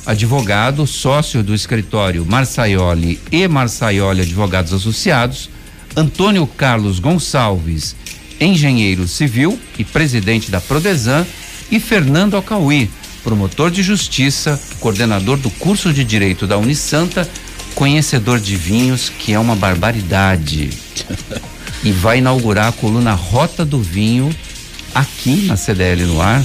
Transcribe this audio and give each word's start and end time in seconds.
advogado, 0.09 0.87
sócio 0.87 1.43
do 1.43 1.53
escritório 1.53 2.25
Marçaioli 2.25 3.19
e 3.31 3.47
Marçaioli 3.47 4.23
Advogados 4.23 4.73
Associados, 4.73 5.51
Antônio 5.95 6.47
Carlos 6.47 6.97
Gonçalves, 6.97 7.95
engenheiro 8.41 9.07
civil 9.07 9.59
e 9.77 9.83
presidente 9.83 10.49
da 10.49 10.59
Prodesan, 10.59 11.27
e 11.69 11.79
Fernando 11.79 12.35
Acauí, 12.35 12.89
promotor 13.23 13.69
de 13.69 13.83
justiça, 13.83 14.59
coordenador 14.79 15.37
do 15.37 15.51
curso 15.51 15.93
de 15.93 16.03
direito 16.03 16.47
da 16.47 16.57
Unisanta, 16.57 17.29
conhecedor 17.75 18.39
de 18.39 18.55
vinhos, 18.55 19.09
que 19.09 19.33
é 19.33 19.37
uma 19.37 19.55
barbaridade. 19.55 20.71
e 21.83 21.91
vai 21.91 22.17
inaugurar 22.17 22.69
a 22.69 22.71
coluna 22.71 23.13
Rota 23.13 23.63
do 23.63 23.79
Vinho 23.79 24.35
aqui 24.95 25.43
na 25.43 25.55
CDL 25.55 26.03
no 26.05 26.19
ar. 26.19 26.43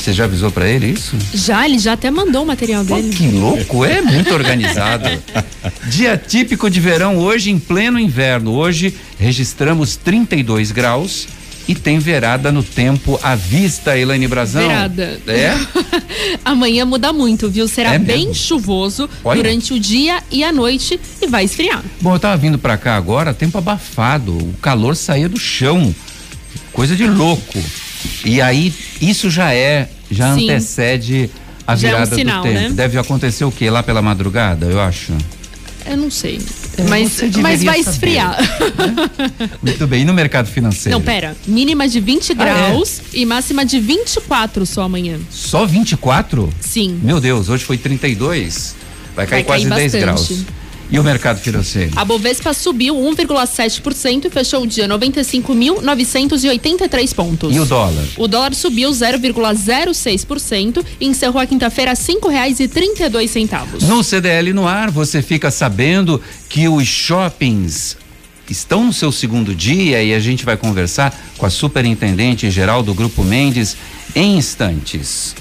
Você 0.00 0.14
já 0.14 0.24
avisou 0.24 0.50
para 0.50 0.66
ele 0.66 0.86
isso? 0.86 1.14
Já, 1.34 1.66
ele 1.66 1.78
já 1.78 1.92
até 1.92 2.10
mandou 2.10 2.42
o 2.42 2.46
material 2.46 2.82
dele. 2.82 3.10
Oh, 3.12 3.16
que 3.16 3.28
louco, 3.28 3.84
é 3.84 4.00
muito 4.00 4.32
organizado. 4.32 5.04
Dia 5.88 6.16
típico 6.16 6.70
de 6.70 6.80
verão 6.80 7.18
hoje 7.18 7.50
em 7.50 7.58
pleno 7.58 7.98
inverno. 8.00 8.52
Hoje 8.52 8.94
registramos 9.18 9.96
32 9.96 10.72
graus 10.72 11.28
e 11.68 11.74
tem 11.74 11.98
verada 11.98 12.50
no 12.50 12.62
tempo 12.62 13.20
à 13.22 13.34
vista, 13.34 13.96
Elaine 13.98 14.26
Brazão. 14.26 14.66
Verada. 14.66 15.20
É? 15.26 15.54
Amanhã 16.44 16.86
muda 16.86 17.12
muito, 17.12 17.50
viu? 17.50 17.68
Será 17.68 17.92
É 17.94 17.98
bem 17.98 18.28
mesmo? 18.28 18.34
chuvoso 18.34 19.08
Olha. 19.22 19.42
durante 19.42 19.74
o 19.74 19.78
dia 19.78 20.22
e 20.30 20.42
a 20.42 20.50
noite 20.50 20.98
e 21.20 21.26
vai 21.26 21.44
esfriar. 21.44 21.84
Bom, 22.00 22.14
eu 22.14 22.18
tava 22.18 22.38
vindo 22.38 22.58
pra 22.58 22.78
cá 22.78 22.96
agora, 22.96 23.34
tempo 23.34 23.58
abafado, 23.58 24.32
o 24.32 24.54
calor 24.62 24.96
saía 24.96 25.28
do 25.28 25.38
chão, 25.38 25.94
coisa 26.72 26.96
de 26.96 27.06
louco. 27.06 27.62
E 28.24 28.40
aí, 28.40 28.72
isso 29.00 29.30
já 29.30 29.52
é, 29.54 29.88
já 30.10 30.34
Sim. 30.34 30.44
antecede 30.50 31.30
a 31.66 31.76
Já 31.76 31.88
é 31.88 31.90
um 31.92 31.94
virada 31.96 32.16
sinal, 32.16 32.42
do 32.42 32.48
tempo. 32.48 32.60
né? 32.60 32.70
Deve 32.70 32.98
acontecer 32.98 33.44
o 33.44 33.52
quê? 33.52 33.70
Lá 33.70 33.82
pela 33.82 34.02
madrugada, 34.02 34.66
eu 34.66 34.80
acho. 34.80 35.12
Eu 35.86 35.96
não 35.96 36.10
sei. 36.10 36.40
É, 36.76 36.82
mas, 36.84 37.20
mas 37.40 37.62
vai 37.64 37.82
saber. 37.82 37.90
esfriar. 37.90 38.38
Muito 39.62 39.86
bem, 39.86 40.02
e 40.02 40.04
no 40.04 40.12
mercado 40.12 40.46
financeiro? 40.46 40.98
Não, 40.98 41.04
pera. 41.04 41.36
Mínima 41.46 41.88
de 41.88 42.00
20 42.00 42.32
Ah, 42.32 42.34
graus 42.34 43.00
e 43.12 43.24
máxima 43.24 43.64
de 43.64 43.80
24 43.80 44.66
só 44.66 44.82
amanhã. 44.82 45.18
Só 45.30 45.64
24? 45.66 46.52
Sim. 46.60 46.98
Meu 47.02 47.20
Deus, 47.20 47.48
hoje 47.48 47.64
foi 47.64 47.78
32. 47.78 48.74
Vai 49.16 49.26
cair 49.26 49.38
Vai 49.38 49.44
quase 49.44 49.68
cair 49.68 49.90
10 49.90 49.92
bastante. 49.92 50.02
graus. 50.34 50.44
E 50.90 50.98
o 50.98 51.04
mercado 51.04 51.38
financeiro? 51.38 51.92
A 51.94 52.04
Bovespa 52.04 52.52
subiu 52.52 52.96
1,7% 52.96 54.24
e 54.24 54.30
fechou 54.30 54.64
o 54.64 54.66
dia 54.66 54.88
95.983 54.88 57.14
pontos. 57.14 57.54
E 57.54 57.60
o 57.60 57.64
dólar? 57.64 58.04
O 58.16 58.26
dólar 58.26 58.52
subiu 58.54 58.90
0,06% 58.90 60.84
e 61.00 61.06
encerrou 61.06 61.40
a 61.40 61.46
quinta-feira 61.46 61.92
a 61.92 61.94
cinco 61.94 62.28
reais 62.28 62.58
e 62.58 62.66
trinta 62.66 63.06
e 63.06 63.08
dois 63.08 63.30
centavos. 63.30 63.84
No 63.84 64.02
CDL 64.02 64.52
no 64.52 64.66
ar, 64.66 64.90
você 64.90 65.22
fica 65.22 65.48
sabendo 65.50 66.20
que 66.48 66.68
os 66.68 66.88
shoppings 66.88 67.96
estão 68.48 68.84
no 68.84 68.92
seu 68.92 69.12
segundo 69.12 69.54
dia 69.54 70.02
e 70.02 70.12
a 70.12 70.18
gente 70.18 70.44
vai 70.44 70.56
conversar 70.56 71.16
com 71.38 71.46
a 71.46 71.50
superintendente 71.50 72.50
geral 72.50 72.82
do 72.82 72.92
Grupo 72.92 73.22
Mendes 73.22 73.76
em 74.14 74.36
instantes. 74.36 75.34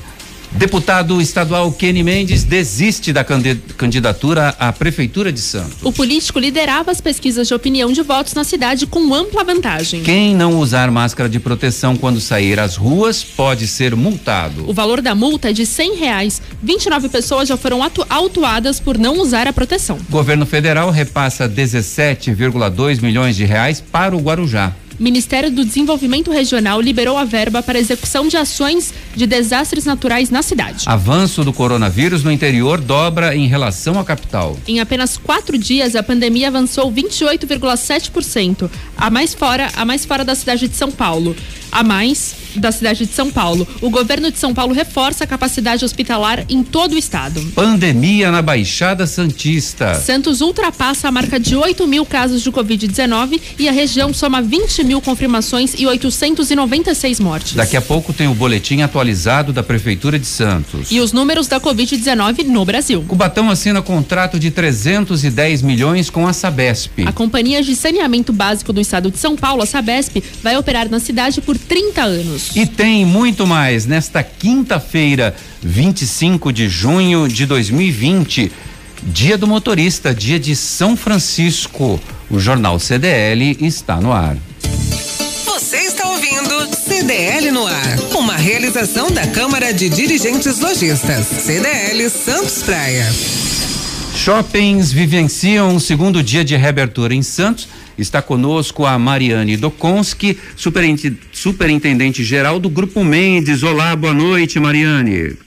Deputado 0.51 1.21
estadual 1.21 1.71
Kenny 1.71 2.01
Mendes 2.03 2.43
desiste 2.43 3.13
da 3.13 3.23
candi- 3.23 3.61
candidatura 3.77 4.49
à 4.59 4.73
Prefeitura 4.73 5.31
de 5.31 5.39
Santos. 5.39 5.77
O 5.83 5.91
político 5.91 6.39
liderava 6.39 6.89
as 6.89 6.99
pesquisas 6.99 7.47
de 7.47 7.53
opinião 7.53 7.91
de 7.93 8.01
votos 8.01 8.33
na 8.33 8.43
cidade 8.43 8.87
com 8.87 9.13
ampla 9.13 9.43
vantagem. 9.43 10.01
Quem 10.01 10.35
não 10.35 10.57
usar 10.59 10.89
máscara 10.89 11.29
de 11.29 11.39
proteção 11.39 11.95
quando 11.95 12.19
sair 12.19 12.59
às 12.59 12.75
ruas 12.75 13.23
pode 13.23 13.67
ser 13.67 13.95
multado. 13.95 14.67
O 14.67 14.73
valor 14.73 15.01
da 15.01 15.13
multa 15.13 15.51
é 15.51 15.53
de 15.53 15.65
cem 15.67 15.95
reais. 15.95 16.41
29 16.63 17.09
pessoas 17.09 17.47
já 17.47 17.55
foram 17.55 17.83
atu- 17.83 18.05
autuadas 18.09 18.79
por 18.79 18.97
não 18.97 19.19
usar 19.19 19.47
a 19.47 19.53
proteção. 19.53 19.99
Governo 20.09 20.47
federal 20.47 20.89
repassa 20.89 21.47
17,2 21.47 22.99
milhões 22.99 23.35
de 23.35 23.45
reais 23.45 23.79
para 23.79 24.15
o 24.15 24.19
Guarujá. 24.19 24.73
Ministério 24.99 25.49
do 25.49 25.63
Desenvolvimento 25.63 26.29
Regional 26.29 26.81
liberou 26.81 27.17
a 27.17 27.23
verba 27.23 27.63
para 27.63 27.79
execução 27.79 28.27
de 28.27 28.35
ações 28.35 28.93
de 29.15 29.25
desastres 29.25 29.85
naturais 29.85 30.29
na 30.29 30.41
cidade. 30.41 30.83
Avanço 30.87 31.43
do 31.43 31.53
coronavírus 31.53 32.23
no 32.23 32.31
interior 32.31 32.81
dobra 32.81 33.35
em 33.35 33.47
relação 33.47 33.97
à 33.97 34.03
capital. 34.03 34.57
Em 34.67 34.81
apenas 34.81 35.17
quatro 35.17 35.57
dias, 35.57 35.95
a 35.95 36.03
pandemia 36.03 36.49
avançou 36.49 36.91
28,7%, 36.91 38.69
a 38.97 39.09
mais 39.09 39.33
fora, 39.33 39.69
a 39.75 39.85
mais 39.85 40.03
fora 40.05 40.25
da 40.25 40.35
cidade 40.35 40.67
de 40.67 40.75
São 40.75 40.91
Paulo. 40.91 41.35
A 41.71 41.83
mais 41.83 42.35
da 42.55 42.71
cidade 42.71 43.05
de 43.05 43.13
São 43.13 43.31
Paulo. 43.31 43.67
O 43.81 43.89
governo 43.89 44.31
de 44.31 44.37
São 44.37 44.53
Paulo 44.53 44.73
reforça 44.73 45.23
a 45.23 45.27
capacidade 45.27 45.83
hospitalar 45.83 46.45
em 46.49 46.63
todo 46.63 46.93
o 46.93 46.97
estado. 46.97 47.41
Pandemia 47.55 48.31
na 48.31 48.41
Baixada 48.41 49.05
Santista. 49.05 49.95
Santos 49.95 50.41
ultrapassa 50.41 51.07
a 51.07 51.11
marca 51.11 51.39
de 51.39 51.55
8 51.55 51.85
mil 51.87 52.05
casos 52.05 52.41
de 52.41 52.51
Covid-19 52.51 53.39
e 53.57 53.67
a 53.67 53.71
região 53.71 54.13
soma 54.13 54.41
20 54.41 54.83
mil 54.83 55.01
confirmações 55.01 55.73
e 55.77 55.85
896 55.85 57.19
mortes. 57.19 57.53
Daqui 57.53 57.77
a 57.77 57.81
pouco 57.81 58.13
tem 58.13 58.27
o 58.27 58.33
boletim 58.33 58.81
atualizado 58.81 59.51
da 59.53 59.63
Prefeitura 59.63 60.17
de 60.17 60.25
Santos. 60.25 60.91
E 60.91 60.99
os 60.99 61.11
números 61.11 61.47
da 61.47 61.59
Covid-19 61.59 62.45
no 62.45 62.63
Brasil. 62.65 63.03
Cubatão 63.07 63.49
assina 63.49 63.81
contrato 63.81 64.39
de 64.39 64.51
310 64.51 65.61
milhões 65.61 66.09
com 66.09 66.27
a 66.27 66.33
Sabesp. 66.33 67.03
A 67.05 67.11
Companhia 67.11 67.61
de 67.61 67.75
Saneamento 67.75 68.31
Básico 68.31 68.71
do 68.71 68.79
Estado 68.79 69.11
de 69.11 69.17
São 69.17 69.35
Paulo, 69.35 69.63
a 69.63 69.65
Sabesp, 69.65 70.23
vai 70.41 70.57
operar 70.57 70.89
na 70.89 70.99
cidade 70.99 71.41
por 71.41 71.57
30 71.57 72.01
anos. 72.01 72.38
E 72.55 72.65
tem 72.65 73.05
muito 73.05 73.45
mais 73.45 73.85
nesta 73.85 74.23
quinta-feira, 74.23 75.35
25 75.61 76.51
de 76.51 76.67
junho 76.69 77.27
de 77.27 77.45
2020, 77.45 78.51
dia 79.03 79.37
do 79.37 79.47
motorista, 79.47 80.13
dia 80.13 80.39
de 80.39 80.55
São 80.55 80.95
Francisco. 80.97 81.99
O 82.29 82.39
jornal 82.39 82.79
CDL 82.79 83.57
está 83.61 83.97
no 83.97 84.11
ar. 84.11 84.37
Você 85.45 85.77
está 85.77 86.07
ouvindo 86.09 86.67
CDL 86.75 87.51
no 87.51 87.65
ar, 87.65 87.99
uma 88.15 88.35
realização 88.35 89.11
da 89.11 89.25
Câmara 89.27 89.73
de 89.73 89.89
Dirigentes 89.89 90.59
Lojistas, 90.59 91.27
CDL 91.27 92.09
Santos 92.09 92.61
Praia. 92.63 93.07
Shoppings 94.15 94.91
vivenciam 94.91 95.69
um 95.75 95.79
segundo 95.79 96.21
dia 96.21 96.43
de 96.43 96.55
reabertura 96.55 97.13
em 97.15 97.21
Santos. 97.21 97.67
Está 97.97 98.21
conosco 98.21 98.85
a 98.85 98.97
Mariane 98.97 99.57
Dokonski, 99.57 100.37
superinte- 100.55 101.17
superintendente 101.39 102.21
geral 102.21 102.59
do 102.59 102.69
Grupo 102.69 103.01
Mendes. 103.01 103.63
Olá, 103.63 103.95
boa 103.95 104.13
noite, 104.13 104.59
Mariane. 104.59 105.37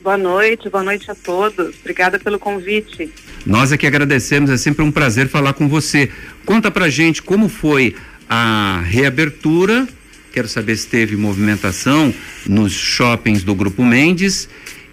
Boa 0.00 0.16
noite, 0.16 0.70
boa 0.70 0.84
noite 0.84 1.10
a 1.10 1.16
todos. 1.16 1.74
Obrigada 1.80 2.16
pelo 2.20 2.38
convite. 2.38 3.10
Nós 3.44 3.72
é 3.72 3.76
que 3.76 3.84
agradecemos, 3.84 4.50
é 4.50 4.56
sempre 4.56 4.84
um 4.84 4.92
prazer 4.92 5.28
falar 5.28 5.52
com 5.54 5.68
você. 5.68 6.08
Conta 6.46 6.70
pra 6.70 6.88
gente 6.88 7.20
como 7.20 7.48
foi 7.48 7.96
a 8.28 8.82
reabertura. 8.84 9.88
Quero 10.32 10.46
saber 10.46 10.76
se 10.76 10.86
teve 10.86 11.16
movimentação 11.16 12.14
nos 12.46 12.72
shoppings 12.72 13.42
do 13.42 13.52
Grupo 13.52 13.84
Mendes 13.84 14.48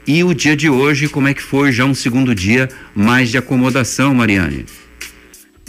e 0.07 0.23
o 0.23 0.33
dia 0.33 0.55
de 0.55 0.67
hoje, 0.67 1.07
como 1.07 1.27
é 1.27 1.33
que 1.35 1.43
foi 1.43 1.71
já 1.71 1.85
um 1.85 1.93
segundo 1.93 2.33
dia 2.33 2.67
mais 2.95 3.29
de 3.29 3.37
acomodação, 3.37 4.15
Mariane? 4.15 4.65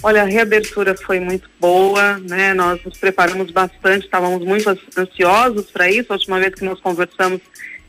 Olha, 0.02 0.22
a 0.22 0.24
reabertura 0.24 0.96
foi 0.96 1.20
muito 1.20 1.48
boa, 1.60 2.18
né? 2.18 2.54
Nós 2.54 2.82
nos 2.82 2.96
preparamos 2.96 3.50
bastante, 3.50 4.06
estávamos 4.06 4.44
muito 4.44 4.68
ansiosos 4.96 5.70
para 5.70 5.90
isso. 5.90 6.12
A 6.12 6.16
última 6.16 6.38
vez 6.38 6.54
que 6.54 6.64
nós 6.64 6.80
conversamos, 6.80 7.40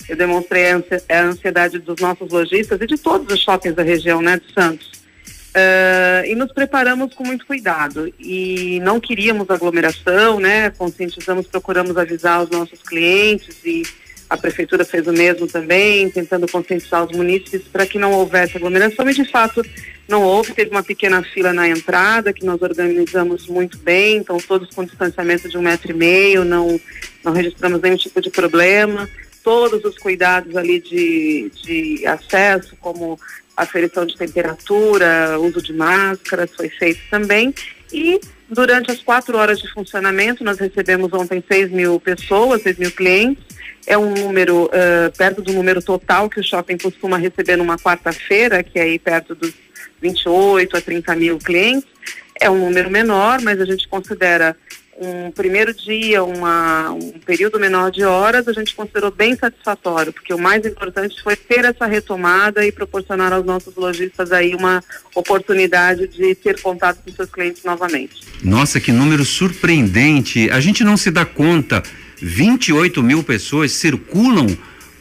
eu 0.10 0.16
demonstrei 0.18 0.72
a 0.72 1.22
ansiedade 1.22 1.80
dos 1.80 2.02
nossos 2.02 2.30
lojistas 2.30 2.82
e 2.82 2.86
de 2.86 2.98
todos 2.98 3.34
os 3.34 3.40
shoppings 3.42 3.76
da 3.76 3.84
região, 3.84 4.22
né, 4.22 4.38
de 4.38 4.54
Santos. 4.54 4.92
Uh, 5.52 6.26
e 6.26 6.36
nos 6.36 6.52
preparamos 6.54 7.14
com 7.14 7.26
muito 7.26 7.46
cuidado 7.46 8.14
e 8.18 8.80
não 8.84 9.02
queríamos 9.02 9.50
aglomeração, 9.50 10.40
né? 10.40 10.70
Conscientizamos, 10.70 11.48
procuramos 11.48 11.98
avisar 11.98 12.44
os 12.44 12.50
nossos 12.50 12.82
clientes 12.82 13.58
e 13.66 13.84
a 14.32 14.38
prefeitura 14.38 14.86
fez 14.86 15.06
o 15.08 15.12
mesmo 15.12 15.46
também, 15.46 16.10
tentando 16.10 16.50
conscientizar 16.50 17.04
os 17.04 17.12
munícipes 17.12 17.64
para 17.64 17.86
que 17.86 18.00
não 18.00 18.14
houvesse 18.14 18.56
aglomeração. 18.56 19.10
E 19.10 19.14
de 19.14 19.30
fato 19.30 19.62
não 20.08 20.24
houve, 20.24 20.54
teve 20.54 20.72
uma 20.72 20.82
pequena 20.82 21.22
fila 21.22 21.52
na 21.52 21.68
entrada 21.68 22.32
que 22.32 22.46
nós 22.46 22.62
organizamos 22.62 23.48
muito 23.48 23.78
bem, 23.80 24.16
então 24.16 24.38
todos 24.38 24.74
com 24.74 24.86
distanciamento 24.86 25.50
de 25.50 25.58
um 25.58 25.62
metro 25.62 25.92
e 25.92 25.94
meio, 25.94 26.46
não, 26.46 26.80
não 27.26 27.34
registramos 27.34 27.82
nenhum 27.82 27.98
tipo 27.98 28.22
de 28.22 28.30
problema, 28.30 29.10
todos 29.44 29.84
os 29.84 29.98
cuidados 29.98 30.56
ali 30.56 30.80
de, 30.80 31.52
de 31.62 32.08
acesso, 32.08 32.74
como 32.80 33.20
aferição 33.58 34.06
de 34.06 34.16
temperatura, 34.16 35.38
uso 35.42 35.62
de 35.62 35.74
máscaras, 35.74 36.56
foi 36.56 36.70
feito 36.70 37.02
também. 37.10 37.54
E 37.92 38.18
durante 38.50 38.92
as 38.92 39.02
quatro 39.02 39.38
horas 39.38 39.60
de 39.60 39.70
funcionamento 39.74 40.42
nós 40.42 40.58
recebemos 40.58 41.12
ontem 41.12 41.44
6 41.46 41.70
mil 41.70 42.00
pessoas, 42.00 42.62
6 42.62 42.78
mil 42.78 42.92
clientes 42.94 43.51
é 43.88 43.98
um 43.98 44.14
número 44.14 44.66
uh, 44.66 45.18
perto 45.18 45.42
do 45.42 45.54
número 45.54 45.82
total 45.82 46.30
que 46.30 46.40
o 46.40 46.44
shopping 46.44 46.78
costuma 46.78 47.18
receber 47.18 47.58
numa 47.58 47.78
quarta-feira, 47.78 48.64
que 48.64 48.80
é 48.80 48.84
aí 48.84 49.00
perto 49.00 49.36
dos 49.36 49.54
28 50.02 50.78
a 50.78 50.82
30 50.82 51.16
mil 51.16 51.38
clientes. 51.38 51.90
É 52.40 52.50
um 52.50 52.58
número 52.58 52.90
menor, 52.90 53.42
mas 53.42 53.60
a 53.60 53.66
gente 53.66 53.88
considera 53.88 54.56
um 55.02 55.32
primeiro 55.32 55.74
dia, 55.74 56.24
uma, 56.24 56.92
um 56.92 57.14
período 57.26 57.60
menor 57.60 57.92
de 57.92 58.04
horas, 58.04 58.48
a 58.48 58.54
gente 58.54 58.76
considerou 58.76 59.10
bem 59.10 59.36
satisfatório, 59.36 60.14
porque 60.14 60.32
o 60.32 60.38
mais 60.38 60.64
importante 60.64 61.22
foi 61.24 61.36
ter 61.36 61.66
essa 61.66 61.88
retomada 61.88 62.64
e 62.66 62.72
proporcionar 62.72 63.34
aos 63.34 63.44
nossos 63.44 63.76
lojistas 63.76 64.32
aí 64.32 64.54
uma 64.54 64.84
oportunidade 65.16 66.08
de 66.08 66.36
ter 66.36 66.62
contato 66.62 67.00
com 67.04 67.12
seus 67.12 67.32
clientes 67.32 67.64
novamente. 67.64 68.22
Nossa, 68.44 68.80
que 68.80 68.92
número 68.92 69.26
surpreendente! 69.26 70.50
A 70.52 70.60
gente 70.60 70.84
não 70.84 70.96
se 70.96 71.10
dá 71.10 71.26
conta 71.26 71.82
28 72.22 73.02
mil 73.02 73.24
pessoas 73.24 73.72
circulam 73.72 74.48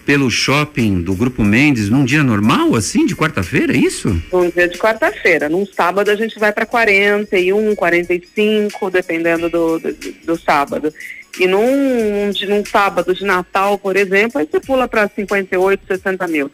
pelo 0.04 0.30
shopping 0.30 1.02
do 1.02 1.14
Grupo 1.14 1.44
Mendes 1.44 1.88
num 1.88 2.04
dia 2.04 2.22
normal, 2.24 2.74
assim, 2.74 3.06
de 3.06 3.14
quarta-feira, 3.14 3.74
é 3.74 3.76
isso? 3.76 4.20
Num 4.32 4.50
dia 4.50 4.66
de 4.66 4.78
quarta-feira. 4.78 5.48
Num 5.48 5.64
sábado 5.66 6.10
a 6.10 6.16
gente 6.16 6.38
vai 6.38 6.52
para 6.52 6.66
41, 6.66 7.74
45, 7.76 8.90
dependendo 8.90 9.48
do, 9.48 9.78
do, 9.78 9.96
do 10.24 10.40
sábado. 10.40 10.92
E 11.38 11.46
num, 11.46 12.30
de, 12.32 12.46
num 12.46 12.64
sábado 12.64 13.14
de 13.14 13.24
Natal, 13.24 13.78
por 13.78 13.96
exemplo, 13.96 14.40
aí 14.40 14.48
você 14.50 14.58
pula 14.58 14.88
para 14.88 15.08
58, 15.08 15.82
60 15.86 16.26
mil. 16.26 16.50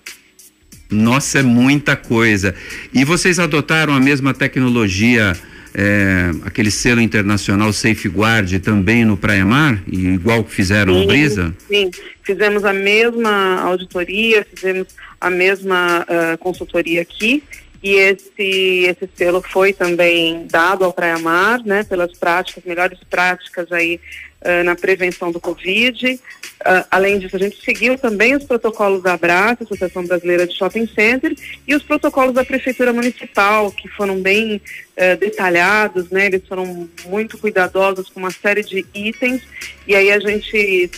Nossa, 0.91 1.39
é 1.39 1.43
muita 1.43 1.97
coisa. 1.97 2.55
E 2.93 3.05
vocês 3.05 3.39
adotaram 3.39 3.95
a 3.95 4.01
mesma 4.01 4.35
tecnologia 4.35 5.33
é, 5.78 6.31
aquele 6.46 6.70
selo 6.70 7.02
internacional 7.02 7.70
Safeguard 7.70 8.58
também 8.61 9.05
no 9.05 9.14
Praia 9.14 9.44
Mar, 9.44 9.78
igual 9.87 10.43
que 10.43 10.50
fizeram 10.50 10.94
sim, 10.94 11.00
no 11.00 11.06
Brisa? 11.06 11.55
Sim, 11.69 11.90
fizemos 12.23 12.64
a 12.64 12.73
mesma 12.73 13.61
auditoria, 13.61 14.46
fizemos 14.55 14.88
a 15.20 15.28
mesma 15.28 16.06
uh, 16.08 16.38
consultoria 16.38 17.02
aqui 17.02 17.43
e 17.82 17.93
esse, 17.93 18.87
esse 18.88 19.08
selo 19.14 19.43
foi 19.43 19.75
também 19.75 20.46
dado 20.50 20.82
ao 20.82 20.94
Praia 20.94 21.19
Mar, 21.19 21.62
né, 21.62 21.84
pelas 21.84 22.17
práticas, 22.17 22.64
melhores 22.64 22.99
práticas 23.11 23.70
aí 23.70 24.00
uh, 24.46 24.64
na 24.64 24.76
prevenção 24.76 25.32
do 25.32 25.40
Covid. 25.40 26.14
Uh, 26.14 26.87
além 26.90 27.19
disso, 27.19 27.37
a 27.37 27.38
gente 27.38 27.62
seguiu 27.62 27.98
também 27.98 28.34
os 28.34 28.44
protocolos 28.44 29.02
da 29.02 29.14
Abraça, 29.14 29.64
Associação 29.64 30.06
Brasileira 30.06 30.46
de 30.46 30.56
Shopping 30.56 30.87
Center, 30.87 31.37
e 31.66 31.75
os 31.75 31.82
protocolos 31.82 32.34
da 32.34 32.44
Prefeitura 32.44 32.93
Municipal, 32.93 33.70
que 33.70 33.88
foram 33.88 34.20
bem 34.20 34.56
uh, 34.56 35.16
detalhados, 35.19 36.10
né? 36.10 36.26
Eles 36.26 36.46
foram 36.48 36.88
muito 37.06 37.37
cuidadosos 37.37 38.08
com 38.08 38.20
uma 38.20 38.31
série 38.31 38.62
de 38.62 38.87
itens, 38.94 39.43
e 39.87 39.94
aí 39.94 40.10
a 40.10 40.20
gente 40.20 40.90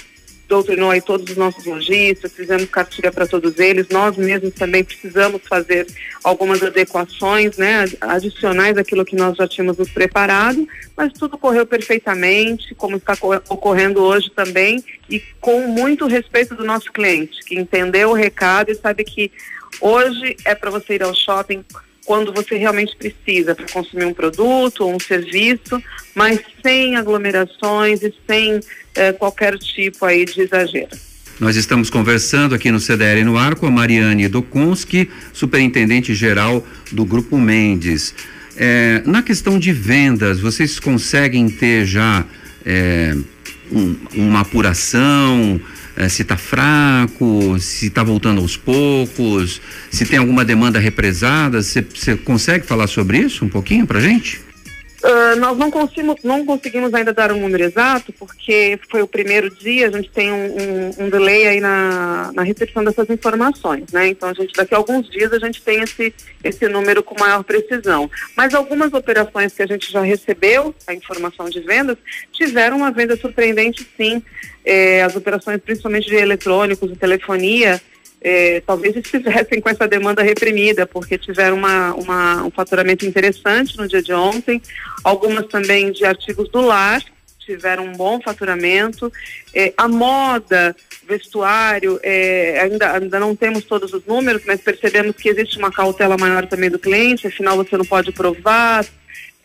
doutrinou 0.49 0.91
aí 0.91 1.01
todos 1.01 1.31
os 1.31 1.37
nossos 1.37 1.65
lojistas, 1.67 2.33
fizemos 2.33 2.65
cartilha 2.65 3.13
para 3.13 3.27
todos 3.27 3.59
eles, 3.59 3.89
nós 3.91 4.17
mesmos 4.17 4.55
também 4.55 4.83
precisamos 4.83 5.43
fazer 5.47 5.87
algumas 6.25 6.63
adequações, 6.63 7.59
né, 7.59 7.85
adicionais 8.01 8.79
àquilo 8.79 9.05
que 9.05 9.15
nós 9.15 9.37
já 9.37 9.47
tínhamos 9.47 9.77
nos 9.77 9.91
preparado, 9.91 10.67
mas 10.97 11.13
tudo 11.13 11.37
correu 11.37 11.67
perfeitamente, 11.67 12.75
como 12.75 12.97
está 12.97 13.13
ocorrendo 13.49 14.03
hoje 14.03 14.31
também, 14.31 14.83
e 15.11 15.21
com 15.41 15.69
muito 15.69 16.07
respeito 16.07 16.55
do 16.55 16.65
nosso 16.65 16.91
cliente, 16.91 17.45
que 17.45 17.55
entendeu 17.55 18.11
o 18.11 18.15
recado 18.15 18.71
e 18.71 18.75
sabe 18.75 19.05
que 19.05 19.31
hoje 19.81 20.35
é 20.47 20.55
para 20.55 20.71
você 20.71 20.95
ir 20.95 21.03
ao 21.03 21.15
shopping 21.15 21.63
quando 22.09 22.33
você 22.33 22.57
realmente 22.57 22.97
precisa 22.97 23.55
para 23.55 23.67
consumir 23.67 24.07
um 24.07 24.15
produto 24.15 24.81
ou 24.83 24.95
um 24.95 24.99
serviço, 24.99 25.79
mas 26.15 26.41
sem 26.63 26.97
aglomerações 26.97 28.03
e 28.03 28.15
sem 28.27 28.61
eh, 28.95 29.13
qualquer 29.13 29.59
tipo 29.59 30.07
aí 30.07 30.25
de 30.25 30.41
exagero. 30.41 30.89
Nós 31.39 31.55
estamos 31.55 31.91
conversando 31.91 32.55
aqui 32.55 32.71
no 32.73 32.81
CDL 32.81 33.25
no 33.25 33.37
ar 33.37 33.57
com 33.57 33.67
a 33.67 33.71
Mariane 33.71 34.27
Dokunski, 34.27 35.11
superintendente 35.35 36.15
geral 36.15 36.67
do 36.91 37.05
Grupo 37.05 37.37
Mendes. 37.37 38.15
É, 38.57 39.03
na 39.05 39.23
questão 39.23 39.59
de 39.59 39.71
vendas, 39.71 40.41
vocês 40.41 40.81
conseguem 40.81 41.51
ter 41.51 41.85
já 41.85 42.25
é, 42.65 43.15
um, 43.71 43.97
uma 44.15 44.41
apuração? 44.41 45.61
É, 45.99 46.09
se 46.09 46.23
está 46.23 46.37
fraco, 46.37 47.59
se 47.59 47.89
está 47.89 48.05
voltando 48.05 48.41
aos 48.41 48.57
poucos, 48.57 49.61
se 49.91 50.07
tem 50.07 50.17
alguma 50.17 50.45
demanda 50.45 50.79
represada. 50.79 51.61
Você 51.61 51.83
consegue 52.25 52.65
falar 52.65 52.87
sobre 52.87 53.19
isso 53.19 53.45
um 53.45 53.49
pouquinho 53.49 53.85
para 53.85 53.99
gente? 53.99 54.48
Uh, 55.03 55.39
nós 55.39 55.57
não 55.57 55.71
conseguimos, 55.71 56.17
não 56.25 56.45
conseguimos 56.45 56.93
ainda 56.93 57.13
dar 57.13 57.31
um 57.31 57.41
número 57.41 57.63
exato, 57.63 58.13
porque 58.13 58.79
foi 58.91 59.01
o 59.01 59.07
primeiro 59.07 59.49
dia, 59.49 59.87
a 59.87 59.93
gente 59.93 60.11
tem 60.11 60.33
um, 60.33 60.47
um, 60.47 61.05
um, 61.05 61.09
delay 61.09 61.47
aí 61.47 61.61
na, 61.61 62.33
na 62.35 62.43
recepção 62.43 62.83
dessas 62.83 63.09
informações, 63.09 63.93
né? 63.93 64.09
Então 64.09 64.29
a 64.29 64.33
gente, 64.33 64.53
daqui 64.55 64.75
a 64.75 64.77
alguns 64.77 65.09
dias 65.09 65.33
a 65.33 65.39
gente 65.39 65.63
tem 65.63 65.81
esse, 65.83 66.13
esse 66.43 66.69
número 66.69 67.01
com 67.01 67.19
maior 67.19 67.45
precisão. 67.45 68.11
Mas 68.37 68.55
algumas 68.55 68.93
operações 68.93 69.55
que 69.55 69.63
a 69.63 69.67
gente 69.67 69.91
já 69.93 70.03
recebeu, 70.03 70.75
a 70.85 70.93
informação 70.93 71.49
de 71.49 71.61
vendas, 71.61 71.97
tiveram 72.33 72.79
uma 72.79 72.91
venda 72.91 73.17
surpreendente 73.17 73.89
sim. 73.97 74.21
É, 74.65 75.03
as 75.03 75.15
operações 75.15 75.61
principalmente 75.63 76.09
de 76.09 76.17
eletrônicos 76.17 76.91
e 76.91 76.97
telefonia, 76.97 77.81
é, 78.21 78.61
talvez 78.61 78.97
estivessem 78.97 79.61
com 79.61 79.69
essa 79.69 79.87
demanda 79.87 80.23
reprimida, 80.23 80.87
porque 80.87 81.19
tiveram 81.19 81.57
uma, 81.57 81.95
uma, 81.95 82.45
um 82.45 82.51
faturamento 82.51 83.07
interessante 83.07 83.77
no 83.77 83.87
dia 83.87 84.03
de 84.03 84.13
ontem, 84.13 84.61
algumas 85.05 85.47
também 85.47 85.93
de 85.93 86.05
artigos 86.05 86.49
do 86.51 86.61
lar 86.61 87.03
tiveram 87.49 87.87
um 87.87 87.93
bom 87.93 88.21
faturamento, 88.21 89.11
é, 89.55 89.73
a 89.75 89.89
moda, 89.89 90.77
vestuário, 91.09 91.99
é, 92.03 92.61
ainda, 92.61 92.93
ainda 92.93 93.19
não 93.19 93.35
temos 93.35 93.65
todos 93.65 93.95
os 93.95 94.05
números, 94.05 94.43
mas 94.47 94.61
percebemos 94.61 95.17
que 95.17 95.31
existe 95.31 95.57
uma 95.57 95.73
cautela 95.73 96.19
maior 96.19 96.47
também 96.47 96.69
do 96.69 96.79
cliente, 96.79 97.27
afinal 97.27 97.57
você 97.57 97.75
não 97.79 97.87
pode 97.87 98.13
provar, 98.13 98.85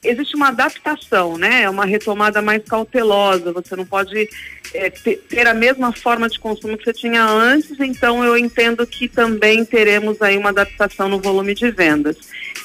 existe 0.04 0.36
uma 0.36 0.50
adaptação, 0.50 1.38
né? 1.38 1.64
É 1.64 1.70
uma 1.70 1.86
retomada 1.86 2.42
mais 2.42 2.64
cautelosa. 2.64 3.54
Você 3.54 3.76
não 3.76 3.86
pode 3.86 4.30
é, 4.74 4.90
ter 4.90 5.48
a 5.48 5.54
mesma 5.54 5.92
forma 5.92 6.30
de 6.30 6.40
consumo 6.40 6.78
que 6.78 6.84
você 6.84 6.94
tinha 6.94 7.24
antes, 7.24 7.80
então 7.80 8.24
eu 8.24 8.38
entendo 8.38 8.86
que 8.86 9.08
também 9.08 9.64
teremos 9.64 10.22
aí 10.22 10.38
uma 10.38 10.50
adaptação 10.50 11.08
no 11.08 11.20
volume 11.20 11.54
de 11.54 11.70
vendas. 11.72 12.18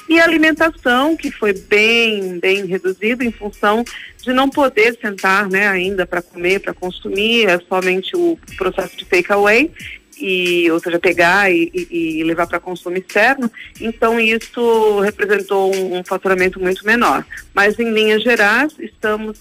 E 0.07 0.19
a 0.19 0.23
alimentação, 0.23 1.15
que 1.15 1.31
foi 1.31 1.53
bem, 1.53 2.39
bem 2.39 2.65
reduzido 2.65 3.23
em 3.23 3.31
função 3.31 3.83
de 4.21 4.33
não 4.33 4.49
poder 4.49 4.97
sentar, 4.99 5.47
né, 5.47 5.67
ainda 5.67 6.05
para 6.05 6.21
comer, 6.21 6.59
para 6.59 6.73
consumir, 6.73 7.47
é 7.47 7.59
somente 7.59 8.15
o 8.15 8.37
processo 8.57 8.97
de 8.97 9.05
takeaway 9.05 9.71
e, 10.19 10.69
ou 10.71 10.79
seja, 10.79 10.99
pegar 10.99 11.51
e, 11.51 11.71
e, 11.73 12.23
levar 12.23 12.45
para 12.47 12.59
consumo 12.59 12.97
externo, 12.97 13.49
então 13.79 14.19
isso 14.19 14.99
representou 14.99 15.73
um, 15.73 15.99
um, 15.99 16.03
faturamento 16.03 16.59
muito 16.59 16.85
menor. 16.85 17.25
Mas 17.53 17.79
em 17.79 17.91
linhas 17.91 18.21
gerais, 18.21 18.73
estamos 18.79 19.39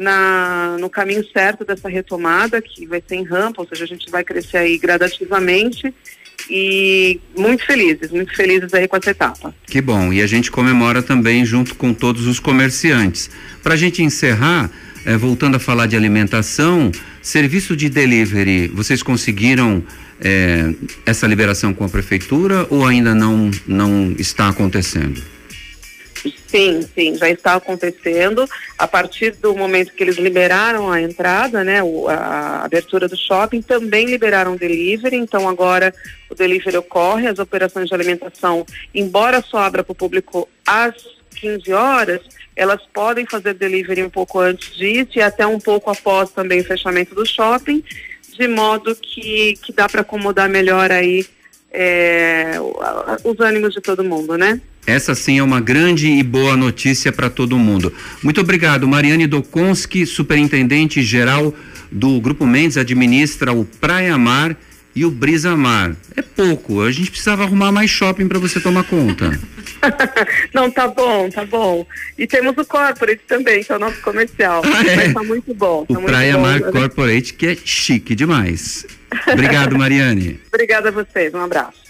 na, 0.00 0.78
no 0.80 0.88
caminho 0.88 1.22
certo 1.30 1.62
dessa 1.62 1.86
retomada, 1.86 2.60
que 2.62 2.86
vai 2.86 3.02
ser 3.06 3.16
em 3.16 3.22
rampa, 3.22 3.60
ou 3.60 3.68
seja, 3.68 3.84
a 3.84 3.86
gente 3.86 4.10
vai 4.10 4.24
crescer 4.24 4.56
aí 4.56 4.78
gradativamente 4.78 5.94
e 6.48 7.20
muito 7.36 7.66
felizes, 7.66 8.10
muito 8.10 8.34
felizes 8.34 8.72
aí 8.72 8.88
com 8.88 8.96
essa 8.96 9.10
etapa. 9.10 9.54
Que 9.66 9.78
bom, 9.82 10.10
e 10.10 10.22
a 10.22 10.26
gente 10.26 10.50
comemora 10.50 11.02
também 11.02 11.44
junto 11.44 11.74
com 11.74 11.92
todos 11.92 12.26
os 12.26 12.40
comerciantes. 12.40 13.30
Para 13.62 13.74
a 13.74 13.76
gente 13.76 14.02
encerrar, 14.02 14.70
eh, 15.04 15.18
voltando 15.18 15.56
a 15.56 15.60
falar 15.60 15.86
de 15.86 15.96
alimentação, 15.96 16.90
serviço 17.20 17.76
de 17.76 17.90
delivery, 17.90 18.68
vocês 18.68 19.02
conseguiram 19.02 19.82
eh, 20.18 20.72
essa 21.04 21.26
liberação 21.26 21.74
com 21.74 21.84
a 21.84 21.88
prefeitura 21.90 22.66
ou 22.70 22.86
ainda 22.86 23.14
não, 23.14 23.50
não 23.66 24.14
está 24.18 24.48
acontecendo? 24.48 25.22
Sim, 26.46 26.82
sim, 26.82 27.16
já 27.16 27.30
está 27.30 27.54
acontecendo. 27.54 28.46
A 28.76 28.86
partir 28.86 29.32
do 29.36 29.54
momento 29.54 29.92
que 29.94 30.02
eles 30.02 30.16
liberaram 30.16 30.90
a 30.90 31.00
entrada, 31.00 31.64
né, 31.64 31.80
a 32.08 32.64
abertura 32.64 33.08
do 33.08 33.16
shopping, 33.16 33.62
também 33.62 34.06
liberaram 34.06 34.56
delivery. 34.56 35.16
Então 35.16 35.48
agora 35.48 35.94
o 36.28 36.34
delivery 36.34 36.76
ocorre, 36.76 37.26
as 37.26 37.38
operações 37.38 37.88
de 37.88 37.94
alimentação, 37.94 38.66
embora 38.94 39.40
só 39.40 39.58
abra 39.58 39.82
para 39.82 39.92
o 39.92 39.96
público 39.96 40.48
às 40.66 40.94
15 41.36 41.72
horas, 41.72 42.20
elas 42.54 42.82
podem 42.92 43.24
fazer 43.24 43.54
delivery 43.54 44.02
um 44.02 44.10
pouco 44.10 44.38
antes 44.38 44.74
disso 44.76 45.12
e 45.16 45.22
até 45.22 45.46
um 45.46 45.58
pouco 45.58 45.90
após 45.90 46.30
também 46.30 46.60
o 46.60 46.64
fechamento 46.64 47.14
do 47.14 47.24
shopping, 47.24 47.82
de 48.36 48.48
modo 48.48 48.94
que, 48.94 49.54
que 49.62 49.72
dá 49.72 49.88
para 49.88 50.02
acomodar 50.02 50.48
melhor 50.48 50.90
aí 50.92 51.26
é, 51.72 52.56
os 53.24 53.40
ânimos 53.40 53.72
de 53.74 53.80
todo 53.80 54.04
mundo, 54.04 54.36
né? 54.36 54.60
Essa 54.86 55.14
sim 55.14 55.38
é 55.38 55.42
uma 55.42 55.60
grande 55.60 56.08
e 56.08 56.22
boa 56.22 56.56
notícia 56.56 57.12
para 57.12 57.30
todo 57.30 57.58
mundo. 57.58 57.92
Muito 58.22 58.40
obrigado. 58.40 58.88
Mariane 58.88 59.26
Dokonski, 59.26 60.06
superintendente 60.06 61.02
geral 61.02 61.54
do 61.90 62.20
Grupo 62.20 62.46
Mendes, 62.46 62.76
administra 62.76 63.52
o 63.52 63.64
Praia 63.64 64.16
Mar 64.16 64.56
e 64.94 65.04
o 65.04 65.10
Brisa 65.10 65.56
Mar. 65.56 65.94
É 66.16 66.22
pouco, 66.22 66.82
a 66.82 66.90
gente 66.90 67.10
precisava 67.10 67.44
arrumar 67.44 67.70
mais 67.70 67.90
shopping 67.90 68.26
para 68.26 68.38
você 68.38 68.60
tomar 68.60 68.84
conta. 68.84 69.38
Não, 70.52 70.70
tá 70.70 70.88
bom, 70.88 71.30
tá 71.30 71.44
bom. 71.44 71.86
E 72.18 72.26
temos 72.26 72.54
o 72.56 72.64
Corporate 72.64 73.22
também, 73.26 73.62
que 73.62 73.72
é 73.72 73.76
o 73.76 73.78
nosso 73.78 74.00
comercial. 74.00 74.62
Ah, 74.70 74.86
é? 74.86 74.96
Mas 74.96 75.14
tá 75.14 75.22
muito 75.22 75.54
bom. 75.54 75.84
Tá 75.84 75.92
o 75.92 75.94
muito 75.94 76.06
Praia 76.06 76.34
bom, 76.34 76.42
Mar 76.42 76.60
né? 76.60 76.70
Corporate, 76.70 77.34
que 77.34 77.46
é 77.46 77.56
chique 77.64 78.14
demais. 78.14 78.86
Obrigado, 79.32 79.76
Mariane. 79.78 80.40
Obrigada 80.48 80.88
a 80.88 80.92
vocês, 80.92 81.32
um 81.34 81.40
abraço. 81.40 81.80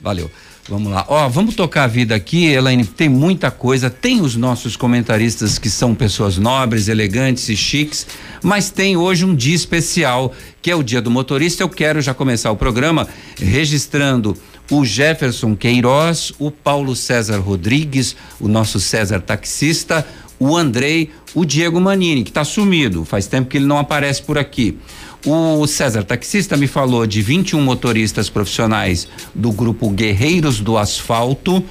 Valeu. 0.00 0.30
Vamos 0.66 0.90
lá. 0.90 1.04
Ó, 1.08 1.28
vamos 1.28 1.54
tocar 1.54 1.84
a 1.84 1.86
vida 1.86 2.14
aqui, 2.14 2.46
Elaine. 2.46 2.86
Tem 2.86 3.08
muita 3.08 3.50
coisa. 3.50 3.90
Tem 3.90 4.22
os 4.22 4.34
nossos 4.34 4.76
comentaristas 4.76 5.58
que 5.58 5.68
são 5.68 5.94
pessoas 5.94 6.38
nobres, 6.38 6.88
elegantes 6.88 7.50
e 7.50 7.56
chiques, 7.56 8.06
mas 8.42 8.70
tem 8.70 8.96
hoje 8.96 9.26
um 9.26 9.34
dia 9.34 9.54
especial, 9.54 10.32
que 10.62 10.70
é 10.70 10.74
o 10.74 10.82
Dia 10.82 11.02
do 11.02 11.10
Motorista. 11.10 11.62
Eu 11.62 11.68
quero 11.68 12.00
já 12.00 12.14
começar 12.14 12.50
o 12.50 12.56
programa 12.56 13.06
registrando 13.36 14.34
o 14.70 14.84
Jefferson 14.86 15.54
Queiroz, 15.54 16.32
o 16.38 16.50
Paulo 16.50 16.96
César 16.96 17.38
Rodrigues, 17.38 18.16
o 18.40 18.48
nosso 18.48 18.80
César 18.80 19.20
taxista, 19.20 20.06
o 20.38 20.56
Andrei, 20.56 21.10
o 21.34 21.44
Diego 21.44 21.80
Manini, 21.80 22.24
que 22.24 22.30
está 22.30 22.44
sumido. 22.44 23.04
Faz 23.04 23.26
tempo 23.26 23.48
que 23.48 23.56
ele 23.56 23.66
não 23.66 23.78
aparece 23.78 24.22
por 24.22 24.38
aqui. 24.38 24.78
O 25.26 25.66
César 25.66 26.02
Taxista 26.02 26.56
me 26.56 26.66
falou 26.66 27.06
de 27.06 27.22
21 27.22 27.60
motoristas 27.62 28.28
profissionais 28.28 29.08
do 29.34 29.50
grupo 29.50 29.88
Guerreiros 29.88 30.60
do 30.60 30.76
Asfalto 30.76 31.64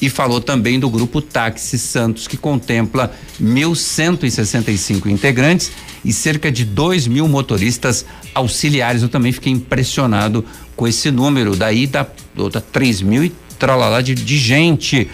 e 0.00 0.08
falou 0.08 0.40
também 0.40 0.78
do 0.78 0.88
grupo 0.88 1.20
Táxi 1.20 1.78
Santos, 1.78 2.28
que 2.28 2.36
contempla 2.36 3.12
1.165 3.42 5.06
integrantes 5.06 5.72
e 6.04 6.12
cerca 6.12 6.52
de 6.52 6.64
2 6.64 7.06
mil 7.06 7.26
motoristas 7.26 8.04
auxiliares. 8.34 9.02
Eu 9.02 9.08
também 9.08 9.32
fiquei 9.32 9.52
impressionado 9.52 10.44
com 10.76 10.86
esse 10.86 11.10
número. 11.10 11.56
Daí 11.56 11.86
dá, 11.86 12.06
dá 12.52 12.60
3 12.60 13.02
mil 13.02 13.24
e 13.24 13.32
tralalá 13.58 14.00
de, 14.00 14.14
de 14.14 14.38
gente. 14.38 15.10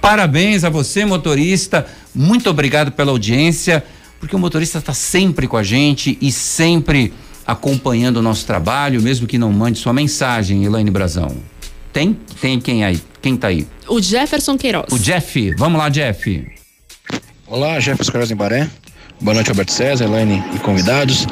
Parabéns 0.00 0.64
a 0.64 0.70
você, 0.70 1.04
motorista. 1.04 1.86
Muito 2.16 2.48
obrigado 2.48 2.92
pela 2.92 3.10
audiência, 3.10 3.84
porque 4.18 4.34
o 4.34 4.38
motorista 4.38 4.78
está 4.78 4.94
sempre 4.94 5.46
com 5.46 5.58
a 5.58 5.62
gente 5.62 6.16
e 6.18 6.32
sempre 6.32 7.12
acompanhando 7.46 8.16
o 8.16 8.22
nosso 8.22 8.46
trabalho, 8.46 9.02
mesmo 9.02 9.26
que 9.26 9.36
não 9.36 9.52
mande 9.52 9.78
sua 9.78 9.92
mensagem, 9.92 10.64
Elaine 10.64 10.90
Brazão. 10.90 11.36
Tem? 11.92 12.18
Tem 12.40 12.58
quem 12.58 12.84
aí? 12.84 12.98
Quem 13.20 13.36
tá 13.36 13.48
aí? 13.48 13.66
O 13.86 14.00
Jefferson 14.00 14.56
Queiroz. 14.56 14.86
O 14.90 14.98
Jeff. 14.98 15.54
Vamos 15.58 15.78
lá, 15.78 15.90
Jeff. 15.90 16.46
Olá, 17.46 17.78
Jefferson 17.80 18.10
Queiroz 18.10 18.30
em 18.30 18.36
Baré. 18.36 18.66
Boa 19.20 19.34
noite, 19.34 19.50
Alberto 19.50 19.72
César, 19.72 20.04
Elaine 20.04 20.42
e 20.54 20.58
convidados. 20.58 21.26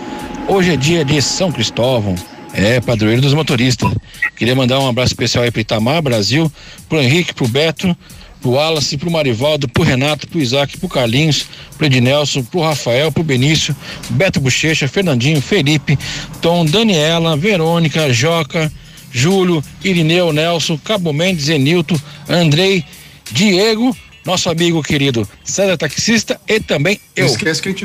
Hoje 0.46 0.74
é 0.74 0.76
dia 0.76 1.02
de 1.02 1.20
São 1.22 1.50
Cristóvão, 1.50 2.14
é 2.52 2.78
padroeiro 2.78 3.22
dos 3.22 3.32
motoristas. 3.32 3.90
Queria 4.36 4.54
mandar 4.54 4.80
um 4.80 4.88
abraço 4.88 5.12
especial 5.12 5.44
aí 5.44 5.50
para 5.50 5.62
Itamar, 5.62 6.02
Brasil, 6.02 6.52
pro 6.90 7.00
Henrique, 7.00 7.32
pro 7.32 7.48
Beto, 7.48 7.96
pro 8.44 8.52
Wallace, 8.52 8.98
pro 8.98 9.10
Marivaldo, 9.10 9.66
pro 9.66 9.82
Renato, 9.82 10.28
pro 10.28 10.38
Isaac, 10.38 10.76
pro 10.76 10.86
Carlinhos, 10.86 11.46
pro 11.78 11.86
Ednelson, 11.86 12.42
pro 12.42 12.60
Rafael, 12.60 13.10
pro 13.10 13.24
Benício, 13.24 13.74
Beto 14.10 14.38
Bochecha, 14.38 14.86
Fernandinho, 14.86 15.40
Felipe, 15.40 15.98
Tom, 16.42 16.66
Daniela, 16.66 17.38
Verônica, 17.38 18.12
Joca, 18.12 18.70
Júlio, 19.10 19.64
Irineu, 19.82 20.30
Nelson, 20.30 20.76
Cabo 20.76 21.10
Mendes, 21.10 21.48
Enilton, 21.48 21.98
Andrei, 22.28 22.84
Diego, 23.32 23.96
nosso 24.26 24.50
amigo 24.50 24.82
querido 24.82 25.26
César 25.42 25.78
Taxista 25.78 26.38
e 26.46 26.60
também 26.60 27.00
eu. 27.16 27.28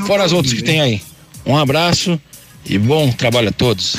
Fora 0.06 0.25
as 0.25 0.34
outras 0.34 0.54
que 0.54 0.62
tem 0.62 0.82
aí. 0.82 1.01
Um 1.46 1.56
abraço 1.56 2.20
e 2.66 2.78
bom 2.78 3.10
trabalho 3.13 3.48
a 3.48 3.54
todos. 3.54 3.96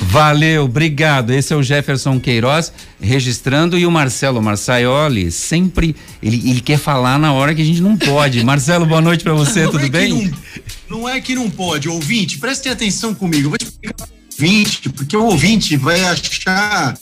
Valeu, 0.00 0.64
obrigado. 0.64 1.30
Esse 1.30 1.52
é 1.52 1.56
o 1.56 1.62
Jefferson 1.62 2.18
Queiroz 2.18 2.72
registrando 3.00 3.78
e 3.78 3.86
o 3.86 3.90
Marcelo 3.90 4.42
Marçaioli 4.42 5.30
sempre 5.30 5.94
ele, 6.22 6.50
ele 6.50 6.60
quer 6.60 6.78
falar 6.78 7.18
na 7.18 7.32
hora 7.32 7.54
que 7.54 7.62
a 7.62 7.64
gente 7.64 7.80
não 7.80 7.96
pode. 7.96 8.42
Marcelo, 8.44 8.86
boa 8.86 9.00
noite 9.00 9.22
para 9.22 9.34
você, 9.34 9.64
não 9.64 9.70
tudo 9.70 9.84
é 9.84 9.88
bem? 9.88 10.32
Não, 10.88 10.98
não, 10.98 11.08
é 11.08 11.20
que 11.20 11.34
não 11.34 11.48
pode, 11.50 11.88
ouvinte, 11.88 12.38
preste 12.38 12.68
atenção 12.68 13.14
comigo. 13.14 13.46
Eu 13.46 13.50
vou 13.50 13.58
explicar 13.60 14.08
ouvinte, 14.32 14.88
porque 14.88 15.16
o 15.16 15.24
ouvinte 15.24 15.76
vai 15.76 16.02
achar 16.04 16.98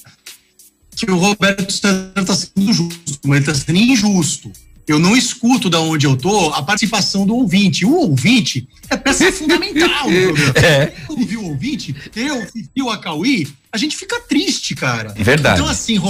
que 0.94 1.10
o 1.10 1.16
Roberto 1.16 1.70
está 1.70 2.12
sendo 2.34 2.72
justo, 2.72 3.20
mas 3.24 3.40
ele 3.40 3.50
está 3.50 3.54
sendo 3.54 3.78
injusto 3.78 4.52
eu 4.92 4.98
não 4.98 5.16
escuto 5.16 5.68
da 5.68 5.80
onde 5.80 6.06
eu 6.06 6.16
tô 6.16 6.50
a 6.50 6.62
participação 6.62 7.26
do 7.26 7.34
ouvinte. 7.34 7.84
O 7.84 7.94
ouvinte 7.94 8.68
é 8.88 8.96
peça 8.96 9.30
fundamental 9.32 10.04
programa. 10.04 10.58
É. 10.58 10.92
Ouvir 11.08 11.36
o 11.36 11.44
ouvinte, 11.46 11.94
eu, 12.16 12.46
e 12.74 12.82
o 12.82 12.90
Acauí, 12.90 13.48
a 13.72 13.76
gente 13.76 13.96
fica 13.96 14.20
triste, 14.20 14.74
cara. 14.74 15.14
Verdade. 15.16 15.60
Então, 15.60 15.70
assim, 15.70 16.00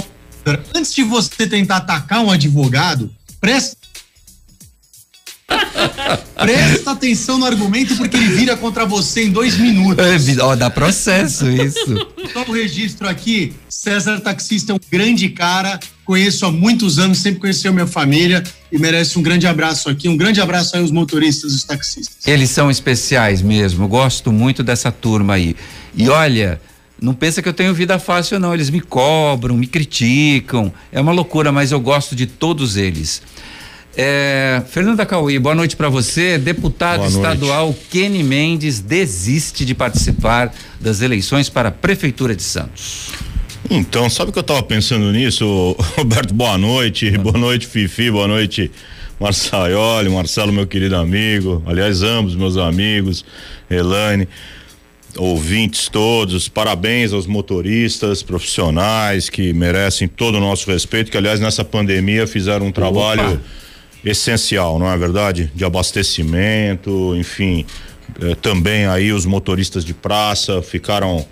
antes 0.75 0.93
de 0.93 1.03
você 1.03 1.47
tentar 1.47 1.77
atacar 1.77 2.23
um 2.23 2.31
advogado, 2.31 3.13
presta 3.39 3.78
Presta 6.35 6.91
atenção 6.91 7.37
no 7.37 7.45
argumento 7.45 7.95
porque 7.97 8.15
ele 8.15 8.27
vira 8.27 8.55
contra 8.55 8.85
você 8.85 9.25
em 9.25 9.31
dois 9.31 9.57
minutos. 9.57 10.05
É, 10.05 10.41
ó, 10.41 10.55
dá 10.55 10.69
processo 10.69 11.49
isso. 11.49 12.07
Só 12.31 12.43
o 12.47 12.51
registro 12.51 13.07
aqui, 13.07 13.53
César 13.67 14.19
Taxista 14.21 14.71
é 14.71 14.75
um 14.75 14.79
grande 14.89 15.29
cara, 15.29 15.79
conheço 16.05 16.45
há 16.45 16.51
muitos 16.51 16.97
anos, 16.97 17.19
sempre 17.19 17.41
conheceu 17.41 17.73
minha 17.73 17.87
família 17.87 18.43
e 18.71 18.79
merece 18.79 19.19
um 19.19 19.21
grande 19.21 19.47
abraço 19.47 19.89
aqui, 19.89 20.07
um 20.07 20.15
grande 20.15 20.39
abraço 20.39 20.75
aí 20.75 20.81
aos 20.81 20.91
motoristas 20.91 21.51
e 21.51 21.55
os 21.55 21.63
taxistas. 21.63 22.25
Eles 22.25 22.49
são 22.49 22.71
especiais 22.71 23.41
mesmo, 23.41 23.87
gosto 23.87 24.31
muito 24.31 24.63
dessa 24.63 24.91
turma 24.91 25.33
aí. 25.33 25.55
E 25.95 26.07
olha, 26.09 26.61
não 27.01 27.13
pensa 27.13 27.41
que 27.41 27.49
eu 27.49 27.53
tenho 27.53 27.73
vida 27.73 27.99
fácil 27.99 28.39
não, 28.39 28.53
eles 28.53 28.69
me 28.69 28.81
cobram, 28.81 29.55
me 29.57 29.67
criticam, 29.67 30.71
é 30.91 30.99
uma 31.01 31.11
loucura, 31.11 31.51
mas 31.51 31.71
eu 31.71 31.79
gosto 31.79 32.15
de 32.15 32.25
todos 32.25 32.77
eles. 32.77 33.21
É, 34.01 34.63
Fernanda 34.69 35.05
Cauí, 35.05 35.37
boa 35.39 35.53
noite 35.53 35.75
para 35.75 35.89
você. 35.89 36.37
Deputado 36.37 37.05
estadual 37.05 37.75
Kenny 37.91 38.23
Mendes 38.23 38.79
desiste 38.79 39.65
de 39.65 39.75
participar 39.75 40.55
das 40.79 41.01
eleições 41.01 41.49
para 41.49 41.67
a 41.67 41.71
Prefeitura 41.71 42.33
de 42.33 42.41
Santos. 42.41 43.09
Então, 43.69 44.09
sabe 44.09 44.31
que 44.31 44.39
eu 44.39 44.41
estava 44.41 44.63
pensando 44.63 45.11
nisso, 45.11 45.75
Roberto? 45.99 46.33
Boa 46.33 46.57
noite, 46.57 47.11
boa 47.17 47.37
noite, 47.37 47.67
Fifi, 47.67 48.09
boa 48.09 48.25
noite, 48.25 48.71
Marçaioli, 49.19 50.07
Marcelo, 50.07 50.53
meu 50.53 50.65
querido 50.65 50.95
amigo, 50.95 51.61
aliás, 51.65 52.01
ambos 52.01 52.35
meus 52.35 52.55
amigos, 52.55 53.25
Elane, 53.69 54.29
ouvintes 55.17 55.89
todos, 55.89 56.47
parabéns 56.47 57.11
aos 57.11 57.27
motoristas 57.27 58.23
profissionais 58.23 59.29
que 59.29 59.51
merecem 59.51 60.07
todo 60.07 60.35
o 60.35 60.39
nosso 60.39 60.71
respeito, 60.71 61.11
que 61.11 61.17
aliás 61.17 61.41
nessa 61.41 61.65
pandemia 61.65 62.25
fizeram 62.25 62.67
um 62.67 62.71
trabalho. 62.71 63.33
Opa 63.33 63.68
essencial, 64.03 64.79
não 64.79 64.89
é 64.89 64.97
verdade? 64.97 65.51
De 65.53 65.65
abastecimento, 65.65 67.15
enfim, 67.15 67.65
eh, 68.21 68.35
também 68.35 68.85
aí 68.85 69.11
os 69.11 69.25
motoristas 69.25 69.83
de 69.83 69.93
praça 69.93 70.61
ficaram 70.61 71.25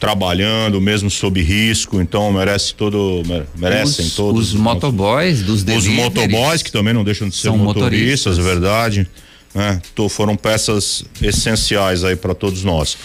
trabalhando 0.00 0.80
mesmo 0.80 1.10
sob 1.10 1.40
risco, 1.42 2.00
então 2.00 2.32
merece 2.32 2.74
todo 2.74 3.22
merecem 3.54 4.06
os, 4.06 4.14
todos 4.14 4.54
os 4.54 4.58
motoboys 4.58 5.42
dos 5.42 5.62
os 5.62 5.86
motoboys 5.86 6.62
que 6.62 6.72
também 6.72 6.94
não 6.94 7.04
deixam 7.04 7.28
de 7.28 7.36
ser 7.36 7.50
motoristas, 7.50 8.36
motoristas, 8.36 8.38
é 8.38 8.42
verdade, 8.42 9.06
né? 9.54 9.82
Tô, 9.94 10.08
foram 10.08 10.36
peças 10.36 11.04
essenciais 11.20 12.02
aí 12.02 12.16
para 12.16 12.34
todos 12.34 12.64
nós. 12.64 12.96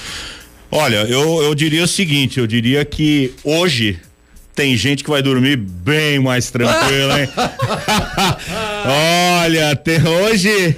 Olha, 0.72 1.04
eu, 1.04 1.44
eu 1.44 1.54
diria 1.54 1.84
o 1.84 1.88
seguinte, 1.88 2.40
eu 2.40 2.48
diria 2.48 2.86
que 2.86 3.34
hoje 3.44 4.00
tem 4.56 4.78
gente 4.78 5.04
que 5.04 5.10
vai 5.10 5.22
dormir 5.22 5.58
bem 5.58 6.18
mais 6.20 6.50
tranquila, 6.50 7.22
hein? 7.22 7.28
Olha, 8.88 9.76
tem, 9.76 10.06
hoje. 10.08 10.76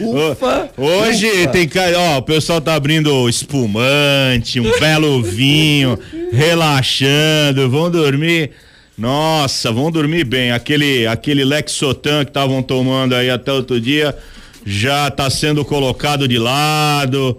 Ufa, 0.00 0.70
hoje 0.76 1.26
ufa. 1.26 1.48
tem. 1.48 1.68
Ó, 1.96 2.18
o 2.18 2.22
pessoal 2.22 2.60
tá 2.60 2.74
abrindo 2.74 3.28
espumante, 3.28 4.60
um 4.60 4.78
belo 4.78 5.22
vinho, 5.22 5.98
relaxando, 6.32 7.68
vão 7.70 7.90
dormir. 7.90 8.50
Nossa, 8.96 9.72
vão 9.72 9.90
dormir 9.90 10.24
bem. 10.24 10.52
Aquele, 10.52 11.06
aquele 11.06 11.44
Lexotan 11.44 12.24
que 12.24 12.30
estavam 12.30 12.62
tomando 12.62 13.14
aí 13.14 13.30
até 13.30 13.52
outro 13.52 13.80
dia 13.80 14.16
já 14.64 15.10
tá 15.10 15.30
sendo 15.30 15.64
colocado 15.64 16.28
de 16.28 16.38
lado. 16.38 17.38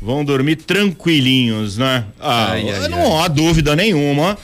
Vão 0.00 0.24
dormir 0.24 0.56
tranquilinhos, 0.56 1.76
né? 1.78 2.04
Ah, 2.20 2.52
ai, 2.52 2.70
ai, 2.70 2.88
não 2.88 3.18
ai. 3.18 3.24
há 3.24 3.28
dúvida 3.28 3.74
nenhuma 3.74 4.36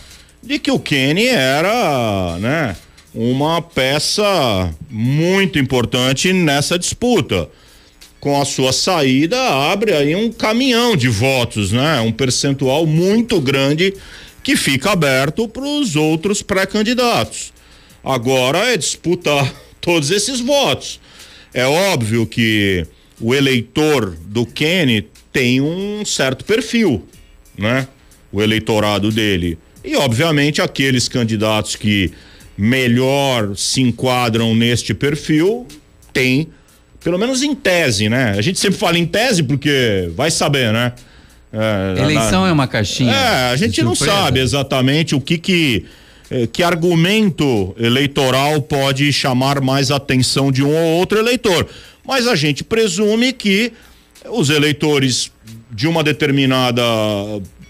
de 0.43 0.59
que 0.59 0.71
o 0.71 0.79
Kenny 0.79 1.27
era, 1.27 2.37
né, 2.39 2.77
uma 3.17 3.63
peça 3.63 4.75
muito 4.91 5.59
importante 5.59 6.35
nessa 6.35 6.79
disputa. 6.79 7.49
Com 8.21 8.41
a 8.41 8.45
sua 8.45 8.73
saída, 8.73 9.41
abre 9.71 9.95
aí 9.95 10.15
um 10.15 10.31
caminhão 10.31 10.95
de 10.95 11.09
votos, 11.09 11.73
né? 11.73 12.01
Um 12.01 12.13
percentual 12.13 12.87
muito 12.87 13.41
grande 13.41 13.95
que 14.43 14.55
fica 14.55 14.91
aberto 14.91 15.49
para 15.49 15.65
os 15.65 15.97
outros 15.97 16.43
pré-candidatos. 16.43 17.53
Agora 18.05 18.59
é 18.73 18.77
disputar 18.77 19.51
todos 19.81 20.11
esses 20.11 20.41
votos. 20.41 21.01
É 21.55 21.67
óbvio 21.67 22.27
que 22.27 22.87
o 23.19 23.35
eleitor 23.35 24.15
do 24.27 24.45
Kenny 24.45 25.09
tem 25.33 25.61
um 25.61 26.05
certo 26.05 26.45
perfil, 26.45 27.07
né? 27.57 27.89
O 28.31 28.43
eleitorado 28.43 29.11
dele. 29.11 29.59
E, 29.83 29.97
obviamente, 29.97 30.61
aqueles 30.61 31.09
candidatos 31.09 31.77
que 31.77 32.13
melhor 32.57 33.57
se 33.57 33.83
enquadram 33.83 34.55
neste 34.55 34.95
perfil 34.95 35.67
têm, 36.13 36.49
pelo 37.03 37.19
menos 37.19 37.43
em 37.43 37.55
tese, 37.55 38.09
né? 38.09 38.35
A 38.37 38.43
gente 38.43 38.59
sempre 38.59 38.79
fala 38.79 38.99
em 38.99 39.07
tese 39.07 39.43
porque 39.43 40.11
vai 40.17 40.31
saber, 40.31 40.73
né? 40.73 40.93
É, 41.53 42.01
Eleição 42.01 42.43
na, 42.43 42.49
é 42.49 42.53
uma 42.53 42.67
caixinha. 42.67 43.13
É, 43.13 43.51
a 43.51 43.57
gente 43.57 43.83
não 43.83 43.95
sabe 43.95 44.41
exatamente 44.41 45.15
o 45.15 45.21
que 45.21 45.39
que 45.39 45.85
eh, 46.31 46.47
que 46.47 46.63
argumento 46.63 47.75
eleitoral 47.79 48.61
pode 48.61 49.13
chamar 49.13 49.61
mais 49.61 49.91
atenção 49.91 50.51
de 50.51 50.63
um 50.63 50.75
ou 50.75 50.99
outro 50.99 51.19
eleitor. 51.19 51.69
Mas 52.05 52.27
a 52.27 52.35
gente 52.35 52.65
presume 52.65 53.33
que 53.33 53.73
os 54.29 54.51
eleitores 54.51 55.31
de 55.71 55.87
uma 55.87 56.03
determinada 56.03 56.83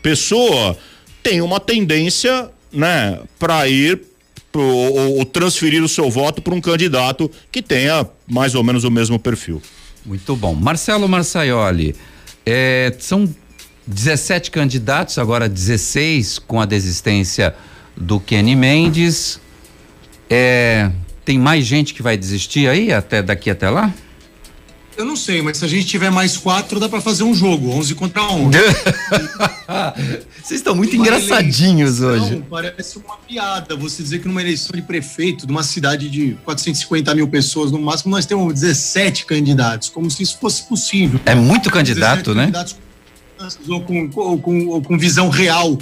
pessoa 0.03 0.77
tem 1.23 1.43
uma 1.43 1.61
tendência, 1.61 2.49
né, 2.73 3.19
para 3.39 3.69
ir 3.69 4.01
ou, 4.63 5.19
ou, 5.19 5.25
transferir 5.25 5.83
o 5.83 5.89
seu 5.89 6.11
voto 6.11 6.41
para 6.43 6.55
um 6.55 6.61
candidato 6.61 7.31
que 7.51 7.63
tenha 7.63 8.07
mais 8.27 8.55
ou 8.55 8.63
menos 8.63 8.85
o 8.85 8.91
mesmo 8.91 9.19
perfil. 9.19 9.63
Muito 10.05 10.37
bom. 10.37 10.55
Marcelo 10.55 11.09
Marçaioli, 11.09 11.95
é, 12.45 12.95
são 12.99 13.29
17 13.87 14.51
candidatos, 14.51 15.19
agora 15.19 15.49
16 15.49 16.39
com 16.41 16.61
a 16.61 16.65
desistência 16.65 17.55
do 17.97 18.21
Kenny 18.21 18.55
Mendes. 18.55 19.41
É, 20.29 20.91
tem 21.25 21.39
mais 21.39 21.65
gente 21.65 21.95
que 21.95 22.03
vai 22.03 22.17
desistir 22.17 22.69
aí 22.69 22.93
até 22.93 23.23
daqui 23.23 23.51
até 23.51 23.69
lá? 23.69 23.93
Eu 24.97 25.05
não 25.05 25.15
sei, 25.15 25.43
mas 25.43 25.59
se 25.59 25.65
a 25.65 25.69
gente 25.69 25.87
tiver 25.87 26.11
mais 26.11 26.39
quatro, 26.39 26.81
dá 26.81 26.89
para 26.89 27.03
fazer 27.03 27.23
um 27.23 27.35
jogo, 27.35 27.71
11 27.71 27.95
contra 27.95 28.23
11. 28.23 28.57
Vocês 30.43 30.61
estão 30.61 30.75
muito 30.75 30.95
uma 30.95 31.03
engraçadinhos 31.05 32.01
eleição, 32.01 32.29
hoje. 32.29 32.45
Parece 32.49 32.99
uma 32.99 33.17
piada 33.19 33.77
você 33.77 34.03
dizer 34.03 34.21
que 34.21 34.29
numa 34.29 34.41
eleição 34.41 34.71
de 34.75 34.81
prefeito, 34.81 35.47
de 35.47 35.53
uma 35.53 35.63
cidade 35.63 36.09
de 36.09 36.39
450 36.45 37.15
mil 37.15 37.29
pessoas 37.29 37.71
no 37.71 37.79
máximo, 37.79 38.11
nós 38.11 38.25
temos 38.25 38.55
17 38.55 39.27
candidatos, 39.27 39.91
como 39.91 40.11
se 40.11 40.23
isso 40.23 40.39
fosse 40.39 40.63
possível. 40.63 41.21
É 41.27 41.35
muito 41.35 41.71
candidato, 41.71 42.35
né? 42.35 42.51
Ou 43.69 43.83
com, 43.83 44.11
ou, 44.15 44.39
com, 44.39 44.67
ou 44.69 44.81
com 44.81 44.97
visão 44.97 45.29
real 45.29 45.79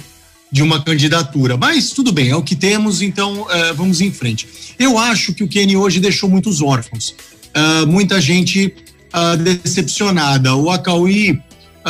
de 0.51 0.61
uma 0.61 0.83
candidatura. 0.83 1.55
Mas 1.55 1.91
tudo 1.91 2.11
bem, 2.11 2.31
é 2.31 2.35
o 2.35 2.43
que 2.43 2.55
temos, 2.55 3.01
então 3.01 3.43
uh, 3.43 3.73
vamos 3.75 4.01
em 4.01 4.11
frente. 4.11 4.47
Eu 4.77 4.97
acho 4.97 5.33
que 5.33 5.43
o 5.43 5.47
Kenny 5.47 5.77
hoje 5.77 6.01
deixou 6.01 6.29
muitos 6.29 6.61
órfãos. 6.61 7.15
Uh, 7.55 7.87
muita 7.87 8.19
gente 8.19 8.73
uh, 9.15 9.37
decepcionada. 9.37 10.55
O 10.55 10.69
Acauí, 10.69 11.31
uh, 11.31 11.89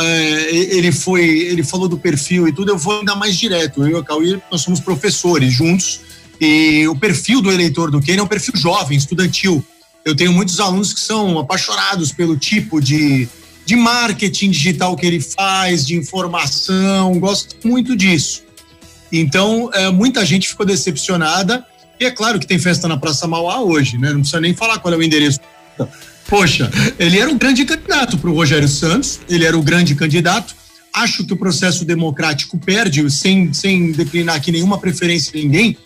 ele 0.50 0.92
foi, 0.92 1.24
ele 1.24 1.64
falou 1.64 1.88
do 1.88 1.98
perfil 1.98 2.46
e 2.46 2.52
tudo, 2.52 2.70
eu 2.70 2.78
vou 2.78 3.00
ainda 3.00 3.14
mais 3.14 3.36
direto. 3.36 3.82
Eu 3.82 3.88
e 3.88 3.94
o 3.94 3.98
Acauí, 3.98 4.40
nós 4.50 4.62
somos 4.62 4.78
professores 4.80 5.52
juntos 5.52 6.00
e 6.40 6.86
o 6.88 6.94
perfil 6.94 7.40
do 7.40 7.50
eleitor 7.50 7.90
do 7.90 8.00
Quênia 8.00 8.20
é 8.20 8.24
um 8.24 8.28
perfil 8.28 8.54
jovem, 8.56 8.96
estudantil. 8.96 9.64
Eu 10.04 10.14
tenho 10.14 10.32
muitos 10.32 10.60
alunos 10.60 10.92
que 10.92 11.00
são 11.00 11.38
apaixonados 11.38 12.12
pelo 12.12 12.36
tipo 12.36 12.80
de, 12.80 13.28
de 13.64 13.74
marketing 13.74 14.50
digital 14.50 14.96
que 14.96 15.04
ele 15.04 15.20
faz, 15.20 15.84
de 15.84 15.96
informação, 15.96 17.18
gosto 17.18 17.56
muito 17.66 17.96
disso. 17.96 18.44
Então, 19.10 19.70
é, 19.72 19.90
muita 19.90 20.24
gente 20.24 20.48
ficou 20.48 20.66
decepcionada. 20.66 21.64
E 21.98 22.04
é 22.04 22.10
claro 22.10 22.38
que 22.38 22.46
tem 22.46 22.58
festa 22.58 22.86
na 22.86 22.98
Praça 22.98 23.26
Mauá 23.26 23.60
hoje, 23.60 23.96
né? 23.96 24.12
Não 24.12 24.20
precisa 24.20 24.40
nem 24.40 24.54
falar 24.54 24.78
qual 24.78 24.92
é 24.92 24.96
o 24.96 25.02
endereço. 25.02 25.40
Poxa, 26.28 26.70
ele 26.98 27.18
era 27.18 27.30
um 27.30 27.38
grande 27.38 27.64
candidato 27.64 28.18
para 28.18 28.30
o 28.30 28.34
Rogério 28.34 28.68
Santos, 28.68 29.20
ele 29.28 29.44
era 29.44 29.56
o 29.56 29.62
grande 29.62 29.94
candidato. 29.94 30.54
Acho 30.92 31.24
que 31.24 31.32
o 31.32 31.36
processo 31.36 31.84
democrático 31.84 32.58
perde, 32.58 33.08
sem, 33.10 33.52
sem 33.52 33.92
declinar 33.92 34.36
aqui 34.36 34.50
nenhuma 34.50 34.78
preferência 34.78 35.32
de 35.32 35.44
ninguém. 35.44 35.76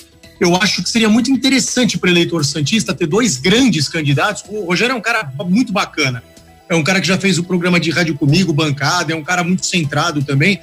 Eu 0.41 0.57
acho 0.57 0.83
que 0.83 0.89
seria 0.89 1.09
muito 1.09 1.31
interessante 1.31 1.99
para 1.99 2.09
o 2.09 2.13
eleitor 2.13 2.45
Santista 2.45 2.95
ter 2.95 3.07
dois 3.07 3.37
grandes 3.37 3.89
candidatos. 3.89 4.43
O 4.49 4.65
Rogério 4.65 4.95
é 4.95 4.97
um 4.97 5.01
cara 5.01 5.31
muito 5.47 5.73
bacana. 5.73 6.23
É 6.69 6.75
um 6.75 6.83
cara 6.83 7.01
que 7.01 7.07
já 7.09 7.19
fez 7.19 7.37
o 7.37 7.45
programa 7.45 7.79
de 7.79 7.91
rádio 7.91 8.15
comigo, 8.15 8.53
bancada, 8.53 9.13
é 9.13 9.17
um 9.17 9.25
cara 9.25 9.45
muito 9.45 9.67
centrado 9.67 10.23
também. 10.23 10.59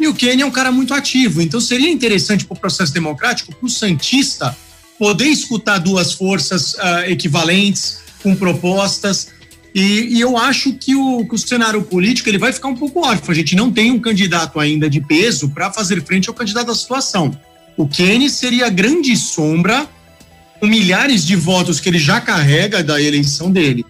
E 0.00 0.06
o 0.06 0.14
Kenny 0.14 0.42
é 0.42 0.46
um 0.46 0.50
cara 0.50 0.70
muito 0.70 0.94
ativo. 0.94 1.42
Então 1.42 1.60
seria 1.60 1.90
interessante 1.90 2.46
para 2.46 2.54
o 2.54 2.58
processo 2.58 2.94
democrático, 2.94 3.54
para 3.54 3.66
o 3.66 3.68
Santista, 3.68 4.56
poder 4.98 5.26
escutar 5.26 5.78
duas 5.78 6.12
forças 6.12 6.74
uh, 6.74 7.00
equivalentes, 7.08 7.98
com 8.22 8.34
propostas. 8.34 9.28
E, 9.74 10.16
e 10.16 10.20
eu 10.20 10.36
acho 10.36 10.72
que 10.74 10.94
o, 10.94 11.26
que 11.26 11.34
o, 11.34 11.38
cenário 11.38 11.82
político 11.82 12.28
ele 12.28 12.38
vai 12.38 12.52
ficar 12.52 12.68
um 12.68 12.76
pouco 12.76 13.06
órfão. 13.06 13.32
A 13.32 13.34
gente 13.34 13.54
não 13.54 13.70
tem 13.70 13.90
um 13.90 13.98
candidato 13.98 14.58
ainda 14.58 14.88
de 14.88 15.00
peso 15.00 15.50
para 15.50 15.72
fazer 15.72 16.02
frente 16.04 16.28
ao 16.28 16.34
candidato 16.34 16.66
da 16.66 16.74
situação. 16.74 17.38
O 17.76 17.86
Kenny 17.86 18.28
seria 18.28 18.66
a 18.66 18.70
grande 18.70 19.16
sombra, 19.16 19.88
com 20.58 20.66
milhares 20.66 21.24
de 21.24 21.36
votos 21.36 21.78
que 21.78 21.88
ele 21.88 21.98
já 21.98 22.20
carrega 22.20 22.82
da 22.82 23.00
eleição 23.00 23.50
dele. 23.50 23.84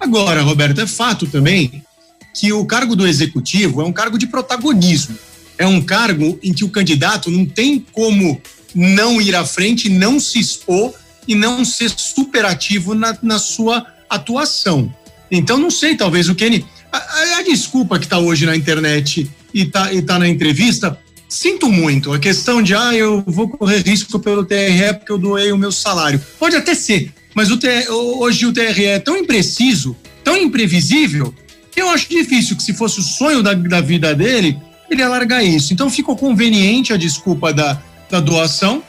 Agora, 0.00 0.42
Roberto, 0.42 0.80
é 0.80 0.86
fato 0.86 1.26
também 1.26 1.82
que 2.34 2.52
o 2.52 2.64
cargo 2.64 2.96
do 2.96 3.06
executivo 3.06 3.82
é 3.82 3.84
um 3.84 3.92
cargo 3.92 4.18
de 4.18 4.26
protagonismo. 4.26 5.16
É 5.58 5.66
um 5.66 5.80
cargo 5.80 6.38
em 6.42 6.52
que 6.52 6.64
o 6.64 6.70
candidato 6.70 7.30
não 7.30 7.44
tem 7.44 7.84
como 7.92 8.40
não 8.74 9.20
ir 9.20 9.36
à 9.36 9.44
frente, 9.44 9.88
não 9.88 10.18
se 10.18 10.40
expor 10.40 10.92
e 11.26 11.34
não 11.34 11.64
ser 11.64 11.90
superativo 11.90 12.94
na, 12.94 13.16
na 13.22 13.38
sua 13.38 13.86
atuação. 14.08 14.92
Então, 15.30 15.58
não 15.58 15.70
sei, 15.70 15.96
talvez 15.96 16.28
o 16.28 16.34
Kenny. 16.34 16.64
A, 16.92 17.38
a 17.38 17.42
desculpa 17.42 17.98
que 17.98 18.04
está 18.04 18.18
hoje 18.18 18.46
na 18.46 18.56
internet 18.56 19.28
e 19.52 19.62
está 19.62 19.92
e 19.92 20.02
tá 20.02 20.18
na 20.18 20.28
entrevista, 20.28 20.98
sinto 21.28 21.68
muito. 21.68 22.12
A 22.12 22.18
questão 22.18 22.62
de, 22.62 22.74
ah, 22.74 22.94
eu 22.94 23.22
vou 23.26 23.48
correr 23.48 23.82
risco 23.82 24.18
pelo 24.18 24.44
TRE 24.44 24.94
porque 24.98 25.10
eu 25.10 25.18
doei 25.18 25.50
o 25.50 25.58
meu 25.58 25.72
salário. 25.72 26.20
Pode 26.38 26.56
até 26.56 26.74
ser, 26.74 27.12
mas 27.34 27.50
o 27.50 27.58
hoje 28.20 28.46
o 28.46 28.52
TRE 28.52 28.84
é 28.84 28.98
tão 28.98 29.16
impreciso, 29.16 29.96
tão 30.22 30.36
imprevisível, 30.36 31.34
que 31.70 31.82
eu 31.82 31.90
acho 31.90 32.08
difícil 32.08 32.56
que, 32.56 32.62
se 32.62 32.72
fosse 32.72 33.00
o 33.00 33.02
sonho 33.02 33.42
da, 33.42 33.52
da 33.52 33.80
vida 33.80 34.14
dele, 34.14 34.56
ele 34.88 35.00
ia 35.00 35.08
largar 35.08 35.42
isso. 35.42 35.72
Então, 35.72 35.90
ficou 35.90 36.16
conveniente 36.16 36.92
a 36.92 36.96
desculpa 36.96 37.52
da, 37.52 37.82
da 38.08 38.20
doação 38.20 38.82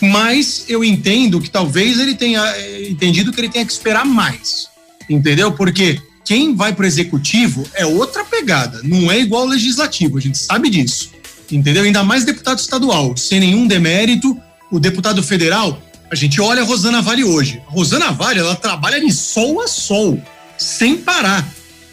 mas 0.00 0.64
eu 0.68 0.82
entendo 0.82 1.40
que 1.40 1.50
talvez 1.50 1.98
ele 1.98 2.14
tenha 2.14 2.42
eh, 2.56 2.88
entendido 2.90 3.32
que 3.32 3.40
ele 3.40 3.48
tenha 3.48 3.66
que 3.66 3.72
esperar 3.72 4.04
mais, 4.04 4.68
entendeu? 5.08 5.52
Porque 5.52 6.00
quem 6.24 6.54
vai 6.54 6.72
para 6.72 6.84
o 6.84 6.86
executivo 6.86 7.64
é 7.74 7.84
outra 7.84 8.24
pegada, 8.24 8.80
não 8.84 9.10
é 9.10 9.18
igual 9.18 9.42
ao 9.42 9.48
legislativo, 9.48 10.18
a 10.18 10.20
gente 10.20 10.38
sabe 10.38 10.70
disso, 10.70 11.10
entendeu? 11.50 11.82
Ainda 11.82 12.02
mais 12.02 12.24
deputado 12.24 12.58
estadual, 12.58 13.16
sem 13.16 13.40
nenhum 13.40 13.66
demérito, 13.66 14.38
o 14.70 14.78
deputado 14.78 15.22
federal, 15.22 15.82
a 16.10 16.16
gente 16.16 16.40
olha 16.40 16.62
a 16.62 16.64
Rosana 16.64 17.00
Vale 17.00 17.22
hoje. 17.22 17.62
A 17.68 17.70
Rosana 17.70 18.10
Vale, 18.10 18.40
ela 18.40 18.56
trabalha 18.56 19.00
de 19.00 19.12
sol 19.12 19.60
a 19.60 19.68
sol, 19.68 20.20
sem 20.58 20.96
parar. 20.96 21.48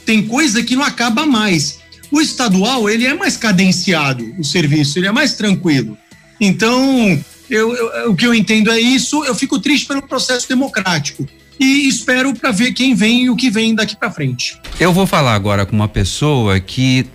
Tem 0.06 0.26
coisa 0.26 0.63
que 0.63 0.76
não 0.76 0.84
acaba 0.84 1.24
mais. 1.26 1.78
O 2.12 2.20
estadual, 2.20 2.89
ele 2.89 3.06
é 3.06 3.13
mais 3.13 3.38
cadenciado, 3.38 4.34
o 4.39 4.43
serviço, 4.43 4.98
ele 4.98 5.08
é 5.08 5.12
mais 5.12 5.34
tranquilo. 5.34 5.96
Então, 6.41 7.24
eu, 7.49 7.73
eu, 7.75 8.12
o 8.12 8.15
que 8.15 8.25
eu 8.25 8.33
entendo 8.33 8.71
é 8.71 8.79
isso. 8.79 9.23
Eu 9.25 9.36
fico 9.36 9.60
triste 9.60 9.88
pelo 9.88 10.01
processo 10.01 10.47
democrático 10.47 11.27
e 11.60 11.88
espero 11.88 12.33
para 12.33 12.51
ver 12.51 12.73
quem 12.73 12.93
vem 12.93 13.25
e 13.25 13.29
o 13.29 13.36
que 13.36 13.49
vem 13.49 13.73
daqui 13.73 13.95
para 13.95 14.12
frente. 14.12 14.60
Eu 14.79 14.93
vou 14.93 15.07
falar 15.07 15.33
agora 15.33 15.65
com 15.65 15.75
uma 15.75 15.88
pessoa 15.88 16.60
que 16.60 17.07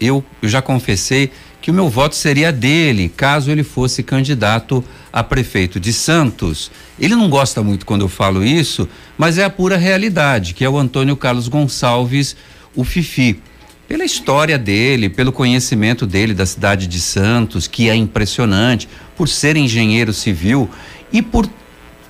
eu, 0.00 0.24
já 0.42 0.60
confessei 0.60 1.30
que 1.60 1.70
o 1.70 1.74
meu 1.74 1.88
voto 1.88 2.14
seria 2.14 2.52
dele, 2.52 3.08
caso 3.08 3.50
ele 3.50 3.64
fosse 3.64 4.02
candidato 4.02 4.84
a 5.12 5.24
prefeito 5.24 5.80
de 5.80 5.92
Santos. 5.92 6.70
Ele 6.98 7.16
não 7.16 7.28
gosta 7.28 7.62
muito 7.62 7.84
quando 7.84 8.02
eu 8.02 8.08
falo 8.08 8.44
isso, 8.44 8.88
mas 9.18 9.36
é 9.36 9.44
a 9.44 9.50
pura 9.50 9.76
realidade, 9.76 10.54
que 10.54 10.64
é 10.64 10.68
o 10.68 10.78
Antônio 10.78 11.16
Carlos 11.16 11.48
Gonçalves, 11.48 12.36
o 12.74 12.84
Fifi. 12.84 13.40
Pela 13.88 14.04
história 14.04 14.58
dele, 14.58 15.08
pelo 15.08 15.30
conhecimento 15.30 16.06
dele 16.06 16.34
da 16.34 16.44
cidade 16.44 16.88
de 16.88 17.00
Santos, 17.00 17.68
que 17.68 17.88
é 17.88 17.94
impressionante, 17.94 18.88
por 19.16 19.28
ser 19.28 19.56
engenheiro 19.56 20.12
civil 20.12 20.68
e 21.12 21.22
por 21.22 21.48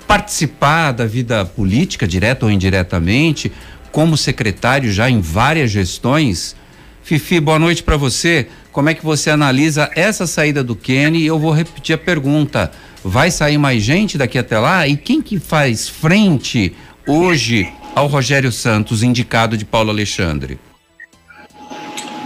participar 0.07 0.91
da 0.91 1.05
vida 1.05 1.45
política, 1.45 2.07
direta 2.07 2.47
ou 2.47 2.51
indiretamente, 2.51 3.51
como 3.91 4.17
secretário 4.17 4.91
já 4.91 5.07
em 5.07 5.21
várias 5.21 5.69
gestões. 5.69 6.55
Fifi, 7.03 7.39
boa 7.39 7.59
noite 7.59 7.83
para 7.83 7.95
você. 7.95 8.47
Como 8.71 8.89
é 8.89 8.95
que 8.95 9.05
você 9.05 9.29
analisa 9.29 9.89
essa 9.95 10.25
saída 10.25 10.63
do 10.63 10.75
Kenny? 10.75 11.25
Eu 11.25 11.37
vou 11.37 11.51
repetir 11.51 11.93
a 11.93 11.97
pergunta. 11.97 12.71
Vai 13.03 13.29
sair 13.29 13.59
mais 13.59 13.83
gente 13.83 14.17
daqui 14.17 14.39
até 14.39 14.57
lá? 14.57 14.87
E 14.87 14.97
quem 14.97 15.21
que 15.21 15.39
faz 15.39 15.87
frente 15.87 16.75
hoje 17.07 17.71
ao 17.93 18.07
Rogério 18.07 18.51
Santos, 18.51 19.03
indicado 19.03 19.55
de 19.55 19.63
Paulo 19.63 19.91
Alexandre? 19.91 20.59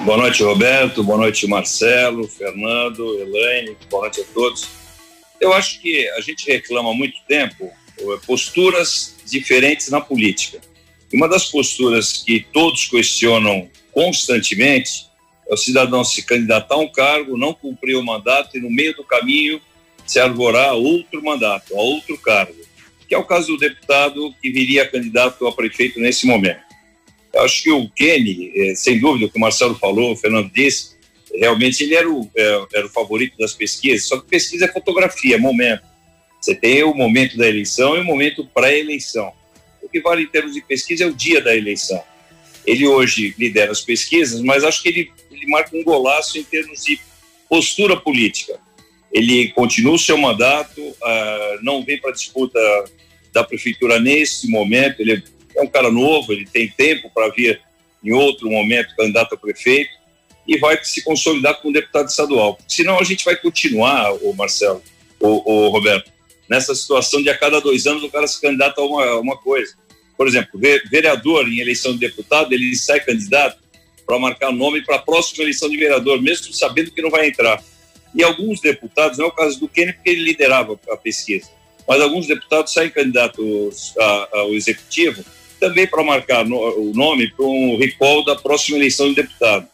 Boa 0.03 0.17
noite, 0.17 0.41
Roberto. 0.41 1.03
Boa 1.03 1.19
noite, 1.19 1.45
Marcelo, 1.45 2.27
Fernando, 2.27 3.19
Elaine. 3.19 3.77
Boa 3.87 4.03
noite 4.03 4.21
a 4.21 4.23
todos. 4.33 4.67
Eu 5.39 5.53
acho 5.53 5.79
que 5.79 6.09
a 6.09 6.21
gente 6.21 6.49
reclama 6.51 6.89
há 6.89 6.93
muito 6.93 7.19
tempo 7.27 7.69
eh, 7.99 8.03
posturas 8.25 9.15
diferentes 9.23 9.89
na 9.89 10.01
política. 10.01 10.59
E 11.13 11.15
uma 11.15 11.29
das 11.29 11.45
posturas 11.45 12.13
que 12.13 12.39
todos 12.51 12.87
questionam 12.87 13.69
constantemente 13.91 15.05
é 15.47 15.53
o 15.53 15.57
cidadão 15.57 16.03
se 16.03 16.23
candidatar 16.23 16.75
a 16.75 16.79
um 16.79 16.91
cargo, 16.91 17.37
não 17.37 17.53
cumprir 17.53 17.95
o 17.95 18.03
mandato 18.03 18.57
e 18.57 18.59
no 18.59 18.71
meio 18.71 18.95
do 18.95 19.03
caminho 19.03 19.61
se 20.03 20.19
arvorar 20.19 20.73
outro 20.73 21.23
mandato, 21.23 21.75
a 21.75 21.79
outro 21.79 22.17
cargo, 22.17 22.59
que 23.07 23.13
é 23.13 23.17
o 23.19 23.23
caso 23.23 23.49
do 23.49 23.57
deputado 23.57 24.33
que 24.41 24.49
viria 24.49 24.87
candidato 24.87 25.45
a 25.45 25.51
prefeito 25.51 25.99
nesse 25.99 26.25
momento. 26.25 26.70
Eu 27.33 27.41
acho 27.41 27.63
que 27.63 27.71
o 27.71 27.89
Kenny, 27.89 28.51
eh, 28.55 28.75
sem 28.75 28.99
dúvida, 28.99 29.25
o 29.25 29.29
que 29.29 29.37
o 29.37 29.41
Marcelo 29.41 29.75
falou, 29.75 30.11
o 30.11 30.15
Fernando 30.15 30.51
disse, 30.51 30.91
realmente 31.33 31.83
ele 31.83 31.95
era 31.95 32.09
o, 32.09 32.29
é, 32.35 32.65
era 32.73 32.85
o 32.85 32.89
favorito 32.89 33.37
das 33.37 33.53
pesquisas, 33.53 34.07
só 34.07 34.19
que 34.19 34.27
pesquisa 34.27 34.65
é 34.65 34.67
fotografia, 34.67 35.35
é 35.35 35.39
momento. 35.39 35.83
Você 36.39 36.55
tem 36.55 36.83
o 36.83 36.93
momento 36.93 37.37
da 37.37 37.47
eleição 37.47 37.95
e 37.95 38.01
o 38.01 38.03
momento 38.03 38.45
pré-eleição. 38.53 39.31
O 39.81 39.87
que 39.87 40.01
vale 40.01 40.23
em 40.23 40.27
termos 40.27 40.53
de 40.53 40.61
pesquisa 40.61 41.03
é 41.03 41.07
o 41.07 41.13
dia 41.13 41.41
da 41.41 41.55
eleição. 41.55 42.01
Ele 42.65 42.87
hoje 42.87 43.33
lidera 43.37 43.71
as 43.71 43.81
pesquisas, 43.81 44.41
mas 44.41 44.63
acho 44.63 44.81
que 44.81 44.89
ele, 44.89 45.11
ele 45.31 45.47
marca 45.47 45.75
um 45.75 45.83
golaço 45.83 46.37
em 46.37 46.43
termos 46.43 46.83
de 46.83 46.99
postura 47.47 47.95
política. 47.95 48.59
Ele 49.11 49.49
continua 49.49 49.95
o 49.95 49.99
seu 49.99 50.17
mandato, 50.17 50.81
uh, 50.81 51.63
não 51.63 51.83
vem 51.83 51.99
para 51.99 52.11
disputa 52.11 52.59
da 53.33 53.43
prefeitura 53.43 53.99
nesse 53.99 54.49
momento. 54.49 54.99
Ele 54.99 55.23
é 55.55 55.61
um 55.61 55.67
cara 55.67 55.91
novo, 55.91 56.31
ele 56.33 56.45
tem 56.45 56.69
tempo 56.69 57.09
para 57.13 57.29
vir 57.29 57.61
em 58.03 58.11
outro 58.11 58.49
momento 58.49 58.95
candidato 58.95 59.35
a 59.35 59.37
prefeito 59.37 59.91
e 60.47 60.57
vai 60.57 60.83
se 60.83 61.03
consolidar 61.03 61.61
como 61.61 61.73
deputado 61.73 62.07
estadual. 62.07 62.57
Senão 62.67 62.99
a 62.99 63.03
gente 63.03 63.23
vai 63.23 63.35
continuar, 63.35 64.13
o 64.13 64.33
Marcelo, 64.33 64.81
o, 65.19 65.69
Roberto, 65.69 66.11
nessa 66.49 66.73
situação 66.73 67.21
de 67.21 67.29
a 67.29 67.37
cada 67.37 67.61
dois 67.61 67.85
anos 67.85 68.03
o 68.03 68.09
cara 68.09 68.27
se 68.27 68.41
candidata 68.41 68.81
a 68.81 68.83
uma, 68.83 69.15
uma 69.19 69.37
coisa. 69.37 69.73
Por 70.17 70.27
exemplo, 70.27 70.59
vereador 70.89 71.47
em 71.47 71.59
eleição 71.59 71.93
de 71.93 71.99
deputado, 71.99 72.53
ele 72.53 72.75
sai 72.75 72.99
candidato 72.99 73.61
para 74.05 74.19
marcar 74.19 74.51
nome 74.51 74.83
para 74.83 74.97
a 74.97 74.99
próxima 74.99 75.43
eleição 75.43 75.69
de 75.69 75.77
vereador, 75.77 76.21
mesmo 76.21 76.53
sabendo 76.53 76.91
que 76.91 77.01
não 77.01 77.09
vai 77.09 77.27
entrar. 77.27 77.63
E 78.13 78.23
alguns 78.23 78.59
deputados, 78.59 79.17
não 79.17 79.25
é 79.25 79.27
o 79.29 79.31
caso 79.31 79.59
do 79.59 79.69
Kenny, 79.69 79.93
porque 79.93 80.09
ele 80.09 80.23
liderava 80.23 80.77
a 80.89 80.97
pesquisa, 80.97 81.49
mas 81.87 82.01
alguns 82.01 82.27
deputados 82.27 82.73
saem 82.73 82.89
candidatos 82.89 83.93
ao 84.33 84.53
executivo 84.53 85.23
também 85.61 85.85
para 85.87 86.03
marcar 86.03 86.43
no, 86.43 86.57
o 86.57 86.91
nome 86.93 87.31
para 87.31 87.45
um 87.45 87.77
recall 87.77 88.25
da 88.25 88.35
próxima 88.35 88.77
eleição 88.77 89.09
de 89.09 89.15
deputado. 89.15 89.67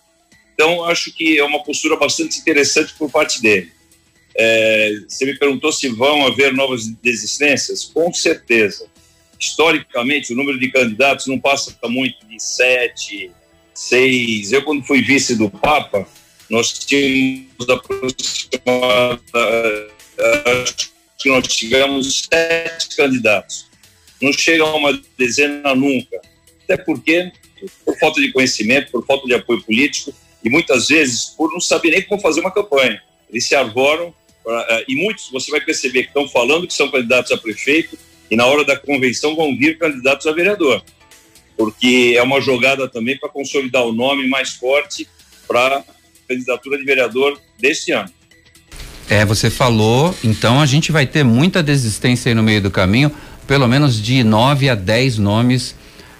Então, 0.53 0.83
acho 0.83 1.13
que 1.13 1.39
é 1.39 1.43
uma 1.43 1.63
postura 1.63 1.95
bastante 1.95 2.37
interessante 2.39 2.93
por 2.97 3.09
parte 3.09 3.41
dele. 3.41 3.71
É, 4.35 4.99
você 5.07 5.25
me 5.25 5.39
perguntou 5.39 5.71
se 5.71 5.87
vão 5.87 6.27
haver 6.27 6.53
novas 6.53 6.87
desistências? 7.01 7.85
Com 7.85 8.13
certeza. 8.13 8.85
Historicamente, 9.39 10.33
o 10.33 10.35
número 10.35 10.59
de 10.59 10.69
candidatos 10.69 11.25
não 11.27 11.39
passa 11.39 11.75
muito 11.85 12.25
de 12.27 12.37
sete, 12.43 13.31
seis. 13.73 14.51
Eu, 14.51 14.63
quando 14.63 14.83
fui 14.83 15.01
vice 15.01 15.35
do 15.35 15.49
Papa, 15.49 16.05
nós 16.49 16.73
tínhamos 16.73 17.69
aproximadamente. 17.69 19.23
Acho 20.45 20.91
que 21.17 21.29
nós 21.29 21.47
tivemos 21.47 22.27
sete 22.31 22.95
candidatos. 22.95 23.67
Não 24.21 24.33
chega 24.33 24.63
a 24.63 24.75
uma 24.75 24.99
dezena 25.17 25.75
nunca. 25.75 26.19
Até 26.63 26.77
porque, 26.77 27.31
por 27.85 27.97
falta 27.97 28.19
de 28.19 28.31
conhecimento, 28.31 28.91
por 28.91 29.05
falta 29.05 29.25
de 29.27 29.33
apoio 29.33 29.61
político, 29.63 30.13
e 30.43 30.49
muitas 30.49 30.87
vezes 30.87 31.25
por 31.37 31.51
não 31.51 31.59
saber 31.59 31.91
nem 31.91 32.01
como 32.01 32.21
fazer 32.21 32.41
uma 32.41 32.51
campanha. 32.51 33.01
Eles 33.29 33.47
se 33.47 33.55
arvoram, 33.55 34.09
uh, 34.09 34.83
e 34.87 34.95
muitos 34.95 35.29
você 35.31 35.51
vai 35.51 35.61
perceber 35.61 36.03
que 36.03 36.09
estão 36.09 36.27
falando 36.27 36.67
que 36.67 36.73
são 36.73 36.89
candidatos 36.89 37.31
a 37.31 37.37
prefeito, 37.37 37.97
e 38.29 38.35
na 38.35 38.45
hora 38.45 38.63
da 38.63 38.77
convenção 38.77 39.35
vão 39.35 39.55
vir 39.57 39.77
candidatos 39.77 40.27
a 40.27 40.31
vereador, 40.31 40.83
porque 41.57 42.13
é 42.17 42.21
uma 42.21 42.41
jogada 42.41 42.87
também 42.87 43.17
para 43.17 43.29
consolidar 43.29 43.85
o 43.85 43.93
nome 43.93 44.27
mais 44.27 44.51
forte 44.51 45.07
para 45.47 45.83
candidatura 46.27 46.77
de 46.77 46.83
vereador 46.83 47.39
deste 47.57 47.91
ano. 47.91 48.11
É, 49.09 49.23
você 49.23 49.49
falou, 49.49 50.13
então 50.21 50.59
a 50.59 50.65
gente 50.65 50.91
vai 50.91 51.07
ter 51.07 51.23
muita 51.23 51.63
desistência 51.63 52.29
aí 52.29 52.35
no 52.35 52.43
meio 52.43 52.61
do 52.61 52.69
caminho, 52.69 53.09
pelo 53.47 53.67
menos 53.67 54.01
de 54.01 54.23
nove 54.23 54.69
a 54.69 54.75
dez 54.75 55.17
nomes 55.17 55.73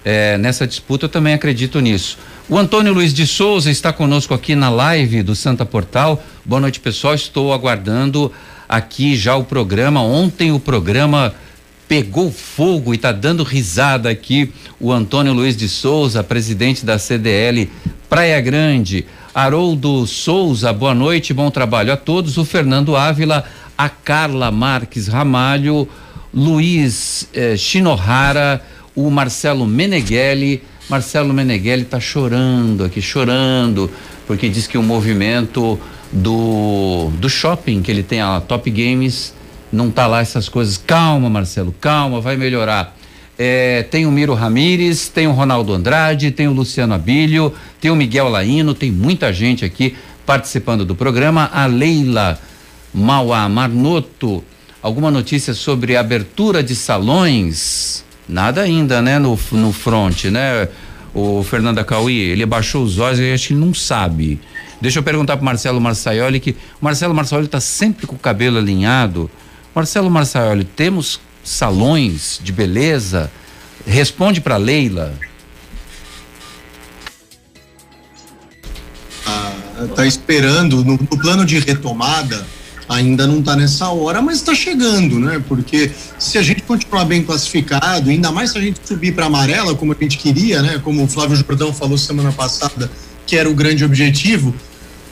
é, 0.04 0.38
nessa 0.38 0.66
disputa, 0.66 1.04
eu 1.04 1.08
também 1.08 1.34
acredito 1.34 1.78
nisso. 1.80 2.18
O 2.48 2.56
Antônio 2.56 2.94
Luiz 2.94 3.12
de 3.12 3.26
Souza 3.26 3.70
está 3.70 3.92
conosco 3.92 4.32
aqui 4.32 4.54
na 4.54 4.70
live 4.70 5.22
do 5.22 5.34
Santa 5.34 5.66
Portal. 5.66 6.22
Boa 6.44 6.60
noite, 6.60 6.80
pessoal. 6.80 7.14
Estou 7.14 7.52
aguardando 7.52 8.32
aqui 8.66 9.14
já 9.14 9.36
o 9.36 9.44
programa. 9.44 10.00
Ontem 10.00 10.50
o 10.50 10.58
programa 10.58 11.34
pegou 11.86 12.32
fogo 12.32 12.94
e 12.94 12.96
está 12.96 13.12
dando 13.12 13.42
risada 13.42 14.08
aqui. 14.08 14.50
O 14.80 14.90
Antônio 14.90 15.34
Luiz 15.34 15.54
de 15.54 15.68
Souza, 15.68 16.24
presidente 16.24 16.86
da 16.86 16.98
CDL 16.98 17.70
Praia 18.08 18.40
Grande. 18.40 19.04
Haroldo 19.34 20.06
Souza, 20.06 20.72
boa 20.72 20.94
noite, 20.94 21.34
bom 21.34 21.50
trabalho 21.50 21.92
a 21.92 21.96
todos. 21.98 22.38
O 22.38 22.46
Fernando 22.46 22.96
Ávila, 22.96 23.44
a 23.76 23.90
Carla 23.90 24.50
Marques 24.50 25.06
Ramalho, 25.06 25.86
Luiz 26.32 27.28
eh, 27.32 27.56
Shinohara, 27.56 28.62
o 28.94 29.10
Marcelo 29.10 29.66
Meneghelli 29.66 30.62
Marcelo 30.88 31.34
Meneghelli 31.34 31.82
está 31.82 32.00
chorando 32.00 32.82
aqui, 32.82 33.02
chorando, 33.02 33.90
porque 34.26 34.48
diz 34.48 34.66
que 34.66 34.78
o 34.78 34.82
movimento 34.82 35.78
do, 36.10 37.10
do 37.18 37.28
shopping 37.28 37.82
que 37.82 37.90
ele 37.90 38.02
tem, 38.02 38.22
a 38.22 38.40
Top 38.40 38.70
Games, 38.70 39.34
não 39.70 39.90
tá 39.90 40.06
lá 40.06 40.20
essas 40.20 40.48
coisas. 40.48 40.78
Calma, 40.78 41.28
Marcelo, 41.28 41.74
calma, 41.78 42.22
vai 42.22 42.36
melhorar. 42.36 42.96
É, 43.38 43.82
tem 43.82 44.06
o 44.06 44.10
Miro 44.10 44.32
Ramires, 44.32 45.08
tem 45.08 45.26
o 45.26 45.32
Ronaldo 45.32 45.74
Andrade, 45.74 46.30
tem 46.30 46.48
o 46.48 46.52
Luciano 46.52 46.94
Abílio, 46.94 47.52
tem 47.78 47.90
o 47.90 47.96
Miguel 47.96 48.30
Laino, 48.30 48.72
tem 48.72 48.90
muita 48.90 49.30
gente 49.30 49.66
aqui 49.66 49.94
participando 50.24 50.86
do 50.86 50.94
programa. 50.94 51.50
A 51.52 51.66
Leila 51.66 52.40
Mauá 52.94 53.46
Marnoto, 53.46 54.42
alguma 54.82 55.10
notícia 55.10 55.54
sobre 55.54 55.96
abertura 55.96 56.62
de 56.62 56.74
salões? 56.74 58.04
Nada 58.28 58.62
ainda, 58.62 59.00
né, 59.00 59.18
no, 59.18 59.38
no 59.52 59.72
front, 59.72 60.24
né? 60.26 60.68
O 61.14 61.42
Fernando 61.42 61.78
Acauí, 61.78 62.18
ele 62.18 62.42
abaixou 62.42 62.84
os 62.84 62.98
olhos 62.98 63.18
e 63.18 63.32
acho 63.32 63.48
que 63.48 63.54
não 63.54 63.72
sabe. 63.72 64.38
Deixa 64.80 64.98
eu 64.98 65.02
perguntar 65.02 65.36
pro 65.36 65.44
Marcelo 65.44 65.80
Marçaioli 65.80 66.38
que 66.38 66.52
o 66.80 66.84
Marcelo 66.84 67.14
Marçaioli 67.14 67.46
está 67.46 67.60
sempre 67.60 68.06
com 68.06 68.14
o 68.14 68.18
cabelo 68.18 68.58
alinhado. 68.58 69.30
Marcelo 69.74 70.10
Marçaioli, 70.10 70.64
temos 70.64 71.20
salões 71.42 72.38
de 72.42 72.52
beleza? 72.52 73.30
Responde 73.86 74.40
para 74.40 74.56
Leila. 74.56 75.14
Ah, 79.26 79.52
tá 79.96 80.06
esperando 80.06 80.84
no, 80.84 80.92
no 80.92 81.18
plano 81.20 81.44
de 81.44 81.58
retomada 81.58 82.46
ainda 82.88 83.26
não 83.26 83.40
está 83.40 83.54
nessa 83.54 83.88
hora, 83.88 84.22
mas 84.22 84.36
está 84.36 84.54
chegando, 84.54 85.20
né? 85.20 85.42
Porque 85.46 85.90
se 86.18 86.38
a 86.38 86.42
gente 86.42 86.62
continuar 86.62 87.04
bem 87.04 87.22
classificado, 87.22 88.10
ainda 88.10 88.32
mais 88.32 88.52
se 88.52 88.58
a 88.58 88.60
gente 88.60 88.80
subir 88.82 89.14
para 89.14 89.26
amarela, 89.26 89.74
como 89.74 89.92
a 89.92 89.96
gente 90.00 90.16
queria, 90.16 90.62
né? 90.62 90.80
Como 90.82 91.04
o 91.04 91.08
Flávio 91.08 91.36
Jordão 91.36 91.72
falou 91.72 91.98
semana 91.98 92.32
passada, 92.32 92.90
que 93.26 93.36
era 93.36 93.48
o 93.48 93.54
grande 93.54 93.84
objetivo, 93.84 94.54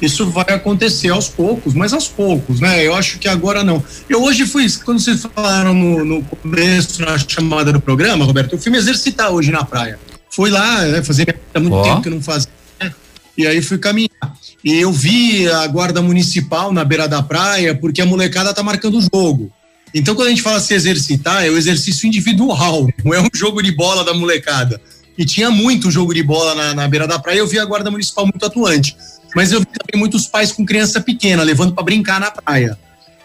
isso 0.01 0.27
vai 0.27 0.47
acontecer 0.49 1.09
aos 1.09 1.29
poucos, 1.29 1.75
mas 1.75 1.93
aos 1.93 2.09
poucos, 2.09 2.61
né? 2.61 2.87
Eu 2.87 2.95
acho 2.95 3.19
que 3.19 3.29
agora 3.29 3.63
não. 3.63 3.83
Eu 4.09 4.23
hoje 4.23 4.47
fui, 4.47 4.67
quando 4.85 4.99
vocês 4.99 5.27
falaram 5.35 5.75
no, 5.75 6.05
no 6.05 6.23
começo, 6.23 7.03
na 7.03 7.19
chamada 7.19 7.73
do 7.73 7.81
programa, 7.81 8.25
Roberto, 8.25 8.55
eu 8.55 8.59
fui 8.59 8.71
me 8.71 8.79
exercitar 8.79 9.31
hoje 9.31 9.51
na 9.51 9.65
praia. 9.65 9.99
Fui 10.31 10.51
lá, 10.51 10.83
né, 10.83 11.03
fazer 11.03 11.39
muito 11.59 11.75
oh. 11.75 11.83
tempo 11.83 12.03
que 12.03 12.09
eu 12.09 12.15
não 12.15 12.23
fazia, 12.23 12.51
né? 12.81 12.93
e 13.39 13.47
aí 13.47 13.63
fui 13.63 13.79
caminhar. 13.79 14.37
E 14.67 14.81
eu 14.81 14.93
vi 14.93 15.49
a 15.49 15.65
guarda 15.69 16.03
municipal 16.03 16.73
na 16.73 16.85
beira 16.85 17.07
da 17.07 17.23
praia 17.23 17.73
porque 17.73 18.03
a 18.03 18.07
molecada 18.07 18.53
tá 18.53 18.65
marcando 18.65 18.99
o 18.99 19.01
jogo. 19.01 19.49
Então, 19.95 20.13
quando 20.17 20.27
a 20.27 20.31
gente 20.31 20.43
fala 20.43 20.59
se 20.59 20.75
exercitar, 20.75 21.47
é 21.47 21.49
o 21.49 21.57
exercício 21.57 22.05
individual, 22.05 22.89
não 23.05 23.15
é 23.15 23.21
um 23.21 23.29
jogo 23.33 23.63
de 23.63 23.71
bola 23.71 24.05
da 24.05 24.13
molecada. 24.13 24.81
E 25.17 25.25
tinha 25.25 25.53
muito 25.53 25.89
jogo 25.89 26.13
de 26.13 26.21
bola 26.21 26.57
na, 26.57 26.75
na 26.75 26.89
beira 26.89 27.07
da 27.07 27.17
praia, 27.17 27.39
eu 27.39 27.47
vi 27.47 27.61
a 27.61 27.65
guarda 27.65 27.93
municipal 27.93 28.27
muito 28.27 28.45
atuante. 28.45 28.97
Mas 29.37 29.53
eu 29.53 29.61
vi 29.61 29.67
também 29.67 30.01
muitos 30.01 30.27
pais 30.27 30.51
com 30.51 30.67
criança 30.67 31.01
pequena, 31.01 31.45
levando 31.45 31.73
para 31.73 31.85
brincar 31.85 32.19
na 32.19 32.33
praia. 32.33 32.77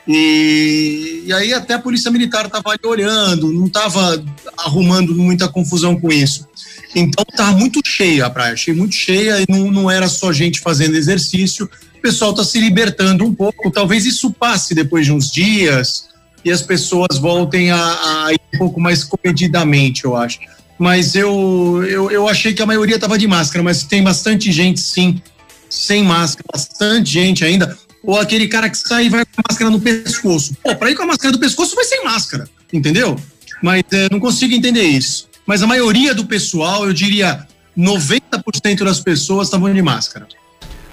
E, 0.08 1.24
e, 1.26 1.34
aí 1.34 1.56
até 1.56 1.74
a 1.74 1.80
polícia 1.80 2.12
militar 2.12 2.46
estava 2.46 2.76
olhando, 2.86 3.52
não 3.52 3.66
estava 3.66 4.24
arrumando 4.58 5.16
muita 5.16 5.48
confusão 5.48 6.00
com 6.00 6.12
isso. 6.12 6.48
Então 6.96 7.26
estava 7.30 7.58
muito 7.58 7.80
cheia 7.86 8.26
a 8.26 8.30
praia, 8.30 8.54
achei 8.54 8.74
muito 8.74 8.96
cheia 8.96 9.42
e 9.42 9.46
não, 9.50 9.72
não 9.72 9.92
era 9.92 10.08
só 10.08 10.32
gente 10.32 10.60
fazendo 10.60 10.96
exercício. 10.96 11.70
O 11.98 12.02
pessoal 12.02 12.32
está 12.32 12.44
se 12.44 12.60
libertando 12.60 13.24
um 13.24 13.34
pouco. 13.34 13.72
Talvez 13.72 14.06
isso 14.06 14.32
passe 14.32 14.74
depois 14.74 15.06
de 15.06 15.14
uns 15.14 15.32
dias 15.32 16.10
e 16.44 16.52
as 16.52 16.62
pessoas 16.62 17.18
voltem 17.18 17.72
a, 17.72 18.26
a 18.26 18.34
ir 18.34 18.40
um 18.56 18.58
pouco 18.58 18.80
mais 18.80 19.04
comedidamente, 19.04 20.06
eu 20.06 20.16
acho. 20.16 20.40
Mas 20.78 21.16
eu, 21.16 21.84
eu, 21.88 22.10
eu 22.10 22.28
achei 22.28 22.54
que 22.54 22.62
a 22.62 22.66
maioria 22.66 22.96
estava 22.96 23.18
de 23.18 23.28
máscara, 23.28 23.64
mas 23.64 23.84
tem 23.84 24.04
bastante 24.04 24.52
gente 24.52 24.80
sim 24.80 25.22
sem 25.70 26.04
máscara, 26.04 26.44
bastante 26.52 27.12
gente 27.12 27.46
ainda 27.46 27.78
ou 28.04 28.20
aquele 28.20 28.48
cara 28.48 28.70
que 28.70 28.78
sai 28.78 29.06
e 29.06 29.10
vai 29.10 29.24
com 29.26 29.42
a 29.42 29.44
máscara 29.50 29.70
no 29.70 29.80
pescoço. 29.80 30.56
Pô, 30.64 30.76
pra 30.76 30.90
ir 30.90 30.96
com 30.96 31.04
a 31.04 31.08
máscara 31.08 31.32
do 31.32 31.40
pescoço 31.40 31.76
vai 31.76 31.86
sem 31.86 32.04
máscara, 32.04 32.50
entendeu? 32.74 33.16
Mas 33.62 33.84
é, 33.92 34.08
não 34.12 34.20
consigo 34.20 34.54
entender 34.54 34.84
isso. 34.84 35.30
Mas 35.46 35.64
a 35.64 35.68
maioria 35.68 36.14
do 36.14 36.26
pessoal, 36.26 36.86
eu 36.86 36.94
diria 36.94 37.46
90% 37.78 38.84
das 38.84 39.00
pessoas 39.00 39.48
estavam 39.48 39.74
de 39.74 39.82
máscara. 39.82 40.28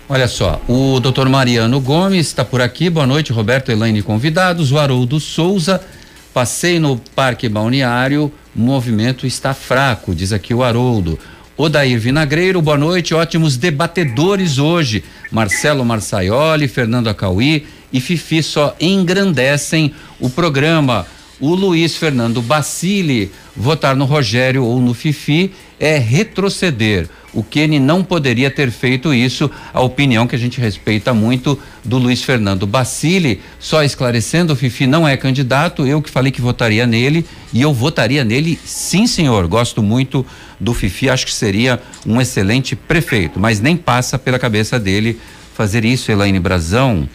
Olha 0.09 0.27
só, 0.27 0.61
o 0.67 0.99
doutor 1.01 1.29
Mariano 1.29 1.79
Gomes 1.81 2.29
está 2.29 2.43
por 2.45 2.63
aqui. 2.63 2.89
Boa 2.89 3.07
noite, 3.07 3.31
Roberto 3.31 3.71
Elaine 3.71 4.01
convidados. 4.01 4.73
O 4.73 4.79
Haroldo 4.79 5.21
Souza, 5.21 5.83
passei 6.33 6.79
no 6.81 6.97
Parque 7.15 7.47
Balneário, 7.47 8.33
o 8.57 8.59
movimento 8.59 9.27
está 9.27 9.53
fraco, 9.53 10.15
diz 10.15 10.33
aqui 10.33 10.55
o 10.55 10.63
Haroldo. 10.63 11.19
Odair 11.59 11.99
Vinagreiro, 11.99 12.63
boa 12.63 12.79
noite, 12.79 13.13
ótimos 13.13 13.57
debatedores 13.57 14.59
hoje. 14.59 15.05
Marcelo 15.31 15.85
Marçaioli, 15.85 16.69
Fernando 16.69 17.09
Acauí 17.09 17.67
e 17.93 18.01
Fifi 18.01 18.43
só 18.43 18.75
engrandecem 18.81 19.93
o 20.21 20.31
programa. 20.31 21.05
O 21.41 21.55
Luiz 21.55 21.95
Fernando 21.97 22.43
Bacili, 22.43 23.31
votar 23.55 23.95
no 23.95 24.05
Rogério 24.05 24.65
ou 24.65 24.81
no 24.81 24.93
Fifi 24.93 25.53
é 25.79 25.97
retroceder. 25.97 27.09
O 27.33 27.45
Kenny 27.45 27.79
não 27.79 28.03
poderia 28.03 28.51
ter 28.51 28.73
feito 28.73 29.15
isso, 29.15 29.49
a 29.73 29.81
opinião 29.81 30.27
que 30.27 30.35
a 30.35 30.39
gente 30.39 30.61
respeita 30.61 31.15
muito 31.15 31.57
do 31.85 31.97
Luiz 31.97 32.25
Fernando 32.25 32.67
Bacili. 32.67 33.41
Só 33.61 33.85
esclarecendo, 33.85 34.53
o 34.53 34.57
Fifi 34.57 34.85
não 34.85 35.07
é 35.07 35.17
candidato, 35.17 35.87
eu 35.87 36.03
que 36.03 36.11
falei 36.11 36.33
que 36.33 36.41
votaria 36.41 36.89
nele 36.89 37.25
e 37.53 37.63
eu 37.63 37.73
votaria 37.73 38.25
nele, 38.25 38.59
sim, 38.65 39.07
senhor. 39.07 39.47
Gosto 39.47 39.81
muito 39.81 40.27
do 40.59 40.75
Fifi, 40.75 41.09
acho 41.09 41.27
que 41.27 41.33
seria 41.33 41.81
um 42.05 42.21
excelente 42.21 42.75
prefeito, 42.75 43.39
mas 43.39 43.61
nem 43.61 43.77
passa 43.77 44.19
pela 44.19 44.41
cabeça 44.41 44.81
dele 44.81 45.21
fazer 45.55 45.85
isso, 45.85 46.11
Elaine 46.11 46.41
Brazão. 46.41 47.09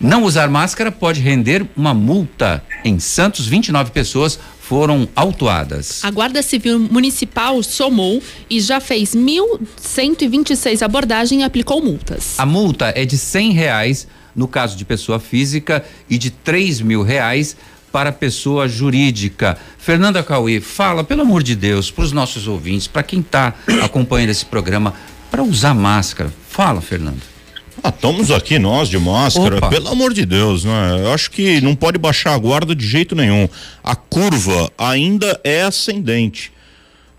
Não 0.00 0.22
usar 0.22 0.48
máscara 0.48 0.92
pode 0.92 1.20
render 1.20 1.66
uma 1.76 1.92
multa. 1.92 2.62
Em 2.84 3.00
Santos, 3.00 3.46
29 3.46 3.90
pessoas 3.90 4.38
foram 4.60 5.08
autuadas. 5.16 6.04
A 6.04 6.10
Guarda 6.10 6.40
Civil 6.40 6.78
Municipal 6.78 7.60
somou 7.62 8.22
e 8.48 8.60
já 8.60 8.80
fez 8.80 9.14
1.126 9.14 10.82
abordagens 10.82 11.40
e 11.40 11.44
aplicou 11.44 11.82
multas. 11.82 12.38
A 12.38 12.46
multa 12.46 12.92
é 12.94 13.04
de 13.04 13.18
cem 13.18 13.52
reais 13.52 14.06
no 14.36 14.46
caso 14.46 14.76
de 14.76 14.84
pessoa 14.84 15.18
física 15.18 15.84
e 16.08 16.16
de 16.16 16.30
três 16.30 16.80
mil 16.80 17.02
reais 17.02 17.56
para 17.90 18.12
pessoa 18.12 18.68
jurídica. 18.68 19.58
Fernanda 19.78 20.22
Cauê, 20.22 20.60
fala, 20.60 21.02
pelo 21.02 21.22
amor 21.22 21.42
de 21.42 21.56
Deus, 21.56 21.90
para 21.90 22.04
os 22.04 22.12
nossos 22.12 22.46
ouvintes, 22.46 22.86
para 22.86 23.02
quem 23.02 23.18
está 23.20 23.54
acompanhando 23.82 24.30
esse 24.30 24.44
programa, 24.44 24.94
para 25.30 25.42
usar 25.42 25.74
máscara. 25.74 26.32
Fala, 26.48 26.80
Fernanda. 26.80 27.37
Ah, 27.82 27.90
estamos 27.90 28.30
aqui 28.30 28.58
nós 28.58 28.88
de 28.88 28.98
máscara, 28.98 29.58
Opa. 29.58 29.68
pelo 29.68 29.88
amor 29.88 30.12
de 30.12 30.26
Deus, 30.26 30.64
né? 30.64 30.96
Eu 31.00 31.12
acho 31.12 31.30
que 31.30 31.60
não 31.60 31.74
pode 31.74 31.98
baixar 31.98 32.34
a 32.34 32.38
guarda 32.38 32.74
de 32.74 32.86
jeito 32.86 33.14
nenhum. 33.14 33.48
A 33.82 33.94
curva 33.94 34.70
ainda 34.76 35.40
é 35.44 35.62
ascendente. 35.62 36.52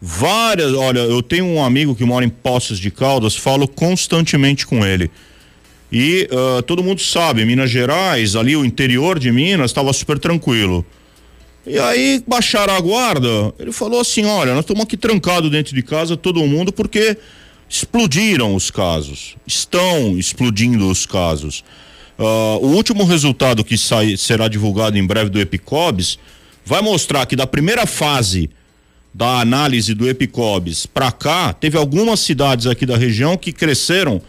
Várias, 0.01 0.73
olha, 0.73 0.99
eu 0.99 1.21
tenho 1.21 1.45
um 1.45 1.63
amigo 1.63 1.95
que 1.95 2.03
mora 2.03 2.25
em 2.25 2.29
Poços 2.29 2.79
de 2.79 2.89
Caldas, 2.91 3.35
falo 3.35 3.67
constantemente 3.67 4.65
com 4.65 4.85
ele. 4.85 5.09
E 5.91 6.29
uh, 6.31 6.61
todo 6.61 6.83
mundo 6.83 7.01
sabe, 7.01 7.43
Minas 7.45 7.69
Gerais, 7.69 8.35
ali 8.35 8.55
o 8.55 8.63
interior 8.63 9.17
de 9.17 9.31
Minas, 9.31 9.71
estava 9.71 9.91
super 9.91 10.19
tranquilo. 10.19 10.85
E 11.65 11.77
aí 11.77 12.23
baixaram 12.27 12.73
a 12.73 12.79
guarda. 12.79 13.53
Ele 13.59 13.71
falou 13.71 13.99
assim: 13.99 14.25
olha, 14.25 14.53
nós 14.53 14.61
estamos 14.61 14.83
aqui 14.83 14.95
trancados 14.95 15.49
dentro 15.51 15.75
de 15.75 15.81
casa, 15.81 16.15
todo 16.15 16.45
mundo, 16.45 16.71
porque 16.71 17.17
explodiram 17.69 18.55
os 18.55 18.71
casos, 18.71 19.36
estão 19.45 20.17
explodindo 20.17 20.89
os 20.89 21.05
casos. 21.05 21.63
Uh, 22.17 22.65
o 22.65 22.67
último 22.75 23.05
resultado 23.05 23.63
que 23.63 23.77
sai, 23.77 24.17
será 24.17 24.47
divulgado 24.47 24.97
em 24.97 25.05
breve 25.05 25.29
do 25.29 25.39
Epicobs 25.39 26.17
vai 26.65 26.82
mostrar 26.82 27.25
que 27.25 27.36
da 27.36 27.47
primeira 27.47 27.86
fase 27.86 28.49
da 29.13 29.39
análise 29.39 29.93
do 29.93 30.08
Epicobs 30.08 30.86
para 30.86 31.12
cá, 31.12 31.53
teve 31.53 31.77
algumas 31.77 32.19
cidades 32.19 32.67
aqui 32.67 32.86
da 32.86 32.97
região 32.97 33.38
que 33.38 33.51
cresceram 33.51 34.21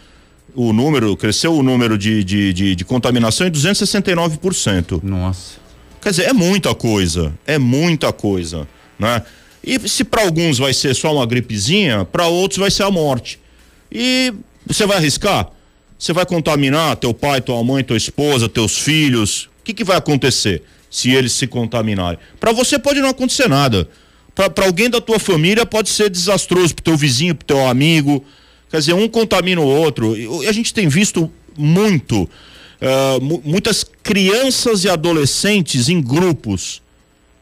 o 0.55 0.72
número, 0.72 1.16
cresceu 1.16 1.55
o 1.55 1.62
número 1.62 1.96
de, 1.96 2.24
de, 2.24 2.53
de, 2.53 2.74
de 2.74 2.85
contaminação 2.85 3.46
em 3.46 3.50
269%. 3.50 5.03
Nossa. 5.03 5.61
Quer 6.00 6.11
dizer, 6.11 6.29
é 6.29 6.33
muita 6.33 6.74
coisa, 6.74 7.33
é 7.46 7.59
muita 7.59 8.12
coisa, 8.12 8.66
né? 8.98 9.22
E 9.62 9.88
se 9.88 10.05
para 10.05 10.23
alguns 10.23 10.59
vai 10.59 10.73
ser 10.73 10.94
só 10.94 11.14
uma 11.14 11.27
gripezinha, 11.27 12.05
para 12.05 12.27
outros 12.27 12.59
vai 12.59 12.70
ser 12.70 12.85
a 12.85 12.90
morte. 12.90 13.38
E 13.92 14.33
você 14.66 14.87
vai 14.87 14.96
arriscar? 14.96 15.51
Você 15.99 16.12
vai 16.12 16.25
contaminar 16.25 16.96
teu 16.96 17.12
pai, 17.12 17.40
tua 17.40 17.62
mãe, 17.62 17.85
tua 17.85 17.96
esposa, 17.96 18.49
teus 18.49 18.79
filhos? 18.79 19.44
O 19.61 19.64
que, 19.64 19.75
que 19.75 19.85
vai 19.85 19.99
acontecer 19.99 20.62
se 20.90 21.11
eles 21.11 21.33
se 21.33 21.46
contaminarem? 21.46 22.18
Para 22.38 22.53
você 22.53 22.79
pode 22.79 23.01
não 23.01 23.11
acontecer 23.11 23.49
nada. 23.49 23.87
Para 24.35 24.64
alguém 24.64 24.88
da 24.88 25.01
tua 25.01 25.18
família 25.18 25.66
pode 25.66 25.90
ser 25.90 26.09
desastroso, 26.09 26.75
pro 26.75 26.85
teu 26.85 26.96
vizinho, 26.96 27.35
pro 27.35 27.46
teu 27.46 27.66
amigo. 27.66 28.25
Quer 28.70 28.79
dizer, 28.79 28.94
um 28.94 29.09
contamina 29.09 29.61
o 29.61 29.66
outro. 29.66 30.16
E 30.16 30.46
a 30.46 30.53
gente 30.53 30.73
tem 30.73 30.88
visto 30.88 31.31
muito, 31.59 32.23
uh, 32.23 33.40
muitas 33.44 33.85
crianças 34.03 34.85
e 34.85 34.88
adolescentes 34.88 35.90
em 35.90 36.01
grupos 36.01 36.81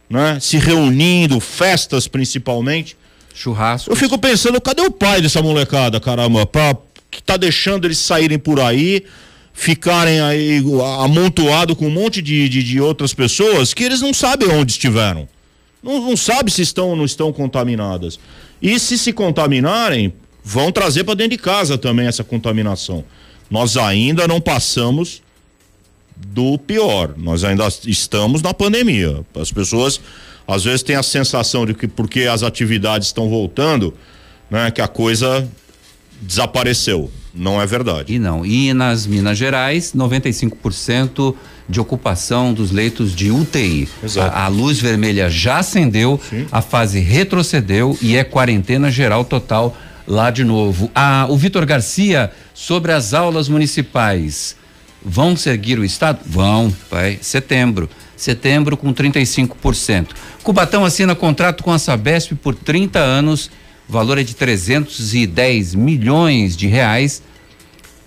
né? 0.09 0.39
Se 0.41 0.57
reunindo, 0.57 1.41
festas 1.41 2.09
principalmente. 2.09 2.97
Churrasco. 3.35 3.91
Eu 3.91 3.97
fico 3.97 4.19
pensando, 4.19 4.61
cadê 4.61 4.83
o 4.83 4.91
pai 4.91 5.21
dessa 5.21 5.43
molecada, 5.43 6.01
caramba? 6.01 6.45
Pra, 6.47 6.77
que 7.11 7.23
tá 7.23 7.37
deixando 7.37 7.87
eles 7.87 7.99
saírem 7.99 8.39
por 8.39 8.61
aí, 8.61 9.05
ficarem 9.53 10.21
aí 10.21 10.63
amontoado 11.01 11.77
com 11.77 11.87
um 11.87 11.91
monte 11.91 12.21
de, 12.21 12.49
de, 12.49 12.63
de, 12.63 12.81
outras 12.81 13.15
pessoas 13.15 13.75
que 13.75 13.85
eles 13.85 14.01
não 14.01 14.13
sabem 14.13 14.49
onde 14.49 14.73
estiveram. 14.73 15.29
Não, 15.83 16.01
não 16.01 16.17
sabe 16.17 16.51
se 16.51 16.63
estão 16.63 16.91
ou 16.91 16.97
não 16.97 17.05
estão 17.05 17.33
contaminadas. 17.33 18.19
E 18.61 18.79
se 18.79 18.99
se 18.99 19.13
contaminarem, 19.13 20.13
vão 20.43 20.73
trazer 20.73 21.05
para 21.05 21.15
dentro 21.15 21.37
de 21.37 21.43
casa 21.43 21.79
também 21.79 22.07
essa 22.07 22.25
contaminação. 22.25 23.05
Nós 23.51 23.77
ainda 23.77 24.27
não 24.27 24.41
passamos 24.41 25.23
do 26.27 26.59
pior. 26.59 27.15
Nós 27.17 27.45
ainda 27.45 27.67
estamos 27.87 28.43
na 28.43 28.53
pandemia. 28.53 29.25
As 29.35 29.53
pessoas 29.53 30.01
às 30.47 30.65
vezes 30.65 30.83
têm 30.83 30.97
a 30.97 31.03
sensação 31.03 31.67
de 31.67 31.75
que 31.75 31.87
porque 31.87 32.23
as 32.23 32.43
atividades 32.43 33.09
estão 33.09 33.29
voltando, 33.29 33.93
né, 34.51 34.71
que 34.71 34.81
a 34.81 34.89
coisa 34.89 35.47
desapareceu. 36.23 37.11
Não 37.35 37.61
é 37.61 37.67
verdade. 37.67 38.15
E 38.15 38.19
não. 38.19 38.45
E 38.45 38.73
nas 38.73 39.07
Minas 39.07 39.39
Gerais, 39.39 39.93
95% 39.95 41.35
de 41.69 41.79
ocupação 41.79 42.53
dos 42.53 42.71
leitos 42.73 43.15
de 43.15 43.31
UTI. 43.31 43.89
Exato. 44.03 44.35
A, 44.35 44.45
a 44.45 44.49
luz 44.49 44.81
vermelha 44.81 45.29
já 45.29 45.59
acendeu, 45.59 46.19
Sim. 46.29 46.47
a 46.51 46.63
fase 46.63 46.99
retrocedeu 46.99 47.97
e 48.01 48.17
é 48.17 48.25
quarentena 48.25 48.91
geral 48.91 49.25
total 49.25 49.77
lá 50.07 50.31
de 50.31 50.43
novo. 50.43 50.91
Ah, 50.95 51.27
o 51.29 51.37
Vitor 51.37 51.67
Garcia 51.67 52.33
sobre 52.55 52.93
as 52.93 53.13
aulas 53.13 53.49
municipais. 53.49 54.57
Vão 55.05 55.37
seguir 55.37 55.79
o 55.79 55.85
Estado? 55.85 56.21
Vão, 56.27 56.75
vai. 56.91 57.19
Setembro. 57.21 57.89
Setembro 58.17 58.77
com 58.77 58.93
35%. 58.93 60.09
Cubatão 60.43 60.85
assina 60.85 61.15
contrato 61.15 61.63
com 61.63 61.73
a 61.73 61.79
Sabesp 61.79 62.33
por 62.35 62.55
30 62.55 62.99
anos, 62.99 63.51
valor 63.89 64.19
é 64.19 64.23
de 64.23 64.35
310 64.35 65.75
milhões 65.75 66.57
de 66.57 66.67
reais 66.67 67.23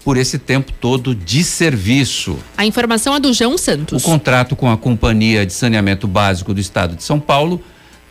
por 0.04 0.18
esse 0.18 0.38
tempo 0.38 0.74
todo 0.74 1.16
de 1.16 1.44
serviço. 1.44 2.38
A 2.58 2.66
informação 2.66 3.16
é 3.16 3.20
do 3.20 3.32
João 3.34 3.58
Santos. 3.58 4.04
O 4.04 4.06
contrato 4.06 4.56
com 4.56 4.70
a 4.70 4.78
Companhia 4.78 5.46
de 5.46 5.54
Saneamento 5.54 6.08
Básico 6.08 6.54
do 6.54 6.60
Estado 6.60 6.96
de 6.96 7.04
São 7.04 7.20
Paulo 7.20 7.64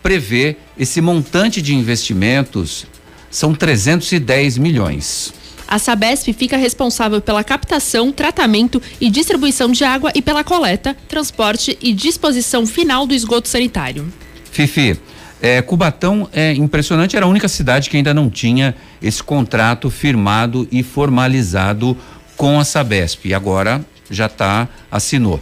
prevê 0.02 0.56
esse 0.78 1.00
montante 1.00 1.60
de 1.60 1.74
investimentos 1.74 2.86
são 3.30 3.54
310 3.54 4.58
milhões. 4.58 5.32
A 5.70 5.78
Sabesp 5.78 6.32
fica 6.32 6.56
responsável 6.56 7.20
pela 7.20 7.44
captação, 7.44 8.10
tratamento 8.10 8.82
e 9.00 9.08
distribuição 9.08 9.70
de 9.70 9.84
água 9.84 10.10
e 10.16 10.20
pela 10.20 10.42
coleta, 10.42 10.96
transporte 11.06 11.78
e 11.80 11.92
disposição 11.92 12.66
final 12.66 13.06
do 13.06 13.14
esgoto 13.14 13.46
sanitário. 13.46 14.12
Fifi, 14.50 14.98
é, 15.40 15.62
Cubatão 15.62 16.28
é 16.32 16.52
impressionante, 16.52 17.16
era 17.16 17.24
a 17.24 17.28
única 17.28 17.46
cidade 17.46 17.88
que 17.88 17.96
ainda 17.96 18.12
não 18.12 18.28
tinha 18.28 18.74
esse 19.00 19.22
contrato 19.22 19.88
firmado 19.90 20.66
e 20.72 20.82
formalizado 20.82 21.96
com 22.36 22.58
a 22.58 22.64
Sabesp. 22.64 23.26
E 23.26 23.32
agora 23.32 23.84
já 24.10 24.26
está, 24.26 24.68
assinou. 24.90 25.40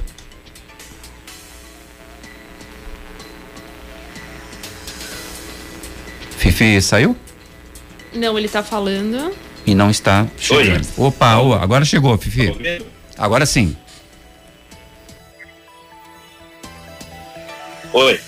Fifi 6.37 6.83
saiu? 6.83 7.17
Não, 8.13 8.37
ele 8.37 8.47
está 8.47 8.63
falando. 8.63 9.48
E 9.69 9.75
não 9.75 9.91
está 9.91 10.27
chegando. 10.39 10.87
Oi. 10.97 11.09
Opa, 11.09 11.33
agora 11.61 11.85
chegou, 11.85 12.17
Fifi. 12.17 12.55
Agora 13.19 13.45
sim. 13.45 13.77
Oi. 17.93 18.19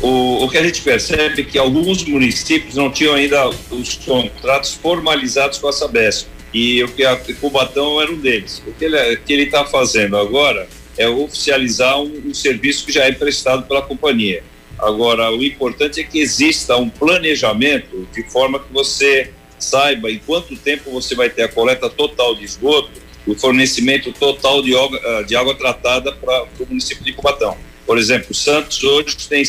O, 0.00 0.44
o, 0.44 0.48
que 0.48 0.56
a 0.56 0.62
gente 0.62 0.80
percebe 0.80 1.42
é 1.42 1.44
que 1.44 1.58
alguns 1.58 2.02
municípios 2.04 2.76
não 2.76 2.90
tinham 2.90 3.14
ainda 3.14 3.46
os 3.70 3.96
contratos 3.96 4.72
formalizados 4.72 5.58
com 5.58 5.68
a 5.68 5.72
Sabesp. 5.72 6.26
E 6.54 6.82
o 6.82 6.88
que 6.88 7.04
a 7.04 7.14
Cubatão 7.38 8.00
era 8.00 8.10
um 8.10 8.18
deles. 8.18 8.62
O 8.66 8.72
que 8.72 8.86
ele 8.86 9.42
está 9.42 9.66
fazendo 9.66 10.16
agora 10.16 10.66
é 10.96 11.06
oficializar 11.06 12.00
um, 12.00 12.22
um 12.28 12.32
serviço 12.32 12.86
que 12.86 12.92
já 12.92 13.04
é 13.04 13.12
prestado 13.12 13.66
pela 13.66 13.82
companhia. 13.82 14.42
Agora, 14.78 15.30
o 15.30 15.44
importante 15.44 16.00
é 16.00 16.04
que 16.04 16.20
exista 16.20 16.74
um 16.78 16.88
planejamento 16.88 18.08
de 18.14 18.22
forma 18.22 18.58
que 18.58 18.72
você 18.72 19.30
saiba 19.60 20.10
em 20.10 20.18
quanto 20.18 20.56
tempo 20.56 20.90
você 20.90 21.14
vai 21.14 21.30
ter 21.30 21.42
a 21.42 21.48
coleta 21.48 21.88
total 21.88 22.34
de 22.34 22.44
esgoto, 22.44 22.90
o 23.26 23.34
fornecimento 23.34 24.12
total 24.12 24.62
de 24.62 24.74
água, 24.74 25.00
ah, 25.04 25.22
de 25.22 25.36
água 25.36 25.54
tratada 25.54 26.12
para 26.12 26.44
o 26.58 26.66
município 26.66 27.04
de 27.04 27.12
Cubatão. 27.12 27.56
Por 27.86 27.98
exemplo, 27.98 28.34
Santos 28.34 28.82
hoje 28.82 29.16
tem 29.28 29.44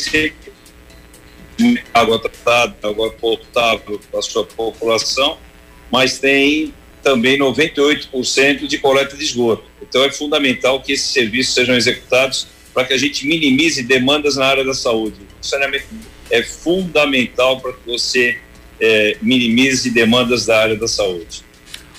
água 1.93 2.19
tratada, 2.19 2.75
água 2.83 3.11
potável 3.11 3.99
para 4.09 4.19
a 4.19 4.23
sua 4.23 4.45
população, 4.45 5.37
mas 5.91 6.19
tem 6.19 6.73
também 7.03 7.37
98% 7.37 8.67
de 8.67 8.77
coleta 8.77 9.15
de 9.15 9.23
esgoto. 9.23 9.63
Então 9.81 10.03
é 10.03 10.11
fundamental 10.11 10.81
que 10.81 10.93
esses 10.93 11.11
serviços 11.11 11.53
sejam 11.53 11.75
executados 11.75 12.47
para 12.73 12.85
que 12.85 12.93
a 12.93 12.97
gente 12.97 13.27
minimize 13.27 13.83
demandas 13.83 14.35
na 14.37 14.45
área 14.45 14.63
da 14.63 14.73
saúde. 14.73 15.17
O 15.41 15.45
saneamento 15.45 15.85
é 16.29 16.41
fundamental 16.43 17.59
para 17.59 17.73
que 17.73 17.85
você 17.85 18.37
é, 18.81 19.15
minimize 19.21 19.91
demandas 19.91 20.45
da 20.45 20.59
área 20.59 20.75
da 20.75 20.87
saúde. 20.87 21.43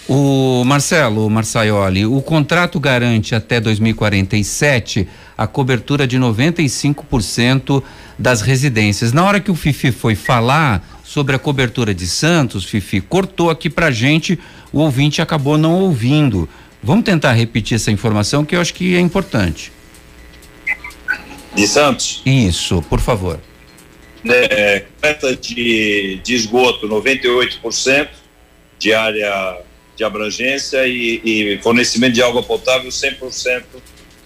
O 0.09 0.65
Marcelo 0.65 1.31
Marçaioli, 1.31 2.05
o 2.05 2.21
contrato 2.21 2.81
garante 2.81 3.35
até 3.35 3.61
2047 3.61 5.09
a 5.39 5.47
cobertura 5.47 6.07
de 6.07 6.19
95% 6.19 7.83
das 8.19 8.43
residências. 8.43 9.13
Na 9.13 9.25
hora 9.25 9.41
que 9.41 9.51
o 9.51 9.55
Fifi 9.55 9.93
foi 9.93 10.15
falar 10.15 11.01
sobre 11.05 11.37
a 11.37 11.39
cobertura 11.39 11.95
de 11.95 12.07
Santos, 12.07 12.65
Fifi, 12.65 13.01
cortou 13.01 13.49
aqui 13.49 13.71
pra 13.71 13.91
gente, 13.91 14.39
o 14.73 14.81
ouvinte 14.81 15.23
acabou 15.23 15.57
não 15.57 15.81
ouvindo. 15.81 16.49
Vamos 16.83 17.05
tentar 17.05 17.33
repetir 17.33 17.77
essa 17.77 17.91
informação 17.91 18.45
que 18.45 18.57
eu 18.57 18.61
acho 18.61 18.75
que 18.75 18.97
é 18.97 19.01
importante. 19.01 19.73
De 21.55 21.67
Santos? 21.67 22.23
Isso, 22.27 22.83
por 22.89 22.99
favor. 22.99 23.39
É, 24.29 24.85
coleta 25.01 25.35
de, 25.35 26.21
de 26.23 26.35
esgoto 26.35 26.89
98% 26.89 28.09
de 28.79 28.93
área 28.95 29.59
de 29.97 30.05
abrangência 30.05 30.87
e, 30.87 31.21
e 31.25 31.61
fornecimento 31.63 32.15
de 32.15 32.23
água 32.23 32.43
potável 32.43 32.89
100% 32.89 33.63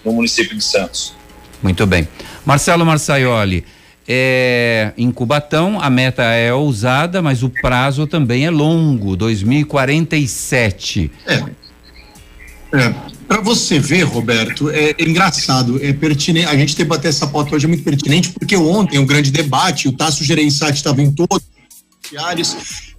no 0.03 0.11
município 0.11 0.55
de 0.55 0.63
Santos. 0.63 1.13
Muito 1.61 1.85
bem. 1.85 2.07
Marcelo 2.45 2.85
Marçaioli, 2.85 3.65
é, 4.07 4.93
em 4.97 5.11
Cubatão 5.11 5.81
a 5.81 5.89
meta 5.89 6.23
é 6.23 6.53
ousada, 6.53 7.21
mas 7.21 7.43
o 7.43 7.49
prazo 7.49 8.07
também 8.07 8.45
é 8.45 8.49
longo, 8.49 9.15
2047. 9.17 11.11
É. 11.25 11.33
é. 12.77 12.95
Para 13.27 13.41
você 13.41 13.77
ver, 13.77 14.03
Roberto, 14.03 14.69
é, 14.69 14.95
engraçado, 14.99 15.83
é 15.83 15.91
pertinente. 15.91 16.47
A 16.47 16.55
gente 16.55 16.75
debater 16.75 17.09
essa 17.09 17.27
pauta 17.27 17.55
hoje 17.55 17.65
é 17.65 17.67
muito 17.67 17.83
pertinente, 17.83 18.31
porque 18.31 18.55
ontem, 18.55 18.97
um 18.97 19.05
grande 19.05 19.31
debate, 19.31 19.87
o 19.87 19.91
Tasso 19.91 20.23
Gereissati 20.23 20.77
estava 20.77 21.01
em 21.01 21.11
todos 21.11 21.37
os 21.37 22.09
diários, 22.09 22.55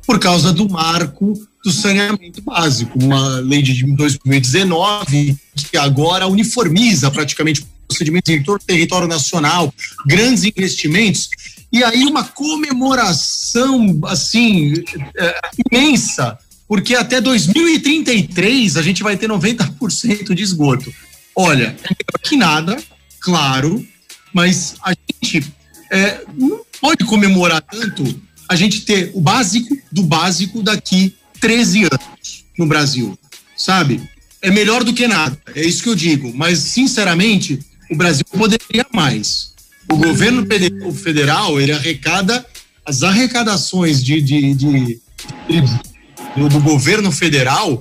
por 0.07 0.19
causa 0.19 0.53
do 0.53 0.69
marco 0.69 1.33
do 1.65 1.73
saneamento 1.73 2.43
básico, 2.43 2.99
uma 3.03 3.41
lei 3.41 3.63
de 3.63 3.85
2019 3.95 5.37
que 5.71 5.77
agora 5.77 6.27
uniformiza 6.27 7.11
praticamente 7.11 7.67
procedimentos 7.87 8.33
em 8.33 8.43
todo 8.43 8.61
o 8.61 8.65
território 8.65 9.09
nacional, 9.09 9.73
grandes 10.07 10.45
investimentos, 10.45 11.31
e 11.73 11.83
aí 11.83 12.05
uma 12.05 12.25
comemoração 12.25 13.99
assim 14.05 14.75
é, 15.17 15.41
imensa, 15.71 16.39
porque 16.69 16.95
até 16.95 17.21
2033 17.21 18.77
a 18.77 18.83
gente 18.83 19.03
vai 19.03 19.17
ter 19.17 19.29
90% 19.29 20.35
de 20.35 20.43
esgoto. 20.43 20.93
Olha, 21.35 21.75
é 21.83 22.19
que 22.29 22.37
nada, 22.37 22.77
claro, 23.21 23.85
mas 24.33 24.75
a 24.85 24.93
gente 24.93 25.51
é, 25.91 26.23
não 26.37 26.61
pode 26.81 27.05
comemorar 27.07 27.63
tanto 27.63 28.21
a 28.49 28.55
gente 28.55 28.83
ter 28.83 29.11
o 29.15 29.21
básico 29.21 29.77
do 29.91 30.03
básico 30.03 30.63
daqui 30.63 31.15
13 31.41 31.85
anos 31.85 32.45
no 32.59 32.67
Brasil, 32.67 33.19
sabe? 33.57 34.03
É 34.43 34.51
melhor 34.51 34.85
do 34.85 34.93
que 34.93 35.09
nada, 35.09 35.39
é 35.55 35.65
isso 35.65 35.83
que 35.83 35.89
eu 35.89 35.95
digo. 35.95 36.33
Mas, 36.35 36.59
sinceramente, 36.59 37.59
o 37.91 37.97
Brasil 37.97 38.25
poderia 38.31 38.87
mais. 38.93 39.53
O 39.91 39.97
governo 39.97 40.47
federal, 40.93 41.61
ele 41.61 41.73
arrecada 41.73 42.45
as 42.85 43.03
arrecadações 43.03 44.03
de, 44.03 44.21
de, 44.21 44.55
de, 44.55 45.01
de 45.49 45.88
do, 46.37 46.49
do, 46.49 46.61
governo 46.61 47.11
federal 47.11 47.81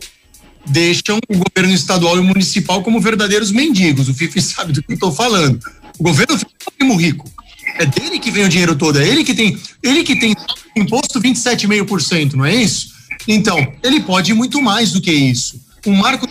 deixam 0.66 1.18
o 1.30 1.38
governo 1.38 1.74
estadual 1.74 2.18
e 2.18 2.22
municipal 2.22 2.84
como 2.84 3.00
verdadeiros 3.00 3.52
mendigos. 3.52 4.10
O 4.10 4.14
FIFI 4.14 4.42
sabe 4.42 4.74
do 4.74 4.82
que 4.82 4.92
eu 4.92 4.96
estou 4.96 5.12
falando. 5.12 5.60
O 5.98 6.04
governo 6.04 6.38
federal 6.38 6.58
é 6.68 6.72
primo 6.78 6.96
rico. 6.96 7.30
É 7.80 7.86
dele 7.86 8.20
que 8.20 8.32
vem 8.32 8.46
o 8.46 8.50
dinheiro 8.50 8.76
todo, 8.76 9.00
é 9.00 9.08
ele 9.08 9.24
que 9.24 9.36
tem, 9.36 9.58
ele 9.84 10.04
que 10.04 10.16
tem 10.20 10.34
imposto 10.76 11.22
27,5%, 11.22 12.34
não 12.34 12.46
é 12.46 12.56
isso? 12.56 12.92
Então, 13.28 13.74
ele 13.84 14.00
pode 14.00 14.32
ir 14.32 14.34
muito 14.34 14.62
mais 14.62 14.92
do 14.92 15.02
que 15.02 15.12
isso. 15.12 15.62
Um 15.86 15.94
marco 15.94 16.28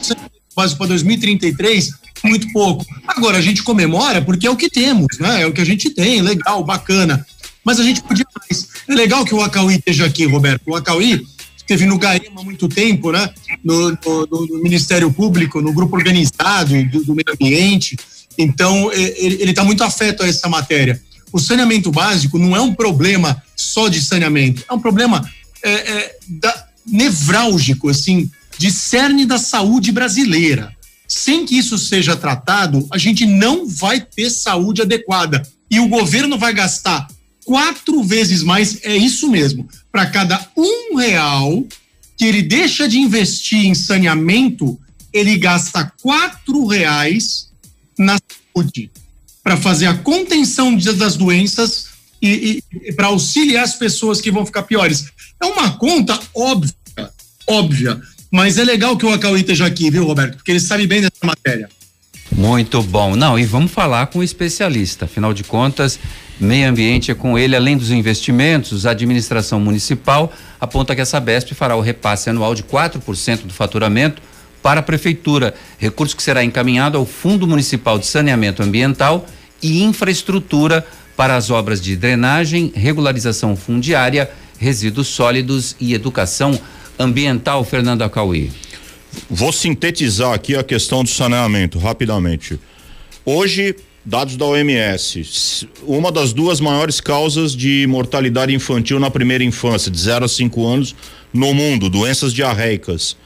básico 0.56 0.78
para 0.78 0.88
2033, 0.88 1.90
muito 2.24 2.50
pouco. 2.52 2.84
Agora, 3.06 3.38
a 3.38 3.40
gente 3.40 3.62
comemora 3.62 4.22
porque 4.22 4.46
é 4.46 4.50
o 4.50 4.56
que 4.56 4.70
temos, 4.70 5.18
né? 5.20 5.42
É 5.42 5.46
o 5.46 5.52
que 5.52 5.60
a 5.60 5.64
gente 5.64 5.90
tem, 5.90 6.22
legal, 6.22 6.64
bacana. 6.64 7.24
Mas 7.62 7.78
a 7.78 7.84
gente 7.84 8.02
podia 8.02 8.24
mais. 8.40 8.68
É 8.88 8.94
legal 8.94 9.24
que 9.24 9.34
o 9.34 9.42
Acauí 9.42 9.76
esteja 9.76 10.06
aqui, 10.06 10.24
Roberto. 10.24 10.62
O 10.66 10.74
Acauí 10.74 11.26
esteve 11.66 11.84
no 11.84 11.98
GAEMA 11.98 12.40
há 12.40 12.44
muito 12.44 12.68
tempo, 12.68 13.10
né? 13.10 13.28
No, 13.62 13.90
no, 13.90 14.46
no, 14.48 14.62
Ministério 14.62 15.12
Público, 15.12 15.60
no 15.60 15.72
grupo 15.72 15.96
organizado 15.96 16.84
do, 16.84 17.04
do 17.04 17.14
meio 17.14 17.26
ambiente. 17.32 17.96
Então, 18.38 18.92
ele 18.92 19.50
está 19.50 19.64
muito 19.64 19.82
afeto 19.82 20.22
a 20.22 20.28
essa 20.28 20.48
matéria. 20.48 21.02
O 21.32 21.40
saneamento 21.40 21.90
básico 21.90 22.38
não 22.38 22.54
é 22.54 22.60
um 22.60 22.72
problema 22.72 23.42
só 23.56 23.88
de 23.88 24.00
saneamento, 24.00 24.64
é 24.68 24.72
um 24.72 24.78
problema 24.78 25.28
é, 25.62 25.70
é, 25.70 26.16
da, 26.28 26.66
nevrálgico, 26.86 27.88
assim, 27.88 28.30
de 28.56 28.70
cerne 28.70 29.26
da 29.26 29.38
saúde 29.38 29.90
brasileira. 29.90 30.72
Sem 31.08 31.44
que 31.44 31.58
isso 31.58 31.78
seja 31.78 32.16
tratado, 32.16 32.86
a 32.92 32.98
gente 32.98 33.26
não 33.26 33.66
vai 33.66 34.00
ter 34.00 34.30
saúde 34.30 34.82
adequada. 34.82 35.42
E 35.70 35.80
o 35.80 35.88
governo 35.88 36.38
vai 36.38 36.52
gastar 36.52 37.08
quatro 37.46 38.02
vezes 38.02 38.42
mais, 38.42 38.80
é 38.82 38.96
isso 38.96 39.30
mesmo, 39.30 39.66
para 39.90 40.04
cada 40.06 40.50
um 40.56 40.96
real 40.96 41.64
que 42.16 42.24
ele 42.24 42.42
deixa 42.42 42.88
de 42.88 42.98
investir 42.98 43.64
em 43.64 43.74
saneamento, 43.74 44.78
ele 45.12 45.36
gasta 45.38 45.90
quatro 46.02 46.66
reais 46.66 47.48
na 47.96 48.18
saúde 48.18 48.90
para 49.44 49.56
fazer 49.56 49.86
a 49.86 49.94
contenção 49.94 50.76
das 50.76 51.16
doenças 51.16 51.86
e, 52.20 52.62
e, 52.72 52.88
e 52.88 52.92
para 52.92 53.06
auxiliar 53.06 53.62
as 53.62 53.76
pessoas 53.76 54.20
que 54.20 54.30
vão 54.30 54.44
ficar 54.44 54.64
piores. 54.64 55.06
É 55.40 55.46
uma 55.46 55.78
conta 55.78 56.18
óbvia, 56.34 56.74
óbvia, 57.46 58.00
mas 58.30 58.58
é 58.58 58.64
legal 58.64 58.96
que 58.96 59.06
o 59.06 59.12
Acauí 59.12 59.42
esteja 59.42 59.66
aqui, 59.66 59.88
viu, 59.88 60.04
Roberto? 60.04 60.36
Porque 60.36 60.50
ele 60.50 60.60
sabe 60.60 60.86
bem 60.86 61.00
dessa 61.00 61.24
matéria. 61.24 61.68
Muito 62.36 62.82
bom. 62.82 63.16
Não, 63.16 63.38
e 63.38 63.46
vamos 63.46 63.72
falar 63.72 64.06
com 64.08 64.18
o 64.18 64.22
especialista. 64.22 65.06
Afinal 65.06 65.32
de 65.32 65.42
contas, 65.42 65.98
meio 66.38 66.68
ambiente 66.68 67.10
é 67.10 67.14
com 67.14 67.38
ele, 67.38 67.56
além 67.56 67.78
dos 67.78 67.90
investimentos, 67.90 68.84
a 68.84 68.90
administração 68.90 69.58
municipal 69.58 70.30
aponta 70.60 70.94
que 70.94 71.00
a 71.00 71.06
Sabesp 71.06 71.54
fará 71.54 71.74
o 71.76 71.80
repasse 71.80 72.28
anual 72.28 72.54
de 72.54 72.62
4% 72.62 73.46
do 73.46 73.54
faturamento 73.54 74.20
para 74.62 74.80
a 74.80 74.82
prefeitura, 74.82 75.54
recurso 75.78 76.14
que 76.14 76.22
será 76.22 76.44
encaminhado 76.44 76.98
ao 76.98 77.06
Fundo 77.06 77.46
Municipal 77.46 77.98
de 77.98 78.06
Saneamento 78.06 78.62
Ambiental 78.62 79.24
e 79.62 79.82
infraestrutura 79.82 80.86
para 81.16 81.36
as 81.36 81.50
obras 81.50 81.80
de 81.80 81.96
drenagem, 81.96 82.70
regularização 82.74 83.56
fundiária, 83.56 84.30
resíduos 84.58 85.08
sólidos 85.08 85.74
e 85.80 85.94
educação 85.94 86.60
ambiental, 86.98 87.64
Fernando 87.64 88.02
Acauí? 88.02 88.52
Vou 89.28 89.52
sintetizar 89.52 90.32
aqui 90.32 90.54
a 90.54 90.62
questão 90.62 91.02
do 91.02 91.10
saneamento 91.10 91.78
rapidamente. 91.78 92.58
Hoje, 93.24 93.74
dados 94.04 94.36
da 94.36 94.44
OMS, 94.44 95.68
uma 95.82 96.12
das 96.12 96.32
duas 96.32 96.60
maiores 96.60 97.00
causas 97.00 97.54
de 97.54 97.86
mortalidade 97.88 98.54
infantil 98.54 99.00
na 99.00 99.10
primeira 99.10 99.42
infância, 99.42 99.90
de 99.90 99.98
0 99.98 100.24
a 100.24 100.28
5 100.28 100.66
anos, 100.66 100.94
no 101.32 101.52
mundo, 101.52 101.90
doenças 101.90 102.32
diarreicas 102.32 103.16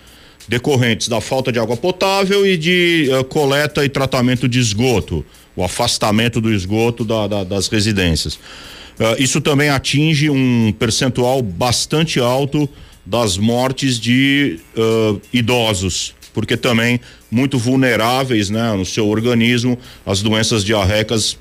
decorrentes 0.49 1.07
da 1.07 1.21
falta 1.21 1.53
de 1.53 1.61
água 1.61 1.77
potável 1.77 2.45
e 2.45 2.57
de 2.57 3.09
uh, 3.13 3.23
coleta 3.23 3.85
e 3.85 3.89
tratamento 3.89 4.49
de 4.49 4.59
esgoto, 4.59 5.25
o 5.55 5.63
afastamento 5.63 6.41
do 6.41 6.53
esgoto 6.53 7.05
da, 7.05 7.29
da, 7.29 7.45
das 7.45 7.69
residências. 7.69 8.35
Uh, 8.35 9.15
isso 9.19 9.41
também 9.41 9.69
atinge 9.69 10.29
um 10.29 10.73
percentual 10.77 11.41
bastante 11.41 12.19
alto 12.19 12.69
das 13.05 13.37
mortes 13.37 13.99
de 13.99 14.61
uh, 14.77 15.21
idosos, 15.33 16.15
porque 16.33 16.57
também 16.57 17.01
muito 17.31 17.59
vulneráveis, 17.59 18.51
né, 18.51 18.73
no 18.75 18.85
seu 18.85 19.09
organismo, 19.09 19.79
as 20.05 20.23
doenças 20.23 20.65
diarreicas 20.65 21.39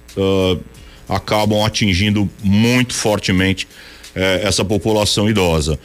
acabam 1.07 1.63
atingindo 1.63 2.29
muito 2.43 2.93
fortemente 2.93 3.67
eh, 4.15 4.41
essa 4.43 4.63
população 4.63 5.29
idosa. 5.29 5.79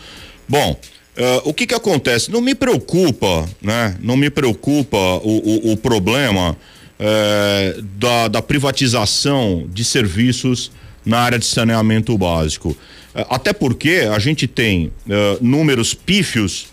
Bom, 0.49 0.79
Uh, 1.17 1.49
o 1.49 1.55
que 1.55 1.65
que 1.65 1.75
acontece? 1.75 2.29
Não 2.29 2.41
me 2.41 2.57
preocupa, 2.57 3.49
né? 3.63 3.97
Não 4.01 4.17
me 4.17 4.29
preocupa 4.29 4.97
o, 5.23 5.69
o, 5.69 5.73
o 5.73 5.77
problema 5.77 6.57
uh, 6.99 7.83
da, 7.83 8.27
da, 8.27 8.43
privatização 8.43 9.65
de 9.73 9.85
serviços 9.85 10.73
na 11.05 11.19
área 11.19 11.39
de 11.39 11.47
saneamento 11.47 12.17
básico. 12.17 12.71
Uh, 12.71 13.27
até 13.31 13.53
porque 13.53 14.09
a 14.13 14.19
gente 14.19 14.47
tem 14.47 14.93
números 15.41 15.95
pífios 15.95 16.67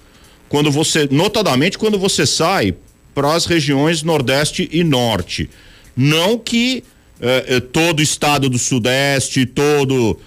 quando 0.49 0.71
você, 0.71 1.07
notadamente 1.11 1.77
quando 1.77 1.97
você 1.97 2.25
sai 2.25 2.75
para 3.13 3.34
as 3.34 3.45
regiões 3.45 4.03
Nordeste 4.03 4.69
e 4.71 4.84
Norte. 4.84 5.49
Não 5.95 6.38
que 6.38 6.84
todo 7.71 7.99
o 7.99 8.01
estado 8.01 8.49
do 8.49 8.57
Sudeste, 8.57 9.45
todo, 9.45 10.17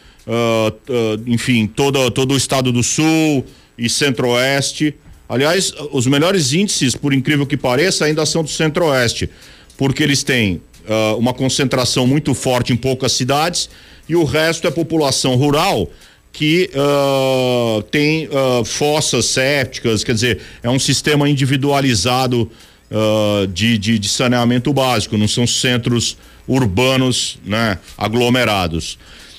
enfim, 1.27 1.67
todo, 1.67 2.11
todo 2.11 2.35
o 2.35 2.37
estado 2.37 2.71
do 2.71 2.83
Sul 2.83 3.45
e 3.77 3.89
Centro-Oeste. 3.89 4.95
Aliás, 5.29 5.73
os 5.91 6.07
melhores 6.07 6.53
índices, 6.53 6.95
por 6.95 7.13
incrível 7.13 7.47
que 7.47 7.57
pareça, 7.57 8.05
ainda 8.05 8.25
são 8.27 8.43
do 8.43 8.51
Centro-Oeste, 8.51 9.29
porque 9.77 10.03
eles 10.03 10.23
têm 10.23 10.61
uh, 10.87 11.17
uma 11.19 11.33
concentração 11.33 12.07
muito 12.07 12.35
forte 12.35 12.73
em 12.73 12.77
poucas 12.77 13.13
cidades 13.13 13.69
e 14.09 14.17
o 14.17 14.25
resto 14.25 14.67
é 14.67 14.71
população 14.71 15.37
rural 15.37 15.91
que 16.33 16.71
uh, 16.75 17.83
tem 17.85 18.27
uh, 18.27 18.65
fossas 18.65 19.27
sépticas, 19.27 20.03
quer 20.03 20.15
dizer, 20.15 20.41
é 20.63 20.69
um 20.69 20.79
sistema 20.79 21.29
individualizado 21.29 22.51
de, 23.53 23.77
de, 23.77 23.99
de, 23.99 24.09
saneamento 24.09 24.73
básico, 24.73 25.19
não 25.19 25.27
são 25.27 25.49
centros 25.49 26.17
urbanos 26.47 27.39
né, 27.45 27.79
aglomerados. 27.99 28.99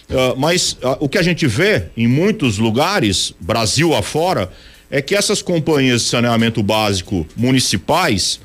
Uh, 0.10 0.38
mas 0.38 0.74
uh, 0.74 0.98
o 1.00 1.10
que 1.10 1.18
a 1.18 1.24
gente 1.24 1.48
vê 1.48 1.86
em 1.98 2.08
muitos 2.08 2.58
lugares, 2.58 3.34
Brasil 3.40 3.96
afora, 3.96 4.52
é 4.90 5.02
que 5.02 5.16
essas 5.16 5.42
companhias 5.42 6.04
de 6.04 6.10
saneamento 6.10 6.62
básico 6.62 7.26
municipais, 7.36 8.40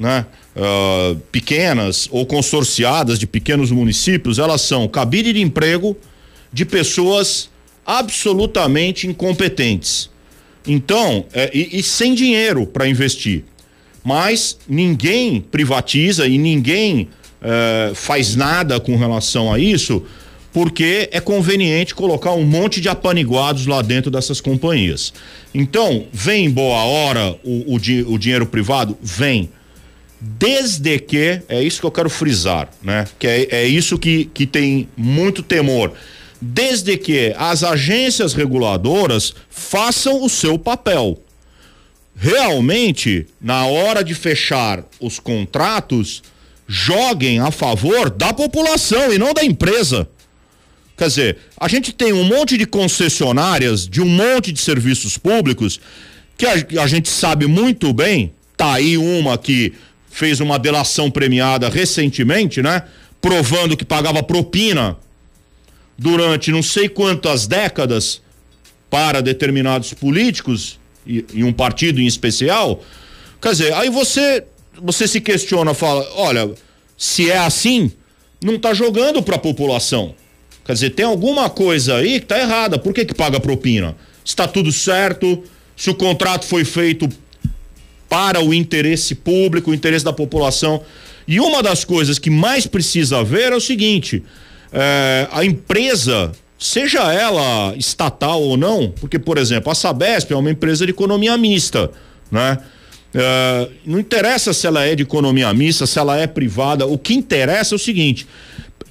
né, 0.00 0.24
uh, 0.56 1.16
pequenas 1.30 2.08
ou 2.10 2.26
consorciadas 2.26 3.18
de 3.18 3.26
pequenos 3.26 3.70
municípios, 3.70 4.38
elas 4.38 4.60
são 4.62 4.86
cabide 4.88 5.32
de 5.32 5.40
emprego 5.40 5.96
de 6.52 6.64
pessoas 6.64 7.50
absolutamente 7.84 9.06
incompetentes. 9.06 10.10
Então, 10.66 11.24
é, 11.32 11.50
e, 11.52 11.78
e 11.78 11.82
sem 11.82 12.14
dinheiro 12.14 12.66
para 12.66 12.88
investir. 12.88 13.44
Mas 14.04 14.58
ninguém 14.68 15.40
privatiza 15.40 16.26
e 16.26 16.36
ninguém 16.36 17.08
eh, 17.44 17.92
faz 17.94 18.36
nada 18.36 18.78
com 18.78 18.96
relação 18.96 19.52
a 19.52 19.58
isso 19.58 20.04
porque 20.52 21.08
é 21.10 21.18
conveniente 21.18 21.92
colocar 21.92 22.32
um 22.32 22.44
monte 22.44 22.80
de 22.80 22.88
apaniguados 22.88 23.66
lá 23.66 23.82
dentro 23.82 24.10
dessas 24.10 24.40
companhias. 24.40 25.12
Então, 25.52 26.04
vem 26.12 26.48
boa 26.50 26.84
hora 26.84 27.34
o, 27.42 27.74
o, 27.74 28.14
o 28.14 28.18
dinheiro 28.18 28.46
privado? 28.46 28.96
Vem. 29.02 29.50
Desde 30.24 31.00
que, 31.00 31.42
é 31.48 31.60
isso 31.60 31.80
que 31.80 31.86
eu 31.86 31.90
quero 31.90 32.08
frisar, 32.08 32.68
né? 32.80 33.08
Que 33.18 33.26
é, 33.26 33.48
é 33.50 33.66
isso 33.66 33.98
que, 33.98 34.26
que 34.26 34.46
tem 34.46 34.88
muito 34.96 35.42
temor. 35.42 35.92
Desde 36.40 36.96
que 36.96 37.34
as 37.36 37.64
agências 37.64 38.32
reguladoras 38.32 39.34
façam 39.50 40.22
o 40.22 40.28
seu 40.28 40.56
papel. 40.56 41.20
Realmente, 42.14 43.26
na 43.40 43.66
hora 43.66 44.04
de 44.04 44.14
fechar 44.14 44.84
os 45.00 45.18
contratos, 45.18 46.22
joguem 46.68 47.40
a 47.40 47.50
favor 47.50 48.08
da 48.08 48.32
população 48.32 49.12
e 49.12 49.18
não 49.18 49.34
da 49.34 49.44
empresa. 49.44 50.08
Quer 50.96 51.08
dizer, 51.08 51.38
a 51.58 51.66
gente 51.66 51.92
tem 51.92 52.12
um 52.12 52.22
monte 52.22 52.56
de 52.56 52.64
concessionárias 52.64 53.88
de 53.88 54.00
um 54.00 54.08
monte 54.08 54.52
de 54.52 54.60
serviços 54.60 55.18
públicos 55.18 55.80
que 56.38 56.46
a, 56.46 56.82
a 56.82 56.86
gente 56.86 57.08
sabe 57.08 57.48
muito 57.48 57.92
bem, 57.92 58.32
tá 58.56 58.74
aí 58.74 58.96
uma 58.96 59.36
que 59.36 59.72
fez 60.12 60.40
uma 60.40 60.58
delação 60.58 61.10
premiada 61.10 61.70
recentemente, 61.70 62.62
né? 62.62 62.82
Provando 63.20 63.76
que 63.76 63.84
pagava 63.84 64.22
propina 64.22 64.96
durante 65.96 66.50
não 66.50 66.62
sei 66.62 66.86
quantas 66.88 67.46
décadas 67.46 68.20
para 68.90 69.22
determinados 69.22 69.94
políticos 69.94 70.78
e, 71.06 71.24
e, 71.32 71.42
um 71.42 71.52
partido 71.52 71.98
em 71.98 72.06
especial. 72.06 72.82
Quer 73.40 73.52
dizer, 73.52 73.72
aí 73.72 73.88
você 73.88 74.44
você 74.80 75.08
se 75.08 75.20
questiona, 75.20 75.74
fala, 75.74 76.06
olha, 76.14 76.50
se 76.96 77.30
é 77.30 77.38
assim, 77.38 77.90
não 78.42 78.56
está 78.56 78.74
jogando 78.74 79.22
para 79.22 79.36
a 79.36 79.38
população. 79.38 80.14
Quer 80.64 80.74
dizer, 80.74 80.90
tem 80.90 81.06
alguma 81.06 81.48
coisa 81.48 81.96
aí 81.96 82.18
que 82.18 82.24
está 82.24 82.38
errada. 82.38 82.78
Por 82.78 82.92
que 82.92 83.04
que 83.04 83.14
paga 83.14 83.40
propina? 83.40 83.96
Está 84.24 84.46
tudo 84.46 84.70
certo? 84.72 85.42
Se 85.76 85.90
o 85.90 85.94
contrato 85.94 86.46
foi 86.46 86.64
feito 86.64 87.08
para 88.12 88.44
o 88.44 88.52
interesse 88.52 89.14
público, 89.14 89.70
o 89.70 89.74
interesse 89.74 90.04
da 90.04 90.12
população. 90.12 90.82
E 91.26 91.40
uma 91.40 91.62
das 91.62 91.82
coisas 91.82 92.18
que 92.18 92.28
mais 92.28 92.66
precisa 92.66 93.24
ver 93.24 93.54
é 93.54 93.56
o 93.56 93.60
seguinte: 93.60 94.22
é, 94.70 95.26
a 95.32 95.42
empresa, 95.42 96.30
seja 96.58 97.10
ela 97.10 97.74
estatal 97.74 98.42
ou 98.42 98.58
não, 98.58 98.92
porque, 99.00 99.18
por 99.18 99.38
exemplo, 99.38 99.72
a 99.72 99.74
Sabesp 99.74 100.30
é 100.30 100.36
uma 100.36 100.50
empresa 100.50 100.84
de 100.84 100.92
economia 100.92 101.38
mista, 101.38 101.90
né? 102.30 102.58
É, 103.14 103.68
não 103.86 103.98
interessa 103.98 104.52
se 104.52 104.66
ela 104.66 104.84
é 104.84 104.94
de 104.94 105.04
economia 105.04 105.50
mista, 105.54 105.86
se 105.86 105.98
ela 105.98 106.18
é 106.18 106.26
privada, 106.26 106.86
o 106.86 106.98
que 106.98 107.14
interessa 107.14 107.74
é 107.74 107.76
o 107.76 107.78
seguinte: 107.78 108.26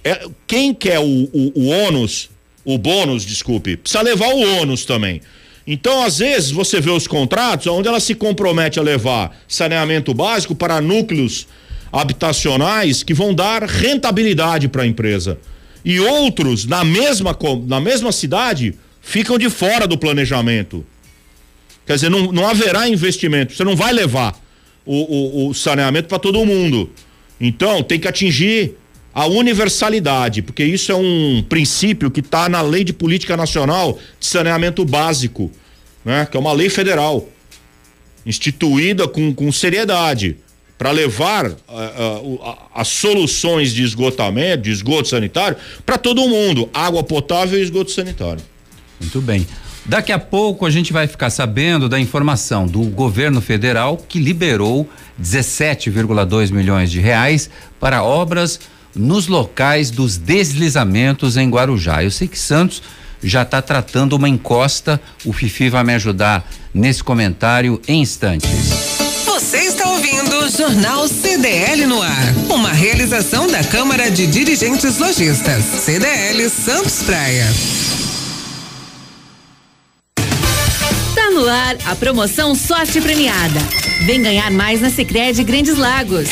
é, 0.04 0.28
quem 0.48 0.74
quer 0.74 0.98
o, 0.98 1.04
o, 1.04 1.52
o 1.54 1.68
ônus, 1.68 2.32
o 2.66 2.76
bônus, 2.76 3.24
desculpe, 3.24 3.78
precisa 3.78 4.02
levar 4.02 4.30
o 4.30 4.62
ônus 4.62 4.84
também. 4.84 5.22
Então, 5.66 6.04
às 6.04 6.18
vezes, 6.18 6.52
você 6.52 6.82
vê 6.82 6.90
os 6.90 7.08
contratos 7.08 7.68
onde 7.68 7.88
ela 7.88 8.00
se 8.00 8.16
compromete 8.16 8.80
a 8.80 8.84
levar 8.84 9.38
saneamento 9.48 10.14
básico 10.14 10.56
para 10.56 10.82
núcleos 10.82 11.48
habitacionais 11.92 13.04
que 13.04 13.14
vão 13.14 13.34
dar 13.34 13.64
rentabilidade 13.64 14.68
para 14.68 14.84
a 14.84 14.88
empresa. 14.88 15.38
E 15.84 16.00
outros, 16.00 16.66
na 16.66 16.84
mesma, 16.84 17.38
na 17.68 17.80
mesma 17.80 18.12
cidade, 18.12 18.76
ficam 19.02 19.38
de 19.38 19.50
fora 19.50 19.88
do 19.88 19.98
planejamento. 19.98 20.86
Quer 21.86 21.96
dizer, 21.96 22.10
não, 22.10 22.32
não 22.32 22.48
haverá 22.48 22.88
investimento. 22.88 23.54
Você 23.54 23.64
não 23.64 23.76
vai 23.76 23.92
levar 23.92 24.40
o, 24.86 24.96
o, 24.96 25.50
o 25.50 25.54
saneamento 25.54 26.08
para 26.08 26.20
todo 26.20 26.46
mundo. 26.46 26.90
Então, 27.40 27.84
tem 27.84 28.00
que 28.00 28.08
atingir 28.08 28.78
a 29.14 29.26
universalidade, 29.26 30.42
porque 30.42 30.64
isso 30.64 30.92
é 30.92 30.96
um 30.96 31.44
princípio 31.48 32.10
que 32.10 32.22
está 32.22 32.48
na 32.48 32.62
Lei 32.62 32.84
de 32.84 32.94
Política 32.94 33.36
Nacional 33.36 34.00
de 34.20 34.26
Saneamento 34.26 34.86
Básico, 34.86 35.52
né? 36.04 36.26
Que 36.30 36.38
é 36.38 36.40
uma 36.40 36.54
lei 36.54 36.70
federal 36.70 37.28
instituída 38.26 39.08
com, 39.08 39.34
com 39.34 39.52
seriedade 39.52 40.38
para 40.78 40.92
levar 40.92 41.46
uh, 41.46 41.54
uh, 41.54 42.58
as 42.74 42.88
soluções 42.88 43.72
de 43.72 43.84
esgotamento, 43.84 44.64
de 44.64 44.72
esgoto 44.72 45.08
sanitário 45.08 45.58
para 45.86 45.98
todo 45.98 46.28
mundo, 46.28 46.70
água 46.74 47.04
potável 47.04 47.60
e 47.60 47.62
esgoto 47.62 47.92
sanitário. 47.92 48.42
Muito 49.00 49.22
bem. 49.22 49.46
Daqui 49.86 50.12
a 50.12 50.20
pouco 50.20 50.66
a 50.66 50.70
gente 50.70 50.94
vai 50.94 51.08
ficar 51.08 51.30
sabendo 51.30 51.90
da 51.90 52.00
informação 52.00 52.68
do 52.68 52.82
governo 52.84 53.42
federal 53.42 53.98
que 53.98 54.20
liberou 54.20 54.88
17,2 55.22 56.52
milhões 56.52 56.90
de 56.92 57.00
reais 57.00 57.50
para 57.80 58.04
obras 58.04 58.60
nos 58.96 59.28
locais 59.28 59.92
dos 59.92 60.18
deslizamentos 60.18 61.38
em 61.38 61.50
Guarujá. 61.50 62.04
Eu 62.04 62.12
sei 62.12 62.28
que 62.28 62.38
Santos 62.38 62.82
já 63.24 63.44
está 63.44 63.62
tratando 63.62 64.14
uma 64.14 64.28
encosta. 64.28 65.00
O 65.26 65.34
Fifi 65.34 65.70
vai 65.70 65.84
me 65.84 65.94
ajudar 65.94 66.50
nesse 66.74 67.04
comentário 67.04 67.82
em 67.88 68.02
instantes. 68.02 68.50
Você 69.26 69.58
está 69.58 69.90
ouvindo 69.90 70.36
o 70.40 70.50
Jornal 70.50 71.08
CDL 71.08 71.86
no 71.86 72.02
ar. 72.02 72.34
Uma 72.50 72.72
realização 72.72 73.48
da 73.48 73.64
Câmara 73.64 74.10
de 74.10 74.28
Dirigentes 74.28 74.98
Lojistas. 74.98 75.64
CDL 75.64 76.50
Santos 76.50 77.04
Praia. 77.04 77.48
no 81.42 81.50
ar 81.50 81.76
a 81.86 81.96
promoção 81.96 82.54
Sorte 82.54 83.02
Premiada. 83.02 83.60
Vem 84.06 84.22
ganhar 84.22 84.52
mais 84.52 84.82
na 84.82 84.90
Sicredi 84.92 85.44
Grandes 85.44 85.76
Lagos. 85.76 86.30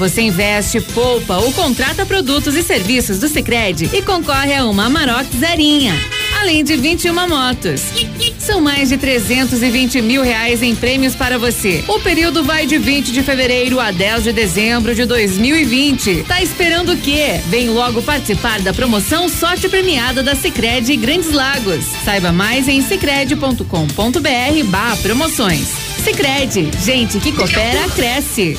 Você 0.00 0.22
investe, 0.22 0.80
poupa 0.80 1.36
ou 1.36 1.52
contrata 1.52 2.06
produtos 2.06 2.54
e 2.54 2.62
serviços 2.62 3.18
do 3.18 3.28
Sicredi 3.28 3.90
e 3.92 4.00
concorre 4.00 4.54
a 4.54 4.64
uma 4.64 4.86
Amarok 4.86 5.28
zerinha, 5.36 5.94
além 6.40 6.64
de 6.64 6.74
21 6.74 7.12
motos. 7.28 7.82
São 8.38 8.62
mais 8.62 8.88
de 8.88 8.96
320 8.96 10.00
mil 10.00 10.22
reais 10.22 10.62
em 10.62 10.74
prêmios 10.74 11.14
para 11.14 11.38
você. 11.38 11.84
O 11.86 12.00
período 12.00 12.42
vai 12.42 12.64
de 12.64 12.78
20 12.78 13.12
de 13.12 13.22
fevereiro 13.22 13.78
a 13.78 13.90
10 13.90 14.24
de 14.24 14.32
dezembro 14.32 14.94
de 14.94 15.04
2020. 15.04 16.24
Tá 16.24 16.42
esperando 16.42 16.92
o 16.92 16.96
quê? 16.96 17.38
Vem 17.48 17.68
logo 17.68 18.00
participar 18.00 18.58
da 18.62 18.72
promoção 18.72 19.28
Sorte 19.28 19.68
Premiada 19.68 20.22
da 20.22 20.34
Sicredi 20.34 20.96
Grandes 20.96 21.30
Lagos. 21.30 21.84
Saiba 22.06 22.32
mais 22.32 22.68
em 22.68 22.80
sicredi.com.br 22.80 24.64
barra 24.70 24.96
promoções. 24.96 25.68
Sicredi, 26.02 26.70
gente 26.82 27.20
que 27.20 27.32
coopera 27.32 27.86
cresce. 27.94 28.58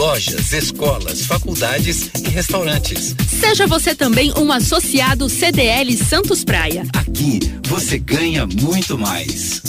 lojas, 0.00 0.54
escolas, 0.54 1.26
faculdades 1.26 2.10
e 2.18 2.30
restaurantes. 2.30 3.14
Seja 3.38 3.66
você 3.66 3.94
também 3.94 4.32
um 4.34 4.50
associado 4.50 5.28
CDL 5.28 5.94
Santos 5.94 6.42
Praia. 6.42 6.84
Aqui 6.94 7.38
você 7.68 7.98
ganha 7.98 8.46
muito 8.46 8.96
mais. 8.96 9.62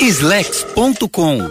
Slex.com 0.00 1.50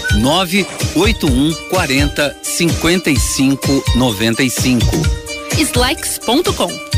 981 0.19 1.53
40 1.69 2.37
55 2.41 3.83
95. 3.95 4.85
Slex.com 5.57 6.91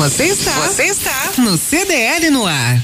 você 0.00 0.28
está, 0.28 0.52
você 0.52 0.84
está 0.84 1.32
no 1.36 1.58
CDL 1.58 2.30
no 2.30 2.46
ar. 2.46 2.82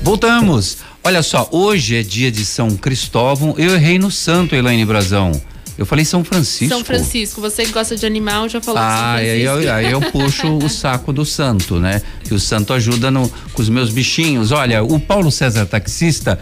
Voltamos. 0.00 0.78
Olha 1.02 1.20
só, 1.20 1.48
hoje 1.50 1.96
é 1.96 2.02
dia 2.02 2.30
de 2.30 2.44
São 2.44 2.76
Cristóvão. 2.76 3.52
Eu 3.58 3.74
errei 3.74 3.98
no 3.98 4.08
santo, 4.08 4.54
Elaine 4.54 4.84
Brazão. 4.84 5.32
Eu 5.78 5.84
falei 5.84 6.04
São 6.04 6.24
Francisco. 6.24 6.74
São 6.74 6.84
Francisco, 6.84 7.40
você 7.40 7.64
que 7.64 7.72
gosta 7.72 7.96
de 7.96 8.06
animal 8.06 8.48
já 8.48 8.60
falou 8.60 8.80
ah, 8.80 8.84
São 8.84 9.14
Francisco. 9.14 9.50
Aí 9.50 9.64
eu, 9.64 9.74
aí 9.74 9.90
eu 9.90 10.00
puxo 10.00 10.56
o 10.56 10.68
saco 10.70 11.12
do 11.12 11.24
santo, 11.24 11.78
né? 11.78 12.00
Que 12.24 12.32
o 12.32 12.40
santo 12.40 12.72
ajuda 12.72 13.10
no, 13.10 13.28
com 13.52 13.62
os 13.62 13.68
meus 13.68 13.90
bichinhos. 13.90 14.52
Olha, 14.52 14.82
o 14.82 14.98
Paulo 14.98 15.30
César 15.30 15.66
Taxista 15.66 16.38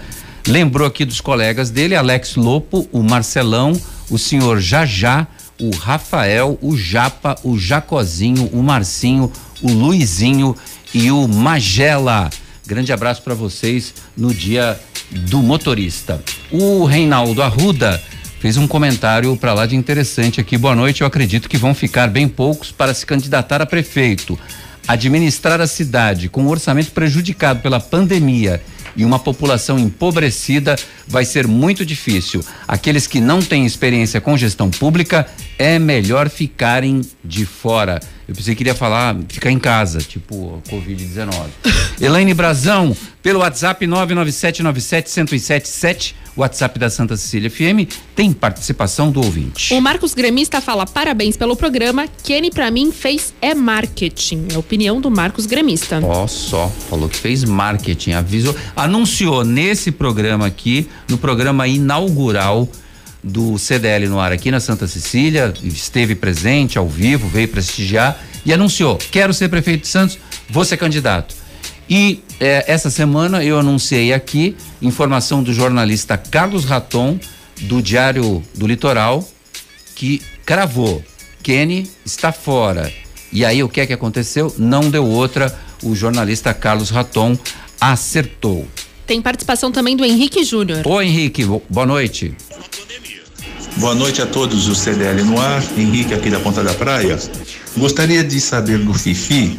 lembrou 0.47 0.87
aqui 0.87 1.05
dos 1.05 1.21
colegas 1.21 1.71
dele, 1.71 1.97
Alex 1.97 2.37
Lopo, 2.37 2.89
o 2.93 3.03
Marcelão, 3.03 3.73
o 4.09 4.19
senhor 4.19 4.61
Jajá, 4.61 5.27
o 5.61 5.71
Rafael, 5.71 6.59
o 6.61 6.77
Japa, 6.77 7.37
o 7.43 7.59
Jacozinho, 7.59 8.49
o 8.53 8.63
Marcinho, 8.63 9.33
o 9.63 9.73
Luizinho 9.73 10.57
e 10.93 11.11
o 11.11 11.27
Magela. 11.27 12.31
Grande 12.67 12.93
abraço 12.93 13.23
para 13.23 13.35
vocês 13.35 13.95
no 14.17 14.33
dia 14.33 14.79
do 15.11 15.43
motorista. 15.43 16.23
O 16.51 16.85
Reinaldo 16.85 17.43
Arruda 17.43 18.03
fez 18.45 18.59
um 18.59 18.69
comentário 18.69 19.35
para 19.39 19.55
lá 19.55 19.65
de 19.65 19.75
interessante 19.75 20.39
aqui. 20.39 20.59
Boa 20.59 20.77
noite. 20.77 21.01
Eu 21.01 21.07
acredito 21.07 21.49
que 21.49 21.57
vão 21.57 21.75
ficar 21.75 22.09
bem 22.09 22.29
poucos 22.29 22.71
para 22.71 22.93
se 22.93 23.07
candidatar 23.07 23.63
a 23.63 23.65
prefeito. 23.65 24.39
Administrar 24.87 25.63
a 25.63 25.67
cidade 25.67 26.29
com 26.29 26.43
um 26.43 26.49
orçamento 26.49 26.91
prejudicado 26.91 27.61
pela 27.61 27.81
pandemia 27.81 28.63
e 28.95 29.03
uma 29.03 29.19
população 29.19 29.79
empobrecida 29.79 30.77
vai 31.09 31.25
ser 31.25 31.47
muito 31.49 31.87
difícil. 31.87 32.45
Aqueles 32.69 33.07
que 33.07 33.19
não 33.19 33.41
têm 33.41 33.65
experiência 33.65 34.21
com 34.21 34.37
gestão 34.37 34.71
pública 34.71 35.27
é 35.59 35.79
melhor 35.79 36.29
ficarem 36.29 37.01
de 37.25 37.47
fora. 37.47 37.99
Eu 38.27 38.35
pensei 38.35 38.55
que 38.55 38.59
queria 38.59 38.75
falar 38.75 39.15
ficar 39.29 39.51
em 39.51 39.59
casa, 39.59 39.99
tipo 39.99 40.63
Covid-19. 40.71 41.49
Elaine 42.01 42.33
Brazão, 42.33 42.97
pelo 43.23 43.41
WhatsApp 43.41 43.87
997971077, 43.87 46.15
WhatsApp 46.37 46.79
da 46.79 46.91
Santa 46.91 47.17
Cecília 47.17 47.51
FM, 47.51 47.89
tem 48.17 48.33
participação 48.33 49.11
do 49.11 49.23
ouvinte. 49.23 49.75
O 49.75 49.81
Marcos 49.81 50.15
Gremista 50.15 50.61
fala: 50.61 50.87
parabéns 50.87 51.37
pelo 51.37 51.55
programa. 51.55 52.09
Kenny, 52.23 52.51
para 52.51 52.71
mim, 52.71 52.91
fez 52.91 53.35
é 53.41 53.55
marketing. 53.55 54.49
É 54.53 54.57
a 54.57 54.59
opinião 54.59 55.01
do 55.01 55.11
Marcos 55.11 55.47
Gremista. 55.47 56.01
Ó, 56.03 56.27
só, 56.27 56.69
falou 56.89 57.09
que 57.09 57.17
fez 57.17 57.45
marketing, 57.45 58.13
avisou, 58.13 58.57
anunciou 58.75 59.45
nesse 59.45 59.93
programa 59.93 60.47
aqui, 60.47 60.89
no 61.09 61.19
programa 61.19 61.69
inaugural 61.69 62.69
do 63.25 63.59
CDL 63.59 64.07
no 64.07 64.21
ar 64.21 64.33
aqui 64.33 64.51
na 64.51 64.61
Santa 64.61 64.87
Cecília, 64.87 65.53
esteve 65.65 66.15
presente 66.15 66.77
ao 66.77 66.87
vivo, 66.87 67.27
veio 67.27 67.49
prestigiar 67.49 68.23
e 68.45 68.53
anunciou: 68.53 68.99
quero 69.11 69.33
ser 69.33 69.49
prefeito 69.49 69.83
de 69.83 69.89
Santos, 69.89 70.19
vou 70.49 70.65
ser 70.65 70.77
candidato. 70.77 71.35
E 71.89 72.23
eh, 72.39 72.65
essa 72.67 72.91
semana 72.91 73.43
eu 73.43 73.59
anunciei 73.59 74.13
aqui 74.13 74.57
informação 74.81 75.43
do 75.43 75.53
jornalista 75.53 76.19
Carlos 76.19 76.65
Raton, 76.65 77.19
do 77.63 77.81
Diário 77.81 78.43
do 78.55 78.67
Litoral, 78.67 79.27
que 79.95 80.21
cravou: 80.45 81.03
Kenny 81.43 81.91
está 82.05 82.31
fora. 82.31 82.93
E 83.33 83.45
aí 83.45 83.63
o 83.63 83.69
que 83.69 83.81
é 83.81 83.87
que 83.87 83.93
aconteceu? 83.93 84.55
Não 84.59 84.91
deu 84.91 85.07
outra. 85.07 85.59
O 85.83 85.95
jornalista 85.95 86.55
Carlos 86.55 86.91
Raton 86.91 87.37
acertou. 87.81 88.67
Tem 89.07 89.21
participação 89.21 89.71
também 89.71 89.97
do 89.97 90.05
Henrique 90.05 90.43
Júnior. 90.45 90.87
Oi, 90.87 91.07
Henrique, 91.07 91.45
boa 91.69 91.87
noite. 91.87 92.35
Boa 93.77 93.95
noite 93.95 94.23
a 94.23 94.27
todos 94.27 94.67
do 94.67 94.75
CDL 94.75 95.25
no 95.25 95.41
ar, 95.41 95.63
Henrique 95.77 96.15
aqui 96.15 96.31
da 96.31 96.39
Ponta 96.39 96.63
da 96.63 96.73
Praia. 96.73 97.19
Gostaria 97.77 98.23
de 98.23 98.41
saber 98.41 98.79
do 98.79 98.95
Fifi 98.95 99.59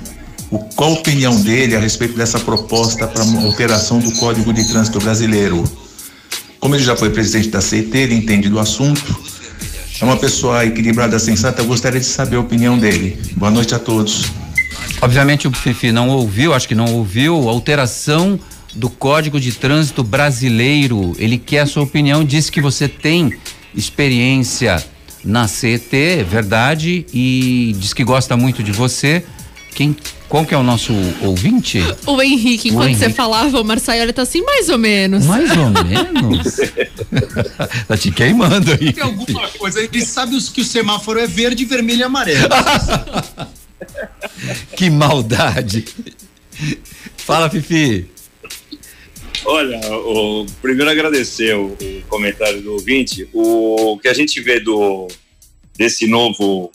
o, 0.50 0.58
qual 0.58 0.92
a 0.92 0.94
opinião 0.94 1.40
dele 1.42 1.76
a 1.76 1.80
respeito 1.80 2.16
dessa 2.16 2.40
proposta 2.40 3.08
para 3.08 3.24
alteração 3.24 4.00
do 4.00 4.12
Código 4.14 4.54
de 4.54 4.66
Trânsito 4.70 5.00
Brasileiro. 5.00 5.64
Como 6.62 6.76
ele 6.76 6.84
já 6.84 6.96
foi 6.96 7.10
presidente 7.10 7.50
da 7.50 7.60
CET, 7.60 7.96
ele 7.96 8.16
entende 8.16 8.48
do 8.48 8.58
assunto, 8.58 9.20
é 10.00 10.06
uma 10.06 10.18
pessoa 10.18 10.66
equilibrada, 10.66 11.20
sensata, 11.20 11.62
eu 11.62 11.66
gostaria 11.66 12.00
de 12.00 12.06
saber 12.06 12.38
a 12.38 12.40
opinião 12.40 12.80
dele. 12.80 13.20
Boa 13.36 13.52
noite 13.52 13.76
a 13.76 13.80
todos. 13.80 14.32
Obviamente 15.02 15.46
o 15.46 15.52
Fifi 15.52 15.92
não 15.92 16.08
ouviu, 16.08 16.54
acho 16.54 16.70
que 16.70 16.76
não 16.76 16.86
ouviu, 16.86 17.50
alteração 17.50 18.40
do 18.74 18.90
Código 18.90 19.42
de 19.42 19.52
Trânsito 19.52 20.04
Brasileiro. 20.04 21.14
Ele 21.20 21.38
quer 21.38 21.60
a 21.60 21.66
sua 21.66 21.84
opinião, 21.84 22.24
disse 22.24 22.50
que 22.50 22.62
você 22.62 22.88
tem 22.88 23.38
experiência 23.76 24.84
na 25.24 25.48
CET, 25.48 25.96
é 25.96 26.24
verdade, 26.24 27.06
e 27.14 27.76
diz 27.80 27.94
que 27.94 28.04
gosta 28.04 28.38
muito 28.38 28.64
de 28.64 28.72
você. 28.72 29.26
Quem, 29.74 29.96
qual 30.30 30.46
que 30.46 30.54
é 30.54 30.58
o 30.58 30.64
nosso 30.64 30.94
ouvinte? 31.22 31.80
O 32.06 32.22
Henrique, 32.22 32.70
enquanto 32.70 32.90
Henrique. 32.90 33.06
você 33.06 33.10
falava, 33.10 33.60
o 33.60 33.64
Marçaiola 33.64 34.14
tá 34.14 34.22
assim, 34.22 34.42
mais 34.42 34.70
ou 34.70 34.78
menos. 34.78 35.26
Mais 35.26 35.52
ou 35.52 35.70
menos? 35.70 36.56
tá 37.88 37.98
te 37.98 38.12
queimando 38.12 38.72
aí. 38.72 38.94
Tem 38.94 39.04
alguma 39.04 39.48
coisa, 39.50 39.82
ele 39.82 40.06
sabe 40.06 40.40
que 40.42 40.62
o 40.62 40.66
semáforo 40.66 41.20
é 41.20 41.28
verde, 41.28 41.66
vermelho 41.66 42.00
e 42.00 42.04
amarelo. 42.04 42.48
que 44.78 44.90
maldade. 44.90 45.86
Fala, 47.18 47.50
Fifi. 47.50 48.15
Olha, 49.46 49.80
o, 49.96 50.46
primeiro 50.62 50.90
agradecer 50.90 51.56
o, 51.56 51.68
o, 51.68 52.02
comentário 52.10 52.62
do 52.62 52.74
ouvinte. 52.74 53.30
O 53.32 53.98
que 54.00 54.08
a 54.08 54.14
gente 54.14 54.42
vê 54.42 54.60
do 54.60 55.08
desse 55.78 56.08
novo, 56.08 56.72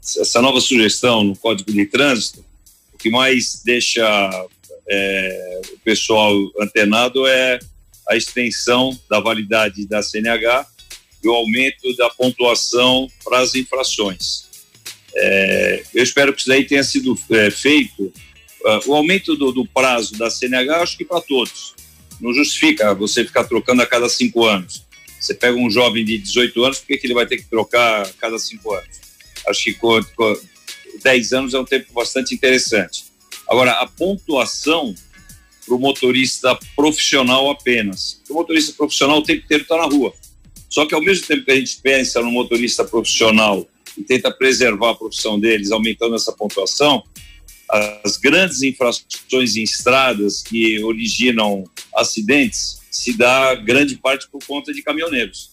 essa 0.00 0.40
nova 0.40 0.60
sugestão 0.60 1.22
no 1.22 1.36
Código 1.36 1.72
de 1.72 1.84
Trânsito, 1.86 2.44
o 2.94 2.98
que 2.98 3.10
mais 3.10 3.62
deixa 3.64 4.46
é, 4.88 5.60
o 5.74 5.78
pessoal 5.80 6.34
antenado 6.60 7.26
é 7.26 7.58
a 8.08 8.16
extensão 8.16 8.98
da 9.10 9.20
validade 9.20 9.86
da 9.86 10.02
CNH 10.02 10.66
e 11.22 11.28
o 11.28 11.34
aumento 11.34 11.94
da 11.96 12.08
pontuação 12.08 13.08
para 13.22 13.40
as 13.40 13.54
infrações. 13.54 14.48
É, 15.14 15.82
eu 15.94 16.02
espero 16.02 16.32
que 16.32 16.40
isso 16.40 16.48
daí 16.48 16.64
tenha 16.64 16.82
sido 16.82 17.18
é, 17.30 17.50
feito. 17.50 18.04
Uh, 18.64 18.90
o 18.90 18.94
aumento 18.94 19.36
do, 19.36 19.52
do, 19.52 19.66
prazo 19.66 20.16
da 20.16 20.30
CNH, 20.30 20.82
acho 20.82 20.96
que 20.96 21.04
para 21.04 21.20
todos. 21.20 21.74
Não 22.20 22.32
justifica 22.34 22.94
você 22.94 23.24
ficar 23.24 23.44
trocando 23.44 23.82
a 23.82 23.86
cada 23.86 24.08
cinco 24.08 24.44
anos. 24.44 24.86
Você 25.20 25.34
pega 25.34 25.56
um 25.56 25.70
jovem 25.70 26.04
de 26.04 26.18
18 26.18 26.64
anos, 26.64 26.78
por 26.78 26.86
que, 26.86 26.96
que 26.96 27.06
ele 27.06 27.14
vai 27.14 27.26
ter 27.26 27.38
que 27.38 27.44
trocar 27.44 28.02
a 28.02 28.12
cada 28.14 28.38
cinco 28.38 28.72
anos? 28.72 28.88
Acho 29.46 29.64
que 29.64 29.74
com, 29.74 30.02
com 30.16 30.40
10 31.02 31.32
anos 31.32 31.54
é 31.54 31.58
um 31.58 31.64
tempo 31.64 31.92
bastante 31.92 32.34
interessante. 32.34 33.04
Agora, 33.48 33.72
a 33.72 33.86
pontuação 33.86 34.94
para 35.68 35.76
o 35.76 35.78
motorista 35.78 36.58
profissional 36.74 37.50
apenas. 37.50 38.20
O 38.28 38.34
motorista 38.34 38.72
profissional 38.72 39.18
o 39.18 39.22
tempo 39.22 39.44
inteiro 39.44 39.62
está 39.62 39.76
na 39.76 39.84
rua. 39.84 40.12
Só 40.68 40.86
que 40.86 40.94
ao 40.94 41.02
mesmo 41.02 41.26
tempo 41.26 41.44
que 41.44 41.52
a 41.52 41.56
gente 41.56 41.78
pensa 41.82 42.20
no 42.20 42.30
motorista 42.30 42.84
profissional 42.84 43.66
e 43.96 44.02
tenta 44.02 44.30
preservar 44.30 44.90
a 44.90 44.94
profissão 44.94 45.38
deles, 45.38 45.70
aumentando 45.70 46.14
essa 46.14 46.32
pontuação, 46.32 47.02
as 47.70 48.16
grandes 48.16 48.62
infrações 48.62 49.56
em 49.56 49.62
estradas 49.62 50.42
que 50.42 50.82
originam 50.82 51.64
acidentes 51.94 52.80
se 52.90 53.16
dá 53.16 53.54
grande 53.54 53.96
parte 53.96 54.28
por 54.30 54.42
conta 54.44 54.72
de 54.72 54.82
caminhoneiros. 54.82 55.50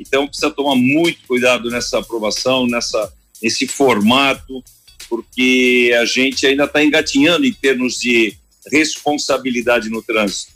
Então 0.00 0.26
precisa 0.26 0.50
tomar 0.50 0.76
muito 0.76 1.26
cuidado 1.26 1.70
nessa 1.70 1.98
aprovação, 1.98 2.66
nessa 2.66 3.12
nesse 3.42 3.66
formato, 3.66 4.62
porque 5.08 5.94
a 6.00 6.04
gente 6.04 6.46
ainda 6.46 6.64
está 6.64 6.82
engatinhando 6.82 7.46
em 7.46 7.52
termos 7.52 7.98
de 7.98 8.36
responsabilidade 8.70 9.88
no 9.88 10.02
trânsito. 10.02 10.52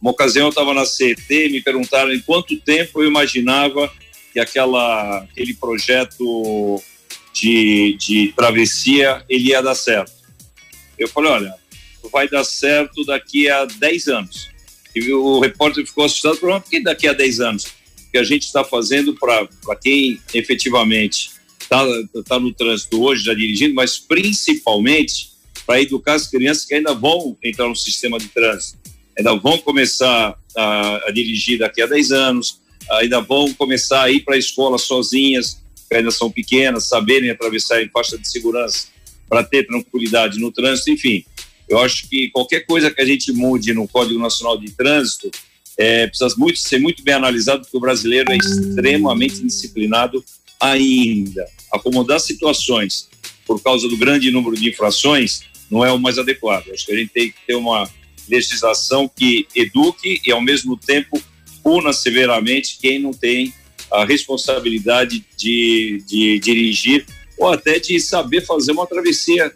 Uma 0.00 0.12
ocasião 0.12 0.46
eu 0.46 0.50
estava 0.50 0.72
na 0.72 0.86
CET, 0.86 1.20
me 1.28 1.60
perguntaram 1.60 2.12
em 2.12 2.20
quanto 2.20 2.56
tempo 2.60 3.02
eu 3.02 3.08
imaginava 3.08 3.92
que 4.32 4.40
aquela, 4.40 5.18
aquele 5.18 5.54
projeto 5.54 6.82
de, 7.34 7.96
de 7.98 8.32
travessia 8.34 9.24
ele 9.28 9.48
ia 9.48 9.60
dar 9.60 9.74
certo. 9.74 10.19
Eu 11.00 11.08
falei, 11.08 11.30
olha, 11.32 11.54
vai 12.12 12.28
dar 12.28 12.44
certo 12.44 13.04
daqui 13.06 13.48
a 13.48 13.64
10 13.64 14.08
anos. 14.08 14.50
E 14.94 15.10
o 15.12 15.40
repórter 15.40 15.86
ficou 15.86 16.04
assustado, 16.04 16.36
por 16.36 16.62
que 16.62 16.82
daqui 16.82 17.08
a 17.08 17.14
10 17.14 17.40
anos? 17.40 17.64
Que 18.12 18.18
a 18.18 18.22
gente 18.22 18.42
está 18.42 18.62
fazendo 18.62 19.14
para 19.14 19.48
quem 19.80 20.20
efetivamente 20.34 21.30
está 21.58 21.82
tá 22.26 22.38
no 22.38 22.52
trânsito 22.52 23.02
hoje, 23.02 23.24
já 23.24 23.32
dirigindo, 23.32 23.74
mas 23.74 23.98
principalmente 23.98 25.30
para 25.66 25.80
educar 25.80 26.14
as 26.14 26.26
crianças 26.26 26.66
que 26.66 26.74
ainda 26.74 26.92
vão 26.92 27.36
entrar 27.42 27.68
no 27.68 27.76
sistema 27.76 28.18
de 28.18 28.28
trânsito, 28.28 28.78
ainda 29.16 29.34
vão 29.36 29.56
começar 29.58 30.36
a, 30.56 31.08
a 31.08 31.10
dirigir 31.12 31.60
daqui 31.60 31.80
a 31.80 31.86
10 31.86 32.10
anos, 32.10 32.60
ainda 32.90 33.20
vão 33.20 33.54
começar 33.54 34.02
a 34.02 34.10
ir 34.10 34.20
para 34.20 34.34
a 34.34 34.38
escola 34.38 34.76
sozinhas, 34.76 35.62
que 35.88 35.96
ainda 35.96 36.10
são 36.10 36.30
pequenas, 36.30 36.88
saberem 36.88 37.30
atravessar 37.30 37.82
em 37.82 37.88
faixa 37.88 38.18
de 38.18 38.28
segurança 38.28 38.88
para 39.30 39.44
ter 39.44 39.64
tranquilidade 39.64 40.40
no 40.40 40.50
trânsito, 40.50 40.90
enfim. 40.90 41.24
Eu 41.68 41.78
acho 41.78 42.08
que 42.08 42.28
qualquer 42.30 42.66
coisa 42.66 42.90
que 42.90 43.00
a 43.00 43.04
gente 43.04 43.32
mude 43.32 43.72
no 43.72 43.86
Código 43.86 44.18
Nacional 44.18 44.58
de 44.58 44.72
Trânsito 44.72 45.30
é, 45.78 46.08
precisa 46.08 46.34
muito, 46.36 46.58
ser 46.58 46.80
muito 46.80 47.04
bem 47.04 47.14
analisado, 47.14 47.62
porque 47.62 47.76
o 47.76 47.80
brasileiro 47.80 48.32
é 48.32 48.36
extremamente 48.36 49.40
disciplinado 49.40 50.22
ainda. 50.60 51.46
Acomodar 51.72 52.18
situações 52.18 53.08
por 53.46 53.62
causa 53.62 53.88
do 53.88 53.96
grande 53.96 54.32
número 54.32 54.56
de 54.56 54.68
infrações 54.68 55.42
não 55.70 55.84
é 55.84 55.92
o 55.92 55.98
mais 55.98 56.18
adequado. 56.18 56.68
Acho 56.72 56.86
que 56.86 56.92
a 56.92 56.96
gente 56.96 57.12
tem 57.12 57.30
que 57.30 57.36
ter 57.46 57.54
uma 57.54 57.88
legislação 58.28 59.08
que 59.08 59.46
eduque 59.54 60.20
e, 60.26 60.32
ao 60.32 60.42
mesmo 60.42 60.76
tempo, 60.76 61.22
puna 61.62 61.92
severamente 61.92 62.78
quem 62.80 62.98
não 62.98 63.12
tem 63.12 63.54
a 63.92 64.04
responsabilidade 64.04 65.24
de, 65.36 66.02
de 66.06 66.38
dirigir 66.40 67.06
ou 67.40 67.48
até 67.48 67.78
de 67.78 67.98
saber 67.98 68.44
fazer 68.44 68.72
uma 68.72 68.86
travessia 68.86 69.52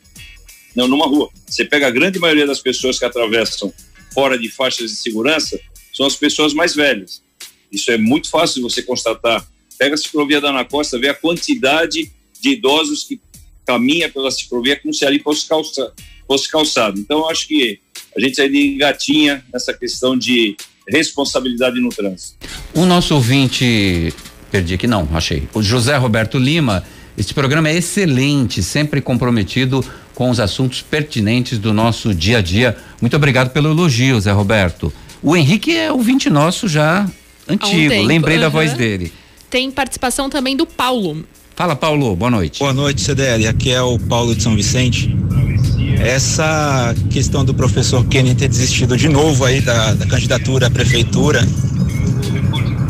não, 0.74 0.88
numa 0.88 1.06
rua. 1.06 1.28
Você 1.46 1.64
pega 1.64 1.86
a 1.86 1.90
grande 1.90 2.18
maioria 2.18 2.46
das 2.46 2.60
pessoas 2.60 2.98
que 2.98 3.04
atravessam 3.04 3.72
fora 4.12 4.38
de 4.38 4.48
faixas 4.50 4.90
de 4.90 4.96
segurança, 4.96 5.60
são 5.92 6.06
as 6.06 6.16
pessoas 6.16 6.54
mais 6.54 6.74
velhas. 6.74 7.22
Isso 7.70 7.90
é 7.92 7.98
muito 7.98 8.30
fácil 8.30 8.56
de 8.56 8.62
você 8.62 8.82
constatar. 8.82 9.46
Pega 9.78 9.94
a 9.94 9.98
ciclovia 9.98 10.40
da 10.40 10.48
Ana 10.48 10.64
Costa, 10.64 10.98
vê 10.98 11.08
a 11.08 11.14
quantidade 11.14 12.10
de 12.40 12.48
idosos 12.48 13.04
que 13.04 13.20
caminha 13.66 14.08
pela 14.08 14.30
ciclovia 14.30 14.76
como 14.80 14.92
se 14.92 15.04
ali 15.04 15.20
fosse, 15.20 15.46
calça, 15.46 15.92
fosse 16.26 16.50
calçado. 16.50 16.98
Então, 16.98 17.18
eu 17.18 17.28
acho 17.28 17.46
que 17.46 17.78
a 18.16 18.20
gente 18.20 18.40
ainda 18.40 18.56
engatinha 18.56 19.44
nessa 19.52 19.74
questão 19.74 20.16
de 20.16 20.56
responsabilidade 20.88 21.80
no 21.80 21.88
trânsito. 21.88 22.36
O 22.74 22.84
nosso 22.84 23.14
ouvinte, 23.14 24.12
perdi 24.50 24.74
aqui, 24.74 24.86
não, 24.86 25.08
achei. 25.12 25.48
O 25.52 25.62
José 25.62 25.96
Roberto 25.96 26.38
Lima, 26.38 26.84
este 27.16 27.32
programa 27.32 27.68
é 27.68 27.76
excelente, 27.76 28.62
sempre 28.62 29.00
comprometido 29.00 29.84
com 30.14 30.30
os 30.30 30.40
assuntos 30.40 30.82
pertinentes 30.82 31.58
do 31.58 31.72
nosso 31.72 32.14
dia 32.14 32.38
a 32.38 32.42
dia. 32.42 32.76
Muito 33.00 33.16
obrigado 33.16 33.50
pelo 33.50 33.70
elogio, 33.70 34.20
Zé 34.20 34.32
Roberto. 34.32 34.92
O 35.22 35.36
Henrique 35.36 35.76
é 35.76 35.92
ouvinte 35.92 36.28
nosso 36.28 36.68
já 36.68 37.08
antigo, 37.48 37.94
um 37.94 38.02
lembrei 38.02 38.36
uhum. 38.36 38.42
da 38.42 38.48
voz 38.48 38.74
dele. 38.74 39.12
Tem 39.48 39.70
participação 39.70 40.28
também 40.28 40.56
do 40.56 40.66
Paulo. 40.66 41.24
Fala, 41.54 41.76
Paulo, 41.76 42.16
boa 42.16 42.30
noite. 42.30 42.58
Boa 42.58 42.72
noite, 42.72 43.00
CDL. 43.00 43.46
Aqui 43.46 43.70
é 43.70 43.80
o 43.80 43.96
Paulo 43.96 44.34
de 44.34 44.42
São 44.42 44.56
Vicente. 44.56 45.16
Essa 46.00 46.92
questão 47.10 47.44
do 47.44 47.54
professor 47.54 48.04
Kenny 48.06 48.34
ter 48.34 48.48
desistido 48.48 48.96
de 48.96 49.08
novo 49.08 49.44
aí 49.44 49.60
da, 49.60 49.94
da 49.94 50.04
candidatura 50.04 50.66
à 50.66 50.70
prefeitura, 50.70 51.46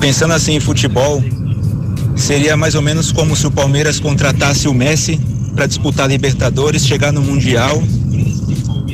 pensando 0.00 0.32
assim 0.32 0.54
em 0.54 0.60
futebol, 0.60 1.22
seria 2.16 2.56
mais 2.56 2.74
ou 2.74 2.82
menos 2.82 3.12
como 3.12 3.36
se 3.36 3.46
o 3.46 3.50
Palmeiras 3.50 4.00
contratasse 4.00 4.68
o 4.68 4.74
Messi 4.74 5.20
para 5.54 5.66
disputar 5.66 6.08
Libertadores, 6.08 6.86
chegar 6.86 7.12
no 7.12 7.22
Mundial. 7.22 7.82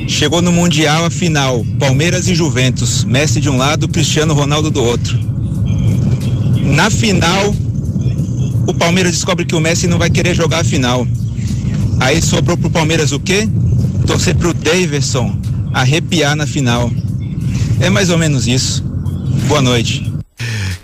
Chegou 0.07 0.43
no 0.43 0.51
Mundial 0.51 1.05
a 1.05 1.11
final, 1.11 1.64
Palmeiras 1.79 2.29
e 2.29 2.35
Juventus, 2.35 3.05
Messi 3.05 3.41
de 3.41 3.49
um 3.49 3.57
lado, 3.57 3.89
Cristiano 3.89 4.35
Ronaldo 4.35 4.71
do 4.71 4.83
outro. 4.83 5.18
Na 6.62 6.91
final, 6.91 7.55
o 8.66 8.75
Palmeiras 8.75 9.12
descobre 9.12 9.45
que 9.45 9.55
o 9.55 9.61
Messi 9.61 9.87
não 9.87 9.99
vai 9.99 10.11
querer 10.11 10.35
jogar 10.35 10.61
a 10.61 10.64
final. 10.64 11.07
Aí 12.01 12.21
sobrou 12.21 12.57
pro 12.57 12.71
Palmeiras 12.71 13.12
o 13.12 13.21
quê? 13.21 13.49
Torcer 14.07 14.35
pro 14.35 14.53
Davidson 14.53 15.41
arrepiar 15.73 16.37
na 16.37 16.47
final. 16.47 16.91
É 17.81 17.89
mais 17.89 18.11
ou 18.11 18.18
menos 18.18 18.47
isso. 18.47 18.83
Boa 19.49 19.62
noite. 19.62 20.10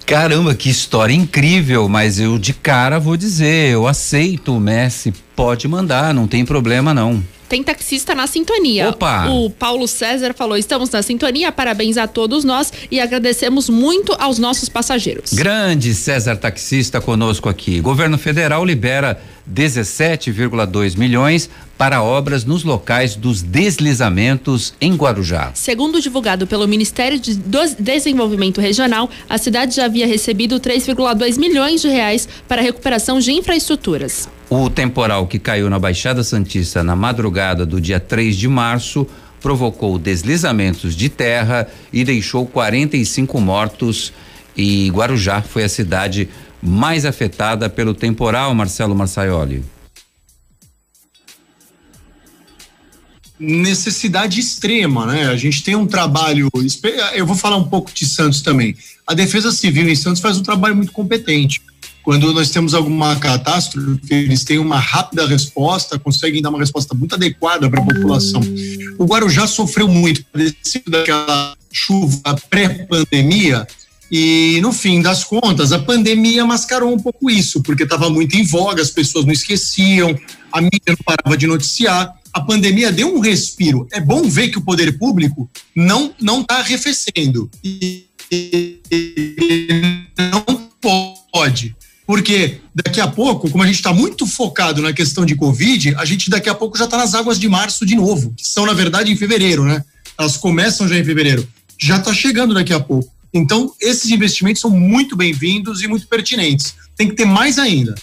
Caramba, 0.07 0.55
que 0.55 0.71
história 0.71 1.13
incrível, 1.13 1.89
mas 1.89 2.21
eu 2.21 2.39
de 2.39 2.55
cara 2.55 3.01
vou 3.01 3.17
dizer, 3.17 3.73
eu 3.73 3.89
aceito 3.89 4.55
o 4.55 4.61
Messi, 4.61 5.13
pode 5.35 5.67
mandar, 5.67 6.15
não 6.15 6.29
tem 6.29 6.45
problema 6.45 6.95
não. 6.95 7.21
Tem 7.49 7.63
taxista 7.63 8.15
na 8.15 8.27
sintonia. 8.27 8.89
Opa! 8.91 9.29
O 9.29 9.51
Paulo 9.51 9.87
César 9.87 10.35
falou: 10.35 10.57
estamos 10.57 10.91
na 10.91 11.03
sintonia, 11.03 11.53
parabéns 11.53 11.97
a 11.97 12.07
todos 12.07 12.45
nós 12.45 12.73
e 12.91 13.01
agradecemos 13.01 13.69
muito 13.69 14.15
aos 14.19 14.39
nossos 14.39 14.69
passageiros. 14.69 15.33
Grande 15.33 15.95
César 15.95 16.37
Taxista 16.37 17.01
conosco 17.01 17.49
aqui. 17.49 17.81
Governo 17.81 18.19
Federal 18.19 18.65
libera 18.65 19.21
17,2 19.53 20.97
milhões 20.97 21.49
para 21.79 22.03
obras 22.03 22.45
nos 22.45 22.65
locais 22.65 23.15
dos 23.15 23.43
deslizamentos 23.43 24.75
em 24.81 24.95
Guarujá. 24.95 25.53
Segundo 25.55 26.01
divulgado 26.01 26.47
pelo 26.47 26.67
Ministério 26.67 27.19
de 27.19 27.39
Desenvolvimento 27.79 28.61
Regional, 28.61 29.11
a 29.29 29.39
cidade 29.39 29.77
já 29.77 29.85
havia 29.85 30.07
recebido 30.07 30.59
3,2 30.59 31.39
milhões 31.39 31.83
de 31.83 31.89
reais 31.89 32.29
para 32.49 32.63
recuperação 32.63 33.19
de 33.19 33.33
infraestruturas. 33.33 34.29
O 34.49 34.71
temporal 34.71 35.27
que 35.27 35.41
caiu 35.41 35.69
na 35.69 35.79
Baixada 35.79 36.23
Santista 36.23 36.83
na 36.83 36.95
madrugada 36.95 37.67
do 37.67 37.81
dia 37.81 37.99
3 37.99 38.37
de 38.37 38.47
março 38.47 39.07
provocou 39.41 39.99
deslizamentos 39.99 40.95
de 40.95 41.09
terra 41.09 41.69
e 41.93 42.05
deixou 42.05 42.47
45 42.47 43.41
mortos. 43.41 44.13
E 44.57 44.89
Guarujá 44.91 45.43
foi 45.43 45.65
a 45.65 45.69
cidade 45.69 46.29
mais 46.63 47.05
afetada 47.05 47.69
pelo 47.69 47.93
temporal, 47.93 48.55
Marcelo 48.55 48.95
Marçaioli. 48.95 49.65
necessidade 53.39 54.41
extrema, 54.41 55.07
né? 55.07 55.27
A 55.27 55.37
gente 55.37 55.63
tem 55.63 55.77
um 55.77 55.87
trabalho, 55.87 56.49
eu 57.15 57.27
vou 57.27 57.37
falar 57.37 57.57
um 57.57 57.69
pouco 57.69 57.93
de 57.93 58.07
Santos 58.07 58.41
também. 58.41 58.75
A 59.07 59.15
Defesa 59.15 59.53
Civil 59.53 59.89
em 59.89 59.95
Santos 59.95 60.23
faz 60.23 60.39
um 60.39 60.43
trabalho 60.43 60.75
muito 60.75 60.93
competente. 60.93 61.61
Quando 62.07 62.33
nós 62.33 62.51
temos 62.51 62.73
alguma 62.73 63.17
catástrofe, 63.17 63.99
eles 64.15 64.45
têm 64.45 64.61
uma 64.61 64.79
rápida 64.79 65.27
resposta, 65.27 65.99
conseguem 65.99 66.41
dar 66.41 66.51
uma 66.51 66.61
resposta 66.61 66.95
muito 66.95 67.17
adequada 67.17 67.69
para 67.69 67.83
a 67.83 67.85
população. 67.85 68.41
O 68.97 69.05
Guarujá 69.07 69.45
sofreu 69.49 69.89
muito, 69.89 70.25
daquela 70.87 71.57
chuva 71.73 72.37
pré-pandemia, 72.49 73.67
e 74.09 74.61
no 74.63 74.73
fim 74.73 75.03
das 75.03 75.25
contas, 75.25 75.73
a 75.73 75.81
pandemia 75.81 76.47
mascarou 76.47 76.95
um 76.95 76.99
pouco 77.01 77.29
isso, 77.29 77.61
porque 77.61 77.83
estava 77.83 78.09
muito 78.09 78.37
em 78.37 78.45
voga, 78.45 78.81
as 78.81 78.93
pessoas 78.93 79.25
não 79.25 79.33
esqueciam, 79.33 80.17
a 80.53 80.61
mídia 80.61 80.81
não 80.91 80.99
parava 81.05 81.37
de 81.37 81.49
noticiar. 81.49 82.15
A 82.33 82.41
pandemia 82.41 82.93
deu 82.93 83.17
um 83.17 83.19
respiro. 83.19 83.89
É 83.91 83.99
bom 83.99 84.23
ver 84.29 84.51
que 84.51 84.59
o 84.59 84.63
poder 84.63 84.97
público 84.97 85.51
não 85.75 86.15
não 86.21 86.43
está 86.43 86.59
arrefecendo. 86.59 87.51
E 87.65 88.07
Porque 92.07 92.61
daqui 92.73 93.01
a 93.01 93.09
pouco, 93.09 93.51
como 93.51 93.65
a 93.65 93.67
gente 93.67 93.77
está 93.77 93.93
muito 93.93 94.27
focado 94.27 94.81
na 94.81 94.93
questão 94.93 95.27
de 95.27 95.35
Covid, 95.35 95.97
a 95.97 96.05
gente 96.05 96.31
daqui 96.31 96.49
a 96.49 96.55
pouco 96.55 96.79
já 96.79 96.85
está 96.85 96.97
nas 96.97 97.15
águas 97.15 97.39
de 97.39 97.49
março 97.49 97.85
de 97.85 97.97
novo, 97.97 98.33
que 98.37 98.47
são, 98.47 98.65
na 98.65 98.73
verdade, 98.73 99.11
em 99.11 99.17
fevereiro, 99.17 99.65
né? 99.65 99.85
Elas 100.17 100.37
começam 100.37 100.87
já 100.87 100.97
em 100.97 101.05
fevereiro. 101.05 101.47
Já 101.79 101.97
está 101.97 102.15
chegando 102.15 102.55
daqui 102.55 102.73
a 102.73 102.79
pouco. 102.79 103.13
Então, 103.35 103.73
esses 103.81 104.11
investimentos 104.11 104.63
são 104.63 104.71
muito 104.71 105.17
bem-vindos 105.17 105.83
e 105.83 105.89
muito 105.89 106.07
pertinentes. 106.07 106.75
Tem 106.97 107.09
que 107.09 107.15
ter 107.15 107.27
mais 107.27 107.59
ainda. 107.59 107.95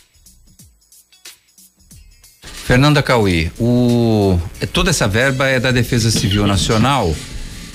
Fernanda 2.66 3.02
Cauê, 3.02 3.52
o, 3.60 4.40
toda 4.72 4.90
essa 4.90 5.08
verba 5.08 5.48
é 5.48 5.60
da 5.60 5.72
Defesa 5.72 6.12
Civil 6.12 6.46
Nacional 6.46 7.16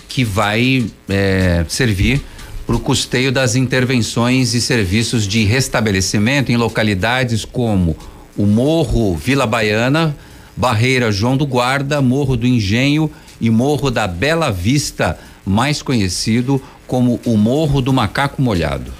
que 0.08 0.24
vai 0.24 0.86
é, 1.08 1.64
servir 1.68 2.22
para 2.68 2.76
o 2.76 2.80
custeio 2.80 3.32
das 3.32 3.56
intervenções 3.56 4.52
e 4.52 4.60
serviços 4.60 5.26
de 5.26 5.42
restabelecimento 5.42 6.52
em 6.52 6.56
localidades 6.58 7.42
como 7.42 7.96
o 8.36 8.44
Morro 8.44 9.16
Vila 9.16 9.46
Baiana, 9.46 10.14
Barreira 10.54 11.10
João 11.10 11.34
do 11.34 11.46
Guarda, 11.46 12.02
Morro 12.02 12.36
do 12.36 12.46
Engenho 12.46 13.10
e 13.40 13.48
Morro 13.48 13.90
da 13.90 14.06
Bela 14.06 14.50
Vista, 14.52 15.18
mais 15.46 15.80
conhecido 15.80 16.60
como 16.86 17.18
o 17.24 17.38
Morro 17.38 17.80
do 17.80 17.90
Macaco 17.90 18.42
Molhado. 18.42 18.92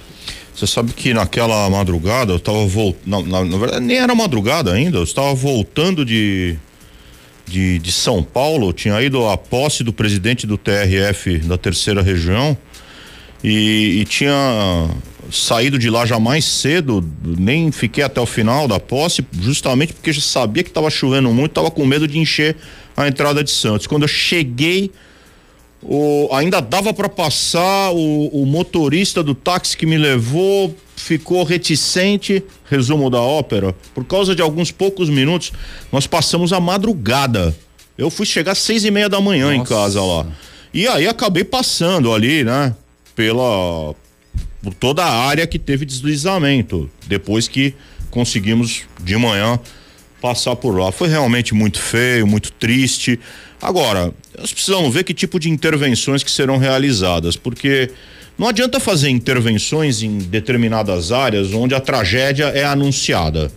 Você 0.55 0.65
sabe 0.65 0.91
que 0.91 1.13
naquela 1.13 1.69
madrugada 1.69 2.31
eu 2.31 2.37
estava 2.37 2.65
voltando. 2.65 3.27
Na, 3.27 3.45
na, 3.45 3.57
verdade, 3.59 3.85
nem 3.85 3.97
era 3.97 4.15
madrugada 4.15 4.73
ainda, 4.73 4.97
eu 4.97 5.03
estava 5.03 5.35
voltando 5.35 6.03
de, 6.03 6.55
de, 7.45 7.77
de 7.77 7.91
São 7.91 8.23
Paulo, 8.23 8.73
tinha 8.73 8.99
ido 8.99 9.29
à 9.29 9.37
posse 9.37 9.83
do 9.83 9.93
presidente 9.93 10.47
do 10.47 10.57
TRF 10.57 11.37
da 11.45 11.55
terceira 11.55 12.01
região 12.01 12.57
e, 13.43 14.01
e 14.01 14.05
tinha 14.05 14.89
saído 15.31 15.77
de 15.77 15.89
lá 15.89 16.05
já 16.05 16.19
mais 16.19 16.45
cedo, 16.45 17.07
nem 17.23 17.71
fiquei 17.71 18.03
até 18.03 18.19
o 18.19 18.25
final 18.25 18.67
da 18.67 18.79
posse, 18.79 19.25
justamente 19.39 19.93
porque 19.93 20.11
já 20.11 20.21
sabia 20.21 20.63
que 20.63 20.69
estava 20.69 20.89
chovendo 20.89 21.31
muito, 21.31 21.51
estava 21.51 21.69
com 21.69 21.85
medo 21.85 22.07
de 22.07 22.17
encher 22.17 22.55
a 22.97 23.07
entrada 23.07 23.43
de 23.43 23.51
Santos. 23.51 23.87
Quando 23.87 24.03
eu 24.03 24.07
cheguei, 24.07 24.91
o, 25.81 26.27
ainda 26.33 26.59
dava 26.59 26.93
para 26.93 27.07
passar, 27.07 27.91
o, 27.91 28.27
o 28.27 28.45
motorista 28.45 29.23
do 29.23 29.33
táxi 29.33 29.77
que 29.77 29.85
me 29.85 29.97
levou 29.97 30.75
ficou 30.95 31.43
reticente. 31.43 32.43
Resumo 32.69 33.09
da 33.09 33.21
ópera, 33.21 33.75
por 33.95 34.05
causa 34.05 34.35
de 34.35 34.41
alguns 34.41 34.71
poucos 34.71 35.09
minutos, 35.09 35.51
nós 35.91 36.05
passamos 36.05 36.51
a 36.51 36.59
madrugada. 36.59 37.55
Eu 37.97 38.09
fui 38.09 38.25
chegar 38.25 38.51
às 38.51 38.59
seis 38.59 38.83
e 38.85 38.91
meia 38.91 39.09
da 39.09 39.19
manhã 39.21 39.47
Nossa. 39.47 39.55
em 39.55 39.63
casa 39.63 40.01
lá. 40.01 40.25
E 40.73 40.87
aí 40.87 41.07
acabei 41.07 41.43
passando 41.43 42.13
ali, 42.13 42.43
né? 42.43 42.75
Pela 43.19 43.93
por 44.61 44.73
toda 44.73 45.03
a 45.03 45.27
área 45.27 45.45
que 45.45 45.59
teve 45.59 45.85
deslizamento, 45.85 46.89
depois 47.05 47.49
que 47.49 47.75
conseguimos 48.09 48.83
de 49.03 49.17
manhã 49.17 49.59
passar 50.21 50.55
por 50.55 50.79
lá. 50.79 50.89
Foi 50.89 51.09
realmente 51.09 51.53
muito 51.53 51.81
feio, 51.81 52.25
muito 52.25 52.49
triste. 52.53 53.19
Agora, 53.61 54.13
nós 54.37 54.53
precisamos 54.53 54.93
ver 54.93 55.03
que 55.03 55.13
tipo 55.13 55.37
de 55.37 55.49
intervenções 55.49 56.23
que 56.23 56.31
serão 56.31 56.57
realizadas, 56.57 57.35
porque 57.35 57.91
não 58.37 58.47
adianta 58.47 58.79
fazer 58.79 59.09
intervenções 59.09 60.01
em 60.01 60.19
determinadas 60.19 61.11
áreas 61.11 61.51
onde 61.51 61.75
a 61.75 61.81
tragédia 61.81 62.45
é 62.45 62.63
anunciada, 62.63 63.51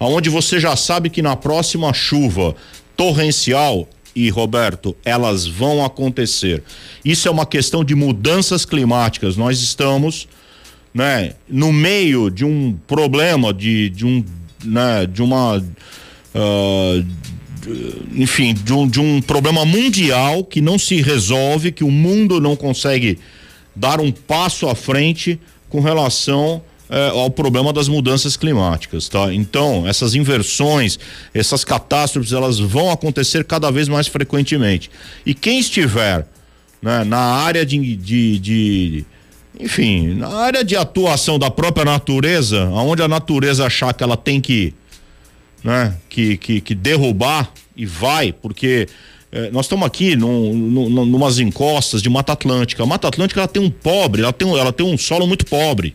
aonde 0.00 0.28
você 0.28 0.58
já 0.58 0.74
sabe 0.74 1.08
que 1.08 1.22
na 1.22 1.36
próxima 1.36 1.92
chuva 1.92 2.56
torrencial 2.96 3.88
e 4.14 4.28
Roberto, 4.28 4.96
elas 5.04 5.46
vão 5.46 5.84
acontecer. 5.84 6.62
Isso 7.04 7.26
é 7.26 7.30
uma 7.30 7.44
questão 7.44 7.84
de 7.84 7.94
mudanças 7.94 8.64
climáticas. 8.64 9.36
Nós 9.36 9.60
estamos, 9.60 10.28
né, 10.92 11.34
no 11.48 11.72
meio 11.72 12.30
de 12.30 12.44
um 12.44 12.78
problema 12.86 13.52
de, 13.52 13.90
de 13.90 14.06
um, 14.06 14.24
né, 14.64 15.06
de 15.06 15.22
uma, 15.22 15.58
uh, 15.58 17.06
enfim, 18.14 18.54
de 18.54 18.72
um, 18.72 18.86
de 18.86 19.00
um 19.00 19.20
problema 19.20 19.64
mundial 19.64 20.44
que 20.44 20.60
não 20.60 20.78
se 20.78 21.00
resolve, 21.02 21.72
que 21.72 21.84
o 21.84 21.90
mundo 21.90 22.40
não 22.40 22.54
consegue 22.54 23.18
dar 23.74 24.00
um 24.00 24.12
passo 24.12 24.68
à 24.68 24.74
frente 24.74 25.40
com 25.68 25.80
relação 25.80 26.62
é, 26.88 27.08
ao 27.08 27.30
problema 27.30 27.72
das 27.72 27.88
mudanças 27.88 28.36
climáticas, 28.36 29.08
tá? 29.08 29.32
Então, 29.32 29.86
essas 29.86 30.14
inversões, 30.14 30.98
essas 31.32 31.64
catástrofes, 31.64 32.32
elas 32.32 32.58
vão 32.58 32.90
acontecer 32.90 33.44
cada 33.44 33.70
vez 33.70 33.88
mais 33.88 34.06
frequentemente. 34.06 34.90
E 35.24 35.34
quem 35.34 35.58
estiver 35.58 36.26
né, 36.82 37.04
na 37.04 37.18
área 37.18 37.64
de, 37.64 37.96
de, 37.96 38.38
de 38.38 39.04
enfim, 39.58 40.14
na 40.14 40.28
área 40.28 40.62
de 40.64 40.76
atuação 40.76 41.38
da 41.38 41.50
própria 41.50 41.84
natureza, 41.84 42.64
aonde 42.64 43.02
a 43.02 43.08
natureza 43.08 43.64
achar 43.64 43.94
que 43.94 44.02
ela 44.02 44.16
tem 44.16 44.40
que, 44.40 44.74
né, 45.62 45.96
que, 46.08 46.36
que, 46.36 46.60
que 46.60 46.74
derrubar 46.74 47.50
e 47.74 47.86
vai, 47.86 48.32
porque 48.32 48.86
é, 49.32 49.50
nós 49.50 49.64
estamos 49.64 49.86
aqui 49.86 50.14
num, 50.16 50.52
num, 50.54 51.04
numas 51.06 51.38
encostas 51.38 52.02
de 52.02 52.10
Mata 52.10 52.34
Atlântica. 52.34 52.82
A 52.82 52.86
Mata 52.86 53.08
Atlântica 53.08 53.40
ela 53.40 53.48
tem 53.48 53.62
um 53.62 53.70
pobre, 53.70 54.22
ela 54.22 54.32
tem, 54.32 54.48
ela 54.58 54.72
tem 54.72 54.86
um 54.86 54.98
solo 54.98 55.26
muito 55.26 55.46
pobre 55.46 55.94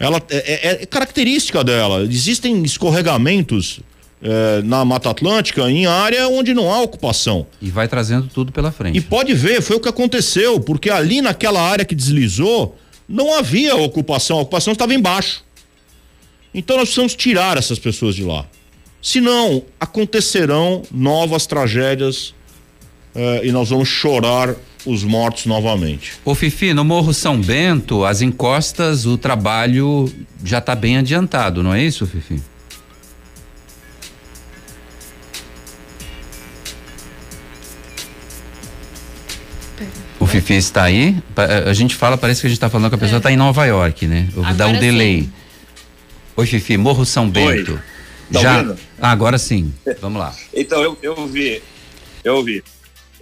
ela 0.00 0.20
é, 0.30 0.36
é, 0.36 0.82
é 0.82 0.86
característica 0.86 1.62
dela. 1.62 2.02
Existem 2.04 2.62
escorregamentos 2.64 3.80
é, 4.22 4.62
na 4.62 4.82
Mata 4.82 5.10
Atlântica 5.10 5.70
em 5.70 5.84
área 5.84 6.26
onde 6.26 6.54
não 6.54 6.72
há 6.72 6.80
ocupação. 6.80 7.46
E 7.60 7.70
vai 7.70 7.86
trazendo 7.86 8.26
tudo 8.26 8.50
pela 8.50 8.72
frente. 8.72 8.96
E 8.96 9.00
pode 9.02 9.34
ver, 9.34 9.60
foi 9.60 9.76
o 9.76 9.80
que 9.80 9.90
aconteceu, 9.90 10.58
porque 10.58 10.88
ali 10.88 11.20
naquela 11.20 11.60
área 11.60 11.84
que 11.84 11.94
deslizou, 11.94 12.78
não 13.06 13.34
havia 13.34 13.76
ocupação, 13.76 14.38
a 14.38 14.40
ocupação 14.40 14.72
estava 14.72 14.94
embaixo. 14.94 15.44
Então 16.54 16.78
nós 16.78 16.86
precisamos 16.86 17.14
tirar 17.14 17.58
essas 17.58 17.78
pessoas 17.78 18.14
de 18.14 18.24
lá. 18.24 18.46
Senão, 19.02 19.62
acontecerão 19.78 20.82
novas 20.90 21.46
tragédias 21.46 22.34
é, 23.14 23.42
e 23.44 23.52
nós 23.52 23.68
vamos 23.68 23.88
chorar 23.88 24.54
os 24.86 25.04
mortos 25.04 25.46
novamente. 25.46 26.12
Ô 26.24 26.34
Fifi, 26.34 26.72
no 26.72 26.84
Morro 26.84 27.12
São 27.12 27.40
Bento, 27.40 28.04
as 28.04 28.22
encostas, 28.22 29.06
o 29.06 29.18
trabalho 29.18 30.10
já 30.44 30.58
está 30.58 30.74
bem 30.74 30.96
adiantado, 30.96 31.62
não 31.62 31.74
é 31.74 31.82
isso, 31.82 32.06
Fifi? 32.06 32.40
O 40.18 40.26
Fifi 40.26 40.54
está 40.54 40.84
aí? 40.84 41.16
A 41.66 41.72
gente 41.72 41.94
fala, 41.94 42.16
parece 42.16 42.40
que 42.40 42.46
a 42.46 42.50
gente 42.50 42.56
está 42.56 42.68
falando 42.68 42.90
que 42.90 42.94
a 42.94 42.98
pessoa 42.98 43.18
está 43.18 43.30
é. 43.30 43.32
em 43.32 43.36
Nova 43.36 43.64
York, 43.64 44.06
né? 44.06 44.28
Eu 44.36 44.42
vou 44.42 44.54
dar 44.54 44.68
um 44.68 44.78
delay. 44.78 45.22
Sim. 45.22 45.32
Oi, 46.36 46.46
Fifi, 46.46 46.76
Morro 46.76 47.04
São 47.04 47.28
Bento. 47.28 47.72
Oi. 47.72 47.78
Tá 48.32 48.40
já. 48.40 48.76
Ah, 49.00 49.10
agora 49.10 49.38
sim. 49.38 49.72
Vamos 50.00 50.20
lá. 50.20 50.34
então, 50.54 50.82
eu, 50.82 50.96
eu 51.02 51.26
vi. 51.26 51.62
Eu 52.22 52.44
vi. 52.44 52.62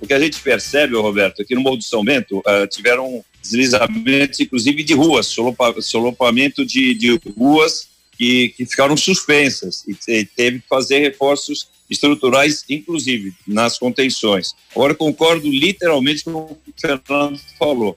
O 0.01 0.07
que 0.07 0.15
a 0.15 0.21
gente 0.21 0.41
percebe, 0.41 0.97
Roberto, 0.97 1.43
aqui 1.43 1.55
no 1.55 1.61
Morro 1.61 1.77
do 1.77 1.85
São 1.85 2.05
Bento 2.05 2.39
uh, 2.39 2.67
tiveram 2.71 3.25
deslizamentos, 3.43 4.41
inclusive 4.41 4.83
de 4.83 4.95
ruas, 4.95 5.27
solopa, 5.27 5.81
solopamento 5.81 6.65
de, 6.65 6.95
de 6.95 7.21
ruas 7.37 7.89
que, 8.17 8.51
que 8.51 8.67
ficaram 8.67 8.97
suspensas 8.97 9.85
e, 9.87 9.97
e 10.09 10.25
teve 10.25 10.61
que 10.61 10.69
fazer 10.69 10.99
reforços 11.01 11.69
estruturais, 11.91 12.65
inclusive 12.69 13.33
nas 13.47 13.79
contenções. 13.79 14.55
Agora, 14.73 14.95
concordo 14.95 15.49
literalmente 15.49 16.25
com 16.25 16.33
o 16.33 16.59
que 16.65 16.71
o 16.71 16.75
Fernando 16.81 17.41
falou. 17.59 17.97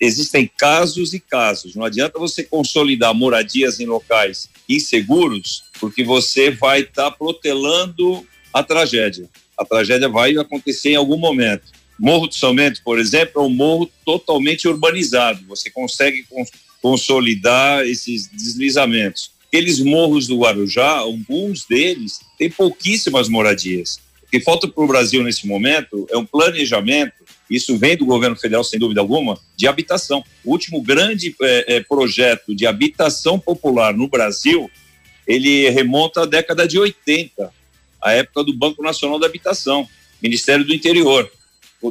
Existem 0.00 0.50
casos 0.56 1.12
e 1.12 1.20
casos. 1.20 1.74
Não 1.74 1.84
adianta 1.84 2.18
você 2.18 2.44
consolidar 2.44 3.14
moradias 3.14 3.80
em 3.80 3.86
locais 3.86 4.48
inseguros, 4.68 5.64
porque 5.80 6.04
você 6.04 6.50
vai 6.50 6.80
estar 6.80 7.10
tá 7.10 7.10
protelando 7.10 8.26
a 8.52 8.62
tragédia 8.62 9.28
a 9.58 9.64
tragédia 9.64 10.08
vai 10.08 10.36
acontecer 10.36 10.90
em 10.90 10.96
algum 10.96 11.16
momento. 11.16 11.64
Morro 11.98 12.28
do 12.28 12.34
São 12.34 12.54
por 12.84 12.98
exemplo, 12.98 13.42
é 13.42 13.44
um 13.44 13.50
morro 13.50 13.90
totalmente 14.04 14.68
urbanizado. 14.68 15.44
Você 15.48 15.68
consegue 15.68 16.22
cons 16.22 16.50
consolidar 16.80 17.84
esses 17.84 18.28
deslizamentos. 18.28 19.32
Aqueles 19.48 19.80
morros 19.80 20.28
do 20.28 20.38
Guarujá, 20.38 20.90
alguns 20.98 21.64
deles 21.64 22.20
têm 22.38 22.48
pouquíssimas 22.48 23.28
moradias. 23.28 23.98
O 24.22 24.30
que 24.30 24.40
falta 24.40 24.68
para 24.68 24.84
o 24.84 24.86
Brasil 24.86 25.22
nesse 25.24 25.44
momento 25.44 26.06
é 26.08 26.16
um 26.16 26.24
planejamento, 26.24 27.14
isso 27.50 27.76
vem 27.76 27.96
do 27.96 28.06
governo 28.06 28.36
federal, 28.36 28.62
sem 28.62 28.78
dúvida 28.78 29.00
alguma, 29.00 29.36
de 29.56 29.66
habitação. 29.66 30.22
O 30.44 30.52
último 30.52 30.80
grande 30.80 31.34
é, 31.42 31.76
é, 31.76 31.80
projeto 31.80 32.54
de 32.54 32.64
habitação 32.64 33.40
popular 33.40 33.92
no 33.92 34.06
Brasil, 34.06 34.70
ele 35.26 35.68
remonta 35.70 36.22
à 36.22 36.26
década 36.26 36.68
de 36.68 36.78
80 36.78 37.57
a 38.00 38.12
época 38.12 38.44
do 38.44 38.52
Banco 38.52 38.82
Nacional 38.82 39.18
da 39.18 39.26
Habitação, 39.26 39.88
Ministério 40.22 40.64
do 40.64 40.74
Interior. 40.74 41.30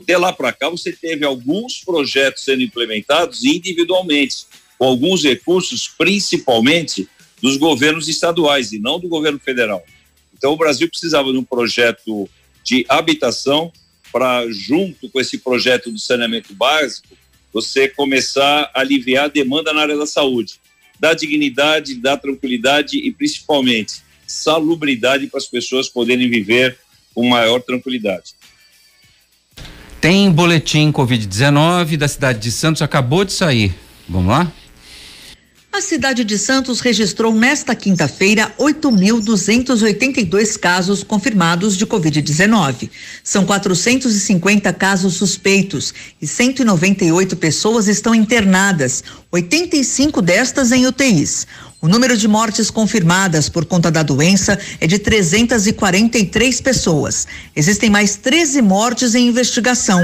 De 0.05 0.17
lá 0.17 0.33
para 0.33 0.51
cá, 0.51 0.69
você 0.69 0.91
teve 0.91 1.25
alguns 1.25 1.79
projetos 1.79 2.43
sendo 2.43 2.61
implementados 2.61 3.43
individualmente, 3.43 4.45
com 4.77 4.85
alguns 4.85 5.23
recursos, 5.23 5.87
principalmente 5.97 7.07
dos 7.41 7.57
governos 7.57 8.07
estaduais 8.07 8.73
e 8.73 8.79
não 8.79 8.99
do 8.99 9.07
governo 9.07 9.39
federal. 9.39 9.83
Então, 10.37 10.53
o 10.53 10.57
Brasil 10.57 10.89
precisava 10.89 11.31
de 11.31 11.37
um 11.37 11.43
projeto 11.43 12.29
de 12.63 12.85
habitação 12.89 13.71
para, 14.11 14.45
junto 14.49 15.09
com 15.09 15.19
esse 15.19 15.37
projeto 15.37 15.91
do 15.91 15.99
saneamento 15.99 16.53
básico, 16.53 17.07
você 17.53 17.87
começar 17.87 18.69
a 18.73 18.81
aliviar 18.81 19.25
a 19.25 19.29
demanda 19.29 19.73
na 19.73 19.81
área 19.81 19.97
da 19.97 20.05
saúde. 20.05 20.59
dá 20.99 21.13
dignidade, 21.13 21.93
dá 21.95 22.17
tranquilidade 22.17 22.97
e 22.97 23.11
principalmente 23.11 24.01
salubridade 24.27 25.27
para 25.27 25.37
as 25.37 25.47
pessoas 25.47 25.87
poderem 25.87 26.29
viver 26.29 26.77
com 27.15 27.27
maior 27.27 27.61
tranquilidade. 27.61 28.35
Tem 29.99 30.31
boletim 30.31 30.91
Covid-19 30.91 31.97
da 31.97 32.07
cidade 32.07 32.39
de 32.39 32.51
Santos, 32.51 32.81
acabou 32.81 33.25
de 33.25 33.31
sair. 33.31 33.73
Vamos 34.07 34.29
lá? 34.29 34.51
A 35.77 35.81
cidade 35.81 36.23
de 36.23 36.39
Santos 36.39 36.79
registrou 36.79 37.31
nesta 37.31 37.75
quinta-feira 37.75 38.51
8.282 38.57 40.57
casos 40.57 41.03
confirmados 41.03 41.77
de 41.77 41.85
Covid-19. 41.85 42.89
São 43.23 43.45
450 43.45 44.73
casos 44.73 45.13
suspeitos 45.13 45.93
e 46.19 46.25
198 46.25 47.37
pessoas 47.37 47.87
estão 47.87 48.15
internadas, 48.15 49.03
85 49.31 50.19
destas 50.19 50.71
em 50.71 50.87
UTIs. 50.87 51.45
O 51.79 51.87
número 51.87 52.17
de 52.17 52.27
mortes 52.27 52.71
confirmadas 52.71 53.47
por 53.47 53.63
conta 53.63 53.91
da 53.91 54.01
doença 54.01 54.57
é 54.81 54.87
de 54.87 54.97
343 54.97 56.59
pessoas. 56.59 57.27
Existem 57.55 57.87
mais 57.87 58.15
13 58.15 58.63
mortes 58.63 59.13
em 59.13 59.27
investigação. 59.27 60.03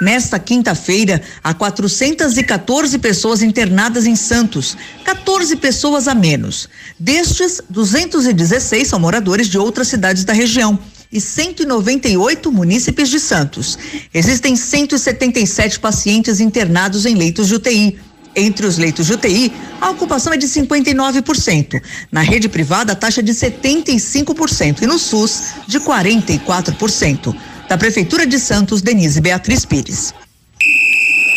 Nesta 0.00 0.38
quinta-feira, 0.38 1.22
há 1.42 1.54
414 1.54 2.98
pessoas 2.98 3.42
internadas 3.42 4.06
em 4.06 4.16
Santos, 4.16 4.76
14 5.04 5.54
pessoas 5.56 6.08
a 6.08 6.14
menos. 6.14 6.68
Destes, 6.98 7.60
216 7.70 8.88
são 8.88 8.98
moradores 8.98 9.48
de 9.48 9.56
outras 9.56 9.88
cidades 9.88 10.24
da 10.24 10.32
região 10.32 10.78
e 11.12 11.20
198 11.20 12.50
munícipes 12.50 13.08
de 13.08 13.20
Santos. 13.20 13.78
Existem 14.12 14.56
177 14.56 15.78
pacientes 15.78 16.40
internados 16.40 17.06
em 17.06 17.14
leitos 17.14 17.46
de 17.46 17.54
UTI. 17.54 17.98
Entre 18.36 18.66
os 18.66 18.76
leitos 18.76 19.06
de 19.06 19.12
UTI, 19.12 19.52
a 19.80 19.90
ocupação 19.90 20.32
é 20.32 20.36
de 20.36 20.48
59%. 20.48 21.80
Na 22.10 22.20
rede 22.20 22.48
privada, 22.48 22.92
a 22.92 22.96
taxa 22.96 23.20
é 23.20 23.22
de 23.22 23.32
75% 23.32 24.82
e 24.82 24.86
no 24.88 24.98
SUS, 24.98 25.54
de 25.68 25.78
44%. 25.78 27.32
Da 27.68 27.78
Prefeitura 27.78 28.26
de 28.26 28.38
Santos, 28.38 28.82
Denise 28.82 29.20
Beatriz 29.20 29.64
Pires. 29.64 30.12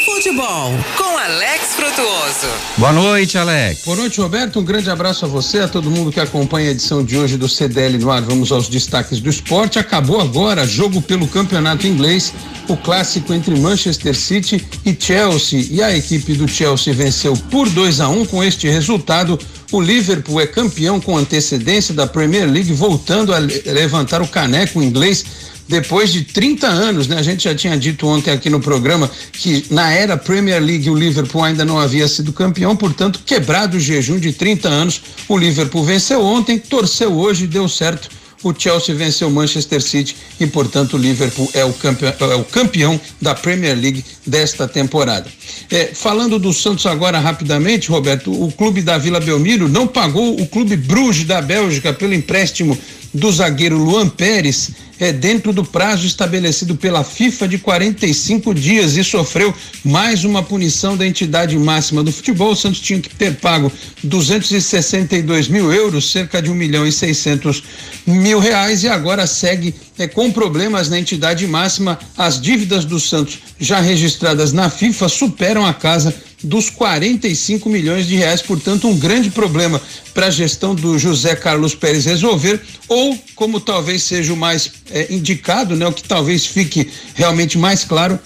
Futebol 0.06 0.74
com 0.98 1.18
Alex 1.18 1.76
Frutuoso. 1.76 2.48
Boa 2.78 2.92
noite, 2.92 3.38
Alex. 3.38 3.84
Boa 3.86 3.98
noite, 3.98 4.20
Roberto. 4.20 4.60
Um 4.60 4.64
grande 4.64 4.90
abraço 4.90 5.26
a 5.26 5.28
você, 5.28 5.60
a 5.60 5.68
todo 5.68 5.90
mundo 5.90 6.12
que 6.12 6.20
acompanha 6.20 6.70
a 6.70 6.72
edição 6.72 7.04
de 7.04 7.18
hoje 7.18 7.38
do 7.38 7.48
CDL 7.48 7.98
no 7.98 8.12
ar. 8.12 8.22
Vamos 8.22 8.52
aos 8.52 8.68
destaques 8.68 9.20
do 9.20 9.30
esporte. 9.30 9.80
Acabou 9.80 10.20
agora 10.20 10.66
jogo 10.66 11.02
pelo 11.02 11.28
campeonato 11.28 11.88
inglês, 11.88 12.34
o 12.68 12.76
clássico 12.76 13.34
entre 13.34 13.58
Manchester 13.60 14.16
City 14.16 14.66
e 14.86 14.96
Chelsea. 15.00 15.68
E 15.72 15.82
a 15.82 15.96
equipe 15.96 16.34
do 16.34 16.48
Chelsea 16.48 16.94
venceu 16.94 17.34
por 17.50 17.70
2 17.70 18.02
a 18.02 18.10
1 18.10 18.22
um. 18.22 18.26
Com 18.26 18.44
este 18.44 18.68
resultado, 18.68 19.40
o 19.72 19.82
Liverpool 19.82 20.40
é 20.40 20.48
campeão 20.48 21.00
com 21.00 21.18
antecedência 21.18 21.94
da 21.94 22.08
Premier 22.08 22.50
League, 22.50 22.72
voltando 22.74 23.34
a 23.34 23.40
levantar 23.40 24.22
o 24.22 24.28
caneco 24.28 24.82
inglês 24.82 25.26
depois 25.68 26.12
de 26.12 26.24
30 26.24 26.68
anos, 26.68 27.08
né? 27.08 27.18
A 27.18 27.22
gente 27.22 27.44
já 27.44 27.54
tinha 27.54 27.78
dito 27.78 28.08
ontem 28.08 28.32
aqui 28.32 28.50
no 28.50 28.60
programa 28.60 29.12
que 29.34 29.66
na 29.70 29.92
era 29.92 30.16
Premier 30.16 30.64
League 30.64 30.90
o 30.90 30.96
Liverpool 30.96 31.44
ainda 31.44 31.66
não 31.66 31.78
havia 31.78 32.08
sido 32.08 32.32
campeão, 32.32 32.76
portanto, 32.76 33.20
quebrado 33.26 33.76
o 33.76 33.80
jejum 33.80 34.18
de 34.18 34.32
30 34.32 34.70
anos, 34.70 35.02
o 35.28 35.38
Liverpool 35.38 35.84
venceu 35.84 36.24
ontem, 36.24 36.58
torceu 36.58 37.14
hoje 37.14 37.44
e 37.44 37.48
deu 37.48 37.68
certo. 37.68 38.10
O 38.44 38.54
Chelsea 38.58 38.94
venceu 38.94 39.28
o 39.28 39.32
Manchester 39.32 39.82
City 39.82 40.16
e, 40.40 40.46
portanto, 40.46 40.94
o 40.94 40.98
Liverpool 40.98 41.50
é 41.54 41.66
o 41.66 41.74
campeão, 41.74 42.14
é 42.20 42.36
o 42.36 42.44
campeão 42.44 43.00
da 43.22 43.34
Premier 43.34 43.76
League 43.76 44.06
desta 44.26 44.68
temporada. 44.68 45.28
É, 45.72 45.88
falando 45.94 46.38
do 46.38 46.54
Santos 46.54 46.86
agora 46.86 47.20
rapidamente, 47.20 47.90
Roberto, 47.90 48.32
o 48.32 48.52
clube 48.52 48.82
da 48.82 48.98
Vila 48.98 49.20
Belmiro 49.20 49.68
não 49.68 49.88
pagou 49.88 50.40
o 50.40 50.48
clube 50.48 50.76
Bruges 50.78 51.26
da 51.26 51.42
Bélgica 51.42 51.92
pelo 51.92 52.14
empréstimo 52.14 52.78
do 53.14 53.32
zagueiro 53.32 53.78
Luan 53.78 54.10
Pérez 54.10 54.72
é 55.00 55.12
dentro 55.12 55.54
do 55.54 55.64
prazo 55.64 56.06
estabelecido 56.06 56.76
pela 56.76 57.04
FIFA 57.04 57.48
de 57.48 57.58
45 57.58 58.54
dias 58.54 58.96
e 58.96 59.04
sofreu 59.04 59.54
mais 59.84 60.24
uma 60.24 60.42
punição 60.42 60.98
da 60.98 61.06
entidade 61.06 61.58
máxima 61.58 62.04
do 62.04 62.12
futebol. 62.12 62.52
O 62.52 62.56
Santos 62.56 62.80
tinha 62.80 63.00
que 63.00 63.14
ter 63.14 63.36
pago 63.36 63.72
262 64.04 65.48
mil 65.48 65.72
euros, 65.72 66.12
cerca 66.12 66.42
de 66.42 66.50
um 66.50 66.56
milhão 66.56 66.86
e 66.86 66.92
seiscentos 66.92 67.64
mil 68.06 68.40
reais, 68.40 68.84
e 68.84 68.88
agora 68.88 69.28
segue 69.28 69.76
é, 69.98 70.08
com 70.08 70.32
problemas 70.32 70.90
na 70.90 71.00
entidade 71.00 71.46
máxima. 71.46 72.00
As 72.18 72.42
dívidas 72.42 72.86
do 72.86 73.00
Santos 73.00 73.40
já 73.60 73.80
registradas 73.80 74.52
na 74.52 74.70
FIFA 74.70 75.10
superam 75.10 75.66
a 75.66 75.74
casa 75.74 76.14
dos 76.44 76.70
45 76.70 77.70
milhões 77.70 78.08
de 78.08 78.16
reais, 78.16 78.42
portanto, 78.42 78.88
um 78.88 78.98
grande 78.98 79.32
problema 79.32 79.82
para 80.14 80.28
a 80.28 80.32
gestão 80.32 80.76
do 80.76 80.98
José 80.98 81.36
Carlos 81.36 81.74
Pérez 81.74 82.06
resolver, 82.06 82.62
ou 82.88 83.18
como 83.36 83.60
talvez 83.60 84.04
seja 84.04 84.34
o 84.34 84.38
mais 84.38 84.72
é, 84.92 85.14
indicado, 85.14 85.76
né, 85.76 85.88
o 85.88 85.94
que 85.94 86.04
talvez 86.04 86.46
fique 86.46 86.90
realmente 87.16 87.58
mais 87.58 87.84
claro, 87.84 88.20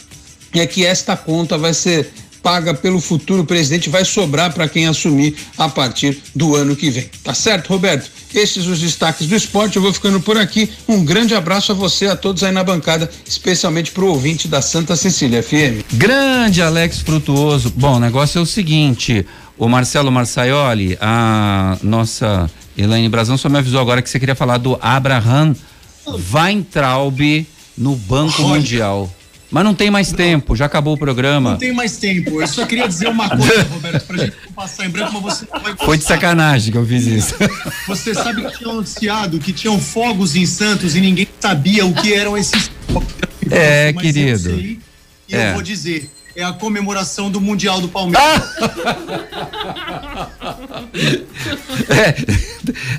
é 0.54 0.68
que 0.68 0.86
esta 0.86 1.16
conta 1.16 1.58
vai 1.58 1.74
ser 1.74 2.12
paga 2.42 2.74
pelo 2.74 3.00
futuro 3.00 3.46
presidente 3.46 3.90
vai 3.90 4.04
sobrar 4.04 4.54
para 4.54 4.68
quem 4.68 4.88
assumir 4.88 5.36
a 5.58 5.70
partir 5.70 6.22
do 6.36 6.56
ano 6.56 6.76
que 6.76 6.90
vem. 6.90 7.10
Tá 7.24 7.34
certo, 7.34 7.70
Roberto? 7.70 8.10
Esses 8.34 8.66
os 8.66 8.80
destaques 8.80 9.28
do 9.28 9.36
esporte. 9.36 9.76
Eu 9.76 9.82
vou 9.82 9.94
ficando 9.94 10.20
por 10.20 10.38
aqui. 10.38 10.70
Um 10.88 11.04
grande 11.04 11.36
abraço 11.36 11.72
a 11.72 11.76
você, 11.76 12.08
a 12.08 12.16
todos 12.16 12.44
aí 12.44 12.52
na 12.52 12.64
bancada, 12.64 13.10
especialmente 13.26 13.92
para 13.92 14.04
o 14.04 14.08
ouvinte 14.08 14.48
da 14.48 14.62
Santa 14.62 14.96
Cecília 14.96 15.44
FM. 15.44 15.84
Grande 15.94 16.62
Alex 16.62 17.00
Frutuoso. 17.00 17.72
Bom, 17.76 17.96
o 17.96 18.00
negócio 18.00 18.40
é 18.40 18.42
o 18.42 18.46
seguinte: 18.46 19.26
o 19.58 19.68
Marcelo 19.68 20.12
Marçaioli, 20.12 20.98
a 21.00 21.78
nossa 21.84 22.50
Elaine 22.78 23.10
Brazão 23.10 23.38
só 23.38 23.50
me 23.50 23.58
avisou 23.60 23.80
agora 23.80 24.02
que 24.02 24.10
você 24.10 24.20
queria 24.20 24.36
falar 24.36 24.58
do 24.58 24.78
Abraham 24.82 25.56
Weintraub 26.34 27.46
no 27.78 27.96
Banco 27.96 28.42
Olha. 28.44 28.56
Mundial. 28.56 29.10
Mas 29.52 29.66
não 29.66 29.74
tem 29.76 29.92
mais 29.92 30.14
tempo, 30.14 30.56
já 30.56 30.66
acabou 30.66 30.94
o 30.94 30.98
programa. 30.98 31.52
Não 31.52 31.58
tem 31.58 31.74
mais 31.74 31.98
tempo. 31.98 32.42
Eu 32.42 32.48
só 32.48 32.66
queria 32.66 32.88
dizer 32.88 33.10
uma 33.10 33.30
coisa, 33.30 33.64
Roberto, 33.70 34.06
pra 34.08 34.18
gente 34.18 34.36
não 34.46 34.54
passar 34.54 34.86
em 34.86 34.90
branco, 34.90 35.12
mas 35.22 35.22
você 35.22 35.46
não 35.54 35.60
vai 35.62 35.76
Foi 35.76 35.98
de 35.98 36.06
sacanagem 36.06 36.72
que 36.72 36.78
eu 36.78 36.86
fiz 36.86 37.06
isso. 37.06 37.36
Você 37.88 38.14
sabe 38.14 38.46
que 38.46 38.58
tinham 38.58 38.72
anunciado 38.72 39.40
que 39.40 39.52
tinham 39.52 39.78
fogos 39.80 40.36
em 40.38 40.46
Santos 40.46 40.96
e 40.96 41.02
ninguém 41.02 41.28
sabia 41.40 41.86
o 41.86 41.94
que 41.94 42.14
eram 42.14 42.38
esses 42.38 42.72
fogos. 42.88 43.12
É, 43.50 43.92
querido. 43.92 44.50
eu 44.50 44.56
sei 44.58 44.80
e 45.28 45.36
É. 45.36 45.50
eu 45.50 45.54
vou 45.54 45.62
dizer. 45.62 46.10
É 46.36 46.44
a 46.44 46.54
comemoração 46.54 47.30
do 47.30 47.42
Mundial 47.42 47.82
do 47.82 47.88
Palmeiras. 47.90 48.42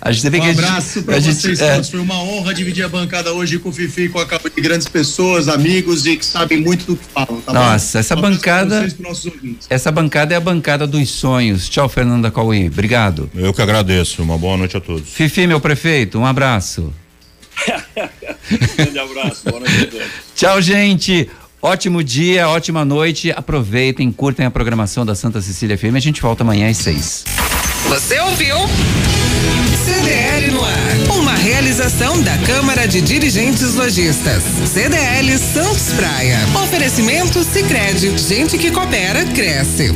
A 0.00 0.10
gente 0.12 0.22
teve 0.22 0.38
um 0.38 0.42
que. 0.42 0.50
abraço 0.50 1.02
pra 1.02 1.16
a 1.16 1.20
gente- 1.20 1.36
vocês 1.36 1.60
é. 1.60 1.74
todos. 1.74 1.88
Foi 1.90 2.00
uma 2.00 2.20
honra 2.22 2.52
dividir 2.52 2.84
a 2.84 2.88
bancada 2.88 3.32
hoje 3.32 3.58
com 3.58 3.68
o 3.68 3.72
Fifi, 3.72 4.08
com 4.08 4.18
a 4.18 4.26
capa 4.26 4.50
de 4.50 4.60
grandes 4.60 4.88
pessoas, 4.88 5.48
amigos 5.48 6.04
e 6.06 6.16
que 6.16 6.24
sabem 6.26 6.60
muito 6.60 6.84
do 6.84 6.96
que 6.96 7.04
falam. 7.04 7.40
Tá 7.40 7.52
bom? 7.52 7.58
Nossa, 7.58 7.98
essa 8.00 8.16
Um 8.16 8.20
bancada- 8.20 8.80
vocês. 8.88 9.36
Essa 9.70 9.90
bancada 9.92 10.34
é 10.34 10.36
a 10.36 10.40
bancada 10.40 10.86
dos 10.86 11.08
sonhos. 11.10 11.68
Tchau, 11.68 11.88
Fernanda 11.88 12.30
Cauê. 12.30 12.66
Obrigado. 12.66 13.30
Eu 13.34 13.52
que 13.54 13.62
agradeço. 13.62 14.22
Uma 14.22 14.36
boa 14.36 14.56
noite 14.56 14.76
a 14.76 14.80
todos. 14.80 15.08
Fifi, 15.08 15.46
meu 15.46 15.60
prefeito, 15.60 16.18
um 16.18 16.26
abraço. 16.26 16.92
Grande 18.76 18.98
abraço, 18.98 19.42
boa 19.44 19.60
noite 19.60 19.82
a 19.82 19.86
todos. 19.86 20.06
Tchau, 20.34 20.60
gente. 20.60 21.30
Ótimo 21.64 22.02
dia, 22.02 22.48
ótima 22.48 22.84
noite. 22.84 23.30
Aproveitem, 23.30 24.10
curtem 24.10 24.44
a 24.44 24.50
programação 24.50 25.06
da 25.06 25.14
Santa 25.14 25.40
Cecília 25.40 25.78
FM. 25.78 25.94
A 25.94 26.00
gente 26.00 26.20
volta 26.20 26.42
amanhã 26.42 26.68
às 26.68 26.76
seis. 26.76 27.24
Você 27.88 28.18
ouviu? 28.18 28.56
CDL 29.84 30.50
no 30.50 30.64
ar. 30.64 31.18
Uma 31.20 31.36
realização 31.36 32.20
da 32.20 32.36
Câmara 32.38 32.88
de 32.88 33.00
Dirigentes 33.00 33.74
Lojistas. 33.76 34.42
CDL 34.66 35.38
Santos 35.38 35.92
Praia. 35.92 36.40
Oferecimento 36.64 37.44
Sicredi. 37.44 38.18
Gente 38.18 38.58
que 38.58 38.72
coopera 38.72 39.24
cresce. 39.26 39.92